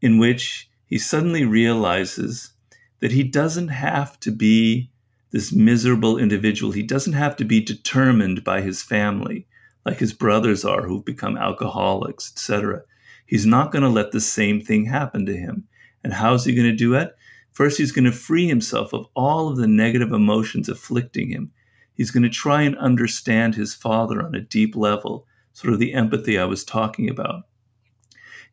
in 0.01 0.19
which 0.19 0.71
he 0.87 0.99
suddenly 0.99 1.45
realizes 1.45 2.53
that 3.01 3.11
he 3.11 3.25
doesn't 3.25 3.71
have 3.71 4.21
to 4.21 4.31
be 4.31 4.89
this 5.33 5.53
miserable 5.53 6.17
individual. 6.17 6.71
He 6.71 6.85
doesn't 6.85 7.15
have 7.15 7.35
to 7.39 7.45
be 7.45 7.61
determined 7.61 8.45
by 8.45 8.61
his 8.61 8.85
family 8.85 9.49
like 9.85 9.99
his 9.99 10.13
brothers 10.13 10.65
are 10.65 10.83
who've 10.83 11.05
become 11.05 11.37
alcoholics, 11.37 12.31
etc. 12.31 12.83
He's 13.27 13.47
not 13.47 13.73
going 13.73 13.83
to 13.83 13.89
let 13.89 14.13
the 14.13 14.21
same 14.21 14.61
thing 14.61 14.85
happen 14.85 15.27
to 15.27 15.37
him. 15.37 15.67
And 16.05 16.13
how's 16.13 16.45
he 16.45 16.55
going 16.55 16.71
to 16.71 16.77
do 16.77 16.95
it? 16.95 17.17
First, 17.51 17.79
he's 17.79 17.91
going 17.91 18.05
to 18.05 18.13
free 18.13 18.47
himself 18.47 18.93
of 18.93 19.09
all 19.17 19.49
of 19.49 19.57
the 19.57 19.67
negative 19.67 20.13
emotions 20.13 20.69
afflicting 20.69 21.31
him. 21.31 21.51
He's 21.97 22.11
going 22.11 22.23
to 22.23 22.29
try 22.29 22.63
and 22.63 22.77
understand 22.79 23.55
his 23.55 23.75
father 23.75 24.23
on 24.23 24.35
a 24.35 24.41
deep 24.41 24.77
level, 24.77 25.27
sort 25.53 25.73
of 25.73 25.79
the 25.79 25.95
empathy 25.95 26.39
I 26.39 26.45
was 26.45 26.65
talking 26.65 27.09
about. 27.09 27.45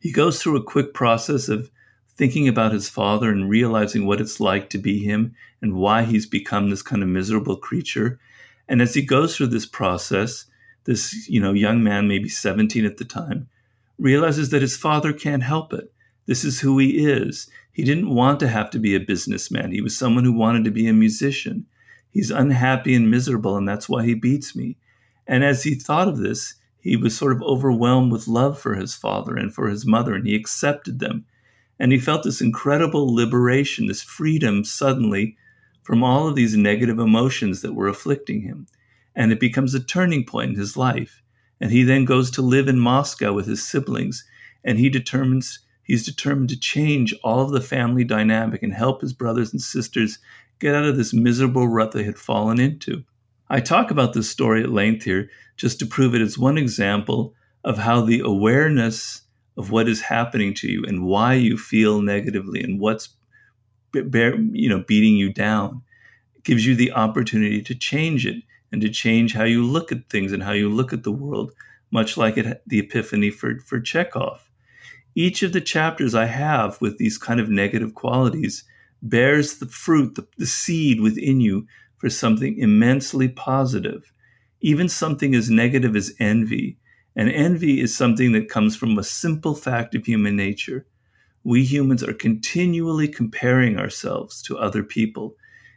He 0.00 0.12
goes 0.12 0.42
through 0.42 0.56
a 0.56 0.62
quick 0.62 0.94
process 0.94 1.48
of 1.48 1.70
thinking 2.16 2.48
about 2.48 2.72
his 2.72 2.88
father 2.88 3.30
and 3.30 3.50
realizing 3.50 4.06
what 4.06 4.20
it's 4.20 4.40
like 4.40 4.70
to 4.70 4.78
be 4.78 5.04
him 5.04 5.34
and 5.60 5.74
why 5.74 6.04
he's 6.04 6.26
become 6.26 6.70
this 6.70 6.82
kind 6.82 7.02
of 7.02 7.08
miserable 7.08 7.56
creature. 7.56 8.18
And 8.68 8.80
as 8.80 8.94
he 8.94 9.02
goes 9.02 9.36
through 9.36 9.48
this 9.48 9.66
process, 9.66 10.46
this 10.84 11.28
you 11.28 11.40
know 11.40 11.52
young 11.52 11.82
man, 11.82 12.08
maybe 12.08 12.28
17 12.28 12.84
at 12.84 12.98
the 12.98 13.04
time, 13.04 13.48
realizes 13.98 14.50
that 14.50 14.62
his 14.62 14.76
father 14.76 15.12
can't 15.12 15.42
help 15.42 15.72
it. 15.72 15.92
This 16.26 16.44
is 16.44 16.60
who 16.60 16.78
he 16.78 17.06
is. 17.06 17.48
He 17.72 17.84
didn't 17.84 18.14
want 18.14 18.40
to 18.40 18.48
have 18.48 18.70
to 18.70 18.78
be 18.78 18.94
a 18.94 19.00
businessman. 19.00 19.72
He 19.72 19.80
was 19.80 19.96
someone 19.96 20.24
who 20.24 20.32
wanted 20.32 20.64
to 20.64 20.70
be 20.70 20.86
a 20.86 20.92
musician. 20.92 21.66
He's 22.14 22.30
unhappy 22.30 22.94
and 22.94 23.10
miserable, 23.10 23.56
and 23.56 23.68
that's 23.68 23.88
why 23.88 24.04
he 24.04 24.14
beats 24.14 24.54
me. 24.54 24.76
And 25.26 25.42
as 25.42 25.64
he 25.64 25.74
thought 25.74 26.06
of 26.06 26.18
this, 26.18 26.54
he 26.78 26.96
was 26.96 27.16
sort 27.16 27.32
of 27.32 27.42
overwhelmed 27.42 28.12
with 28.12 28.28
love 28.28 28.56
for 28.56 28.76
his 28.76 28.94
father 28.94 29.34
and 29.34 29.52
for 29.52 29.68
his 29.68 29.84
mother, 29.84 30.14
and 30.14 30.24
he 30.24 30.36
accepted 30.36 31.00
them. 31.00 31.24
And 31.80 31.90
he 31.90 31.98
felt 31.98 32.22
this 32.22 32.40
incredible 32.40 33.12
liberation, 33.12 33.88
this 33.88 34.00
freedom 34.00 34.62
suddenly 34.62 35.36
from 35.82 36.04
all 36.04 36.28
of 36.28 36.36
these 36.36 36.56
negative 36.56 37.00
emotions 37.00 37.62
that 37.62 37.74
were 37.74 37.88
afflicting 37.88 38.42
him. 38.42 38.68
And 39.16 39.32
it 39.32 39.40
becomes 39.40 39.74
a 39.74 39.82
turning 39.82 40.24
point 40.24 40.52
in 40.52 40.56
his 40.56 40.76
life. 40.76 41.20
And 41.60 41.72
he 41.72 41.82
then 41.82 42.04
goes 42.04 42.30
to 42.32 42.42
live 42.42 42.68
in 42.68 42.78
Moscow 42.78 43.32
with 43.32 43.46
his 43.46 43.66
siblings, 43.66 44.24
and 44.62 44.78
he 44.78 44.88
determines 44.88 45.58
he's 45.82 46.06
determined 46.06 46.50
to 46.50 46.60
change 46.60 47.12
all 47.24 47.40
of 47.40 47.50
the 47.50 47.60
family 47.60 48.04
dynamic 48.04 48.62
and 48.62 48.72
help 48.72 49.00
his 49.00 49.12
brothers 49.12 49.52
and 49.52 49.60
sisters 49.60 50.20
get 50.58 50.74
out 50.74 50.84
of 50.84 50.96
this 50.96 51.12
miserable 51.12 51.68
rut 51.68 51.92
they 51.92 52.04
had 52.04 52.18
fallen 52.18 52.60
into. 52.60 53.04
I 53.48 53.60
talk 53.60 53.90
about 53.90 54.12
this 54.14 54.30
story 54.30 54.62
at 54.62 54.70
length 54.70 55.04
here 55.04 55.30
just 55.56 55.78
to 55.78 55.86
prove 55.86 56.14
it 56.14 56.22
is 56.22 56.38
one 56.38 56.58
example 56.58 57.34
of 57.62 57.78
how 57.78 58.00
the 58.00 58.20
awareness 58.20 59.22
of 59.56 59.70
what 59.70 59.88
is 59.88 60.02
happening 60.02 60.54
to 60.54 60.70
you 60.70 60.84
and 60.86 61.04
why 61.04 61.34
you 61.34 61.56
feel 61.56 62.02
negatively 62.02 62.62
and 62.62 62.80
what's 62.80 63.10
you 63.94 64.68
know 64.68 64.84
beating 64.86 65.16
you 65.16 65.32
down 65.32 65.82
gives 66.42 66.66
you 66.66 66.74
the 66.74 66.92
opportunity 66.92 67.62
to 67.62 67.74
change 67.74 68.26
it 68.26 68.42
and 68.72 68.80
to 68.80 68.88
change 68.88 69.34
how 69.34 69.44
you 69.44 69.64
look 69.64 69.92
at 69.92 70.08
things 70.10 70.32
and 70.32 70.42
how 70.42 70.50
you 70.52 70.68
look 70.68 70.92
at 70.92 71.04
the 71.04 71.12
world 71.12 71.52
much 71.92 72.16
like 72.16 72.36
it, 72.36 72.60
the 72.66 72.80
epiphany 72.80 73.30
for, 73.30 73.60
for 73.60 73.80
chekhov 73.80 74.50
each 75.14 75.44
of 75.44 75.52
the 75.52 75.60
chapters 75.60 76.14
i 76.14 76.24
have 76.24 76.80
with 76.80 76.98
these 76.98 77.16
kind 77.16 77.38
of 77.38 77.48
negative 77.48 77.94
qualities 77.94 78.64
bears 79.04 79.58
the 79.58 79.66
fruit, 79.66 80.16
the, 80.16 80.26
the 80.38 80.46
seed 80.46 81.00
within 81.00 81.40
you 81.40 81.66
for 81.98 82.10
something 82.10 82.58
immensely 82.58 83.28
positive, 83.28 84.12
even 84.60 84.88
something 84.88 85.34
as 85.34 85.50
negative 85.50 85.94
as 85.94 86.14
envy. 86.18 86.78
And 87.14 87.30
envy 87.30 87.80
is 87.80 87.96
something 87.96 88.32
that 88.32 88.48
comes 88.48 88.74
from 88.74 88.98
a 88.98 89.04
simple 89.04 89.54
fact 89.54 89.94
of 89.94 90.04
human 90.04 90.34
nature. 90.34 90.86
We 91.44 91.62
humans 91.62 92.02
are 92.02 92.14
continually 92.14 93.06
comparing 93.06 93.78
ourselves 93.78 94.42
to 94.42 94.58
other 94.58 94.82
people. 94.82 95.36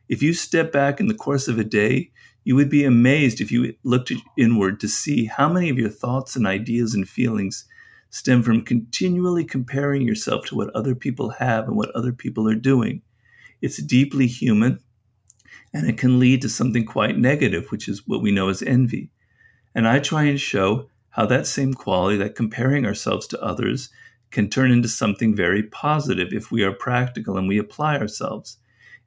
If 0.10 0.24
you 0.24 0.34
step 0.34 0.72
back 0.72 1.00
in 1.00 1.08
the 1.08 1.14
course 1.14 1.48
of 1.48 1.60
a 1.60 1.64
day, 1.64 2.12
you 2.46 2.56
would 2.56 2.70
be 2.70 2.86
amazed 2.86 3.42
if 3.42 3.52
you 3.52 3.74
looked 3.84 4.14
inward 4.38 4.80
to 4.80 4.88
see 4.88 5.26
how 5.26 5.50
many 5.50 5.70
of 5.70 5.78
your 5.78 5.90
thoughts 5.90 6.38
and 6.38 6.48
ideas 6.48 6.94
and 6.94 7.08
feelings 7.08 7.66
stem 8.10 8.42
from 8.42 8.64
continually 8.64 9.44
comparing 9.44 10.04
yourself 10.04 10.46
to 10.46 10.56
what 10.56 10.74
other 10.74 10.96
people 10.96 11.30
have 11.30 11.68
and 11.68 11.76
what 11.76 11.92
other 11.92 12.14
people 12.14 12.48
are 12.48 12.56
doing. 12.56 13.02
It's 13.62 13.82
deeply 13.82 14.28
human 14.28 14.80
and 15.74 15.90
it 15.90 15.98
can 15.98 16.20
lead 16.20 16.42
to 16.42 16.50
something 16.50 16.86
quite 16.86 17.18
negative, 17.18 17.72
which 17.72 17.88
is 17.88 18.08
what 18.08 18.22
we 18.22 18.32
know 18.32 18.50
as 18.50 18.62
envy. 18.62 19.12
And 19.76 19.88
I 19.88 20.00
try 20.00 20.24
and 20.24 20.40
show 20.40 20.90
how 21.10 21.26
that 21.26 21.48
same 21.48 21.74
quality, 21.74 22.18
that 22.18 22.36
comparing 22.36 22.86
ourselves 22.86 23.28
to 23.28 23.42
others, 23.42 23.90
can 24.32 24.50
turn 24.50 24.72
into 24.72 24.88
something 24.88 25.36
very 25.36 25.64
positive 25.64 26.30
if 26.32 26.52
we 26.52 26.64
are 26.64 26.72
practical 26.72 27.38
and 27.38 27.48
we 27.48 27.58
apply 27.58 27.98
ourselves, 27.98 28.58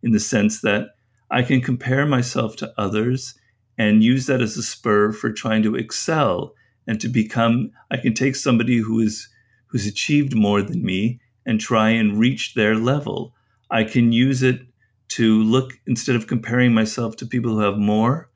in 0.02 0.12
the 0.12 0.20
sense 0.20 0.60
that 0.62 0.88
I 1.30 1.42
can 1.42 1.60
compare 1.60 2.06
myself 2.06 2.56
to 2.56 2.72
others 2.76 3.34
and 3.78 4.02
use 4.02 4.26
that 4.26 4.42
as 4.42 4.56
a 4.56 4.62
spur 4.62 5.12
for 5.12 5.32
trying 5.32 5.62
to 5.62 5.76
excel 5.76 6.54
and 6.86 7.00
to 7.00 7.08
become 7.08 7.70
I 7.90 7.96
can 7.98 8.14
take 8.14 8.36
somebody 8.36 8.78
who 8.78 9.00
is 9.00 9.28
who's 9.68 9.86
achieved 9.86 10.34
more 10.34 10.62
than 10.62 10.84
me 10.84 11.20
and 11.46 11.60
try 11.60 11.90
and 11.90 12.18
reach 12.18 12.54
their 12.54 12.74
level 12.74 13.34
I 13.70 13.84
can 13.84 14.12
use 14.12 14.42
it 14.42 14.62
to 15.10 15.42
look 15.42 15.72
instead 15.86 16.16
of 16.16 16.26
comparing 16.26 16.72
myself 16.72 17.16
to 17.16 17.26
people 17.26 17.52
who 17.52 17.60
have 17.60 17.78
more, 17.78 18.30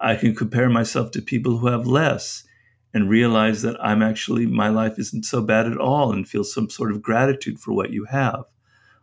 I 0.00 0.14
can 0.14 0.34
compare 0.34 0.68
myself 0.68 1.10
to 1.12 1.22
people 1.22 1.58
who 1.58 1.66
have 1.68 1.86
less 1.86 2.44
and 2.94 3.10
realize 3.10 3.62
that 3.62 3.76
I'm 3.84 4.02
actually, 4.02 4.46
my 4.46 4.68
life 4.68 4.98
isn't 4.98 5.24
so 5.24 5.42
bad 5.42 5.66
at 5.66 5.78
all 5.78 6.12
and 6.12 6.28
feel 6.28 6.44
some 6.44 6.70
sort 6.70 6.92
of 6.92 7.02
gratitude 7.02 7.58
for 7.58 7.72
what 7.72 7.90
you 7.90 8.04
have. 8.04 8.44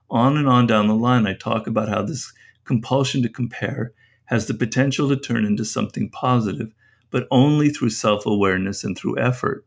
On 0.10 0.38
and 0.38 0.48
on 0.48 0.68
down 0.68 0.88
the 0.88 0.96
line, 0.96 1.28
I 1.28 1.34
talk 1.34 1.68
about 1.68 1.90
how 1.90 2.02
this 2.02 2.32
compulsion 2.64 3.22
to 3.24 3.30
compare 3.30 3.94
has 4.26 4.48
the 4.48 4.54
potential 4.54 5.10
to 5.10 5.16
turn 5.16 5.46
into 5.46 5.66
something 5.66 6.10
positive, 6.10 6.74
but 7.12 7.28
only 7.32 7.70
through 7.70 7.90
self 7.90 8.26
awareness 8.26 8.84
and 8.84 8.98
through 8.98 9.20
effort. 9.20 9.66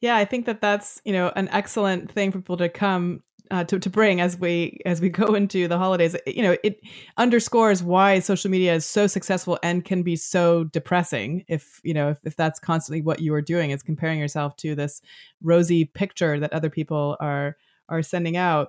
Yeah, 0.00 0.16
I 0.16 0.24
think 0.24 0.46
that 0.46 0.60
that's 0.60 1.00
you 1.04 1.12
know 1.12 1.32
an 1.36 1.48
excellent 1.48 2.10
thing 2.10 2.30
for 2.30 2.38
people 2.38 2.56
to 2.58 2.68
come 2.68 3.22
uh, 3.50 3.64
to, 3.64 3.78
to 3.78 3.90
bring 3.90 4.20
as 4.20 4.38
we 4.38 4.80
as 4.86 5.00
we 5.00 5.08
go 5.08 5.34
into 5.34 5.68
the 5.68 5.78
holidays. 5.78 6.16
You 6.26 6.42
know 6.42 6.56
it 6.62 6.80
underscores 7.16 7.82
why 7.82 8.18
social 8.20 8.50
media 8.50 8.74
is 8.74 8.86
so 8.86 9.06
successful 9.06 9.58
and 9.62 9.84
can 9.84 10.02
be 10.02 10.16
so 10.16 10.64
depressing 10.64 11.44
if 11.48 11.80
you 11.82 11.94
know 11.94 12.10
if, 12.10 12.18
if 12.24 12.36
that's 12.36 12.58
constantly 12.58 13.02
what 13.02 13.20
you 13.20 13.34
are 13.34 13.42
doing. 13.42 13.70
Is 13.70 13.82
comparing 13.82 14.18
yourself 14.18 14.56
to 14.56 14.74
this 14.74 15.00
rosy 15.42 15.84
picture 15.84 16.40
that 16.40 16.52
other 16.52 16.70
people 16.70 17.16
are 17.20 17.56
are 17.88 18.02
sending 18.02 18.36
out 18.36 18.68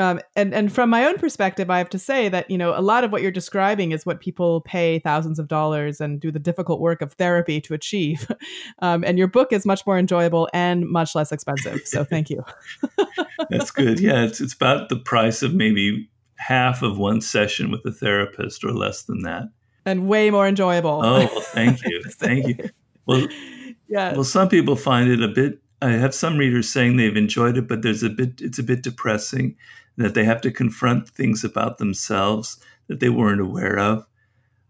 um, 0.00 0.20
and 0.34 0.52
and 0.52 0.72
from 0.72 0.90
my 0.90 1.04
own 1.04 1.18
perspective, 1.18 1.70
I 1.70 1.78
have 1.78 1.88
to 1.90 2.00
say 2.00 2.28
that 2.28 2.50
you 2.50 2.58
know 2.58 2.76
a 2.76 2.82
lot 2.82 3.04
of 3.04 3.12
what 3.12 3.22
you're 3.22 3.30
describing 3.30 3.92
is 3.92 4.04
what 4.04 4.20
people 4.20 4.60
pay 4.62 4.98
thousands 4.98 5.38
of 5.38 5.46
dollars 5.46 6.00
and 6.00 6.20
do 6.20 6.32
the 6.32 6.40
difficult 6.40 6.80
work 6.80 7.00
of 7.00 7.12
therapy 7.12 7.60
to 7.62 7.74
achieve. 7.74 8.30
Um, 8.80 9.04
and 9.04 9.18
your 9.18 9.28
book 9.28 9.52
is 9.52 9.64
much 9.64 9.86
more 9.86 9.98
enjoyable 9.98 10.48
and 10.52 10.86
much 10.88 11.14
less 11.14 11.32
expensive. 11.32 11.82
So 11.86 12.04
thank 12.10 12.28
you. 12.28 12.44
That's 13.50 13.70
good. 13.70 14.00
Yeah, 14.00 14.24
it's 14.24 14.40
it's 14.40 14.52
about 14.52 14.88
the 14.88 14.96
price 14.96 15.42
of 15.42 15.54
maybe 15.54 16.08
half 16.36 16.82
of 16.82 16.98
one 16.98 17.20
session 17.20 17.70
with 17.70 17.84
a 17.86 17.92
therapist 17.92 18.64
or 18.64 18.72
less 18.72 19.02
than 19.02 19.22
that. 19.22 19.44
And 19.86 20.08
way 20.08 20.30
more 20.30 20.46
enjoyable. 20.46 21.00
Oh, 21.02 21.18
well, 21.18 21.40
thank 21.40 21.84
you, 21.84 22.02
thank 22.10 22.46
you. 22.46 22.70
Well, 23.06 23.26
yeah. 23.88 24.12
Well, 24.14 24.24
some 24.24 24.48
people 24.48 24.76
find 24.76 25.08
it 25.08 25.22
a 25.22 25.28
bit 25.28 25.60
I 25.84 25.90
have 25.92 26.14
some 26.14 26.38
readers 26.38 26.70
saying 26.70 26.96
they've 26.96 27.16
enjoyed 27.16 27.58
it, 27.58 27.68
but 27.68 27.82
there's 27.82 28.02
a 28.02 28.08
bit 28.08 28.40
it's 28.40 28.58
a 28.58 28.62
bit 28.62 28.82
depressing 28.82 29.56
that 29.96 30.14
they 30.14 30.24
have 30.24 30.40
to 30.42 30.50
confront 30.50 31.08
things 31.08 31.44
about 31.44 31.78
themselves 31.78 32.58
that 32.88 33.00
they 33.00 33.08
weren't 33.08 33.40
aware 33.40 33.78
of. 33.78 34.06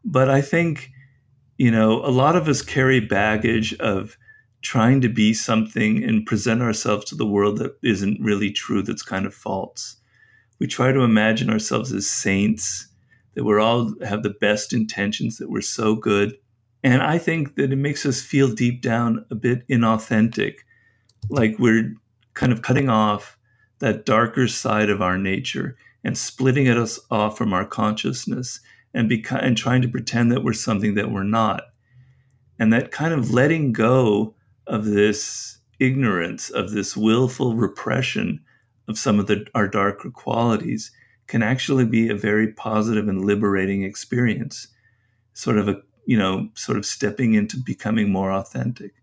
But 0.05 0.29
I 0.29 0.41
think, 0.41 0.91
you 1.57 1.71
know, 1.71 2.05
a 2.05 2.11
lot 2.11 2.37
of 2.37 2.49
us 2.49 2.63
carry 2.63 3.01
baggage 3.01 3.75
of 3.75 4.19
trying 4.61 5.01
to 5.03 5.09
be 5.09 5.35
something 5.35 6.03
and 6.03 6.27
present 6.27 6.63
ourselves 6.63 7.05
to 7.07 7.15
the 7.15 7.27
world 7.27 7.59
that 7.59 7.77
isn't 7.83 8.21
really 8.21 8.51
true, 8.51 8.83
that's 8.83 9.03
kind 9.03 9.27
of 9.27 9.35
false. 9.35 9.97
We 10.59 10.67
try 10.67 10.93
to 10.93 11.01
imagine 11.01 11.51
ourselves 11.51 11.93
as 11.93 12.09
saints, 12.09 12.89
that 13.35 13.45
we're 13.45 13.61
all 13.61 13.95
have 14.05 14.23
the 14.23 14.35
best 14.41 14.73
intentions, 14.73 15.39
that 15.39 15.51
we're 15.51 15.61
so 15.61 15.95
good. 15.95 16.35
And 16.83 17.03
I 17.03 17.19
think 17.19 17.57
that 17.57 17.73
it 17.73 17.77
makes 17.77 18.07
us 18.07 18.23
feel 18.23 18.55
deep 18.55 18.81
down 18.81 19.25
a 19.31 19.35
bit 19.35 19.67
inauthentic, 19.69 20.57
like 21.29 21.59
we're 21.59 21.95
kind 22.35 22.53
of 22.53 22.63
cutting 22.63 22.89
off 22.89 23.39
that 23.85 24.07
darker 24.07 24.49
side 24.49 24.89
of 24.89 25.03
our 25.03 25.19
nature 25.19 25.77
and 26.03 26.17
splitting 26.17 26.67
us 26.69 26.99
off 27.11 27.37
from 27.37 27.53
our 27.53 27.67
consciousness 27.67 28.61
and, 28.95 29.11
beca- 29.11 29.45
and 29.45 29.59
trying 29.59 29.83
to 29.83 29.89
pretend 29.89 30.33
that 30.33 30.43
we're 30.43 30.55
something 30.55 30.95
that 30.95 31.11
we're 31.11 31.23
not. 31.23 31.65
And 32.59 32.73
that 32.73 32.91
kind 32.91 33.13
of 33.13 33.31
letting 33.31 33.73
go 33.73 34.35
of 34.67 34.87
this 34.87 35.59
ignorance, 35.79 36.49
of 36.49 36.71
this 36.71 36.97
willful 36.97 37.57
repression 37.57 38.41
of 38.89 38.99
some 38.99 39.21
of 39.21 39.27
the, 39.27 39.47
our 39.55 39.69
darker 39.69 40.11
qualities 40.11 40.91
can 41.27 41.43
actually 41.43 41.85
be 41.85 42.09
a 42.09 42.17
very 42.17 42.55
positive 42.55 43.07
and 43.07 43.27
liberating 43.27 43.83
experience. 43.83 44.69
Sort 45.35 45.59
of 45.59 45.69
a, 45.69 45.83
you 46.07 46.17
know, 46.17 46.49
sort 46.55 46.79
of 46.79 46.87
stepping 46.87 47.35
into 47.35 47.59
becoming 47.59 48.11
more 48.11 48.33
authentic. 48.33 48.95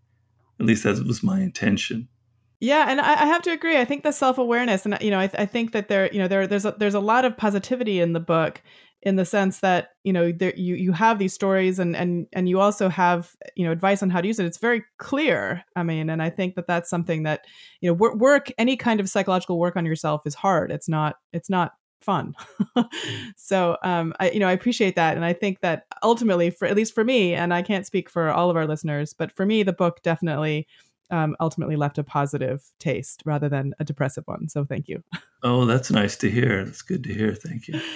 At 0.58 0.66
least 0.66 0.82
that 0.82 1.06
was 1.06 1.22
my 1.22 1.40
intention. 1.40 2.08
Yeah, 2.62 2.86
and 2.88 3.00
I, 3.00 3.14
I, 3.14 3.26
have 3.26 3.42
to 3.42 3.50
agree. 3.50 3.76
I 3.76 3.84
think 3.84 4.04
the 4.04 4.12
self 4.12 4.38
awareness, 4.38 4.86
and 4.86 4.96
you 5.00 5.10
know, 5.10 5.18
I, 5.18 5.28
I, 5.36 5.46
think 5.46 5.72
that 5.72 5.88
there, 5.88 6.08
you 6.12 6.20
know, 6.20 6.28
there 6.28 6.46
there's 6.46 6.64
a, 6.64 6.72
there's 6.78 6.94
a 6.94 7.00
lot 7.00 7.24
of 7.24 7.36
positivity 7.36 7.98
in 7.98 8.12
the 8.12 8.20
book, 8.20 8.62
in 9.02 9.16
the 9.16 9.24
sense 9.24 9.58
that 9.58 9.88
you 10.04 10.12
know, 10.12 10.30
there, 10.30 10.54
you 10.54 10.76
you 10.76 10.92
have 10.92 11.18
these 11.18 11.34
stories, 11.34 11.80
and 11.80 11.96
and 11.96 12.28
and 12.32 12.48
you 12.48 12.60
also 12.60 12.88
have 12.88 13.34
you 13.56 13.66
know 13.66 13.72
advice 13.72 14.00
on 14.00 14.10
how 14.10 14.20
to 14.20 14.28
use 14.28 14.38
it. 14.38 14.46
It's 14.46 14.58
very 14.58 14.84
clear. 14.98 15.64
I 15.74 15.82
mean, 15.82 16.08
and 16.08 16.22
I 16.22 16.30
think 16.30 16.54
that 16.54 16.68
that's 16.68 16.88
something 16.88 17.24
that 17.24 17.46
you 17.80 17.90
know, 17.90 17.94
work, 17.94 18.14
work 18.14 18.52
any 18.58 18.76
kind 18.76 19.00
of 19.00 19.08
psychological 19.08 19.58
work 19.58 19.74
on 19.74 19.84
yourself 19.84 20.24
is 20.24 20.36
hard. 20.36 20.70
It's 20.70 20.88
not 20.88 21.16
it's 21.32 21.50
not 21.50 21.72
fun. 22.00 22.32
so 23.36 23.76
um, 23.82 24.14
I 24.20 24.30
you 24.30 24.38
know 24.38 24.46
I 24.46 24.52
appreciate 24.52 24.94
that, 24.94 25.16
and 25.16 25.24
I 25.24 25.32
think 25.32 25.62
that 25.62 25.86
ultimately, 26.04 26.50
for 26.50 26.68
at 26.68 26.76
least 26.76 26.94
for 26.94 27.02
me, 27.02 27.34
and 27.34 27.52
I 27.52 27.62
can't 27.62 27.86
speak 27.86 28.08
for 28.08 28.30
all 28.30 28.50
of 28.50 28.56
our 28.56 28.68
listeners, 28.68 29.14
but 29.14 29.32
for 29.32 29.44
me, 29.44 29.64
the 29.64 29.72
book 29.72 30.00
definitely 30.04 30.68
um, 31.10 31.36
ultimately 31.40 31.76
left 31.76 31.98
a 31.98 32.04
positive 32.04 32.62
taste 32.78 33.22
rather 33.24 33.48
than 33.48 33.74
a 33.78 33.84
depressive 33.84 34.24
one. 34.26 34.48
So 34.48 34.64
thank 34.64 34.88
you. 34.88 35.02
Oh, 35.44 35.64
that's 35.64 35.90
nice 35.90 36.14
to 36.18 36.30
hear. 36.30 36.64
That's 36.64 36.82
good 36.82 37.02
to 37.02 37.12
hear. 37.12 37.34
Thank 37.34 37.66
you. 37.66 37.80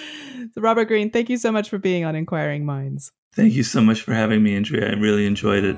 So, 0.53 0.61
Robert 0.61 0.85
Greene, 0.85 1.09
thank 1.09 1.29
you 1.29 1.37
so 1.37 1.51
much 1.51 1.69
for 1.69 1.77
being 1.77 2.05
on 2.05 2.15
Inquiring 2.15 2.63
Minds. 2.65 3.11
Thank 3.33 3.53
you 3.53 3.63
so 3.63 3.81
much 3.81 4.01
for 4.01 4.13
having 4.13 4.43
me, 4.43 4.55
Andrea. 4.55 4.91
I 4.91 4.93
really 4.93 5.25
enjoyed 5.25 5.63
it. 5.63 5.77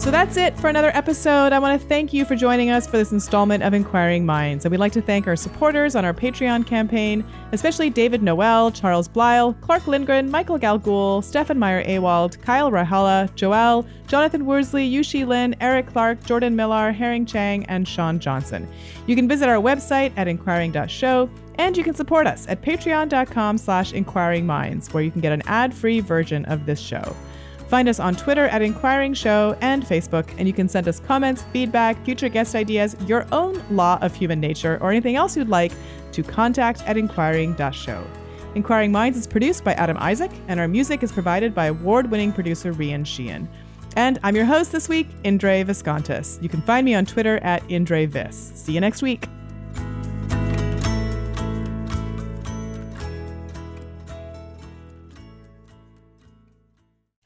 So 0.00 0.10
that's 0.10 0.38
it 0.38 0.58
for 0.58 0.68
another 0.68 0.90
episode. 0.94 1.52
I 1.52 1.58
want 1.58 1.78
to 1.78 1.86
thank 1.86 2.14
you 2.14 2.24
for 2.24 2.34
joining 2.34 2.70
us 2.70 2.86
for 2.86 2.96
this 2.96 3.12
installment 3.12 3.62
of 3.62 3.74
Inquiring 3.74 4.24
Minds. 4.24 4.64
And 4.64 4.72
we'd 4.72 4.78
like 4.78 4.92
to 4.92 5.02
thank 5.02 5.26
our 5.26 5.36
supporters 5.36 5.94
on 5.94 6.06
our 6.06 6.14
Patreon 6.14 6.66
campaign, 6.66 7.22
especially 7.52 7.90
David 7.90 8.22
Noel, 8.22 8.70
Charles 8.70 9.08
Blyle, 9.08 9.52
Clark 9.60 9.86
Lindgren, 9.86 10.30
Michael 10.30 10.58
Galgul, 10.58 11.22
Stefan 11.22 11.58
Meyer 11.58 11.84
Awald, 11.84 12.40
Kyle 12.40 12.70
Rahala, 12.70 13.32
Joel, 13.34 13.86
Jonathan 14.06 14.46
Worsley, 14.46 14.90
Yushi 14.90 15.26
Lin, 15.26 15.54
Eric 15.60 15.88
Clark, 15.88 16.24
Jordan 16.24 16.56
Millar, 16.56 16.92
Herring 16.92 17.26
Chang, 17.26 17.66
and 17.66 17.86
Sean 17.86 18.18
Johnson. 18.18 18.66
You 19.06 19.14
can 19.14 19.28
visit 19.28 19.50
our 19.50 19.60
website 19.60 20.14
at 20.16 20.28
inquiring.show 20.28 21.28
and 21.56 21.76
you 21.76 21.84
can 21.84 21.94
support 21.94 22.26
us 22.26 22.48
at 22.48 22.62
patreon.com 22.62 23.58
slash 23.58 23.92
inquiringminds, 23.92 24.94
where 24.94 25.02
you 25.02 25.10
can 25.10 25.20
get 25.20 25.34
an 25.34 25.42
ad-free 25.44 26.00
version 26.00 26.46
of 26.46 26.64
this 26.64 26.80
show. 26.80 27.14
Find 27.70 27.88
us 27.88 28.00
on 28.00 28.16
Twitter 28.16 28.46
at 28.46 28.62
Inquiring 28.62 29.14
Show 29.14 29.56
and 29.60 29.84
Facebook, 29.84 30.28
and 30.38 30.48
you 30.48 30.52
can 30.52 30.68
send 30.68 30.88
us 30.88 30.98
comments, 30.98 31.44
feedback, 31.52 32.04
future 32.04 32.28
guest 32.28 32.56
ideas, 32.56 32.96
your 33.06 33.28
own 33.30 33.62
law 33.70 33.96
of 34.02 34.12
human 34.12 34.40
nature, 34.40 34.76
or 34.80 34.90
anything 34.90 35.14
else 35.14 35.36
you'd 35.36 35.48
like 35.48 35.70
to 36.10 36.24
contact 36.24 36.82
at 36.82 36.96
inquiring.show. 36.96 38.04
Inquiring 38.56 38.90
Minds 38.90 39.16
is 39.16 39.28
produced 39.28 39.62
by 39.62 39.74
Adam 39.74 39.96
Isaac, 40.00 40.32
and 40.48 40.58
our 40.58 40.66
music 40.66 41.04
is 41.04 41.12
provided 41.12 41.54
by 41.54 41.66
award 41.66 42.10
winning 42.10 42.32
producer 42.32 42.74
Rian 42.74 43.06
Sheehan. 43.06 43.48
And 43.94 44.18
I'm 44.24 44.34
your 44.34 44.46
host 44.46 44.72
this 44.72 44.88
week, 44.88 45.06
Indre 45.22 45.62
Viskontas. 45.62 46.42
You 46.42 46.48
can 46.48 46.62
find 46.62 46.84
me 46.84 46.96
on 46.96 47.06
Twitter 47.06 47.38
at 47.44 47.62
IndreVis. 47.68 48.34
See 48.34 48.72
you 48.72 48.80
next 48.80 49.00
week. 49.00 49.28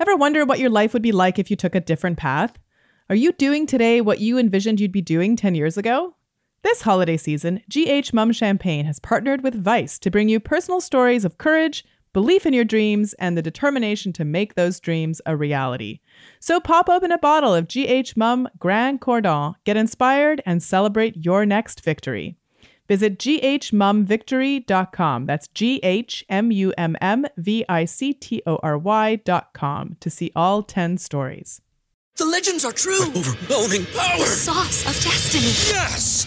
Ever 0.07 0.16
wonder 0.16 0.44
what 0.44 0.59
your 0.59 0.68
life 0.68 0.92
would 0.92 1.00
be 1.00 1.12
like 1.12 1.38
if 1.38 1.50
you 1.50 1.57
took 1.57 1.74
a 1.74 1.80
different 1.80 2.18
path? 2.18 2.59
Are 3.09 3.16
you 3.16 3.32
doing 3.32 3.66
today 3.66 4.02
what 4.02 4.20
you 4.20 4.36
envisioned 4.36 4.78
you'd 4.78 4.92
be 4.92 5.00
doing 5.00 5.34
10 5.34 5.55
years 5.55 5.78
ago? 5.78 6.14
This 6.61 6.82
holiday 6.82 7.16
season, 7.16 7.62
GH 7.70 8.12
Mumm 8.12 8.30
Champagne 8.30 8.84
has 8.84 8.98
partnered 8.98 9.42
with 9.42 9.55
Vice 9.55 9.98
to 10.00 10.11
bring 10.11 10.28
you 10.28 10.40
personal 10.40 10.82
stories 10.82 11.24
of 11.24 11.38
courage, 11.38 11.86
belief 12.12 12.44
in 12.44 12.52
your 12.52 12.66
dreams, 12.66 13.14
and 13.14 13.34
the 13.34 13.40
determination 13.40 14.12
to 14.12 14.26
make 14.26 14.57
those 14.57 14.78
dreams 14.78 15.22
a 15.24 15.38
reality. 15.38 16.00
So 16.38 16.61
pop 16.61 16.90
open 16.90 17.11
a 17.11 17.16
bottle 17.16 17.55
of 17.55 17.66
GH 17.66 18.14
Mumm 18.14 18.46
Grand 18.59 19.00
Cordon, 19.00 19.55
get 19.64 19.78
inspired, 19.78 20.42
and 20.44 20.62
celebrate 20.62 21.24
your 21.24 21.46
next 21.46 21.82
victory. 21.82 22.36
Visit 22.87 23.18
ghmummvictory.com. 23.18 25.26
That's 25.26 25.49
G 25.49 25.80
H 25.82 26.24
M 26.28 26.53
U 26.53 26.72
M 26.76 26.97
M 27.01 27.24
V 27.37 27.64
I 27.68 27.85
C 27.85 28.12
T 28.12 28.43
O 28.47 28.61
R 28.62 28.78
Y.com 28.78 29.97
to 30.01 30.11
see 30.11 30.30
all 30.37 30.62
10 30.62 30.99
stories. 30.99 31.61
The 32.16 32.26
legends 32.26 32.64
are 32.64 32.72
true. 32.72 33.09
Overwhelming 33.09 33.87
power! 33.87 34.18
The 34.18 34.26
sauce 34.26 34.82
of 34.82 34.95
destiny. 35.03 35.47
Yes! 35.74 36.26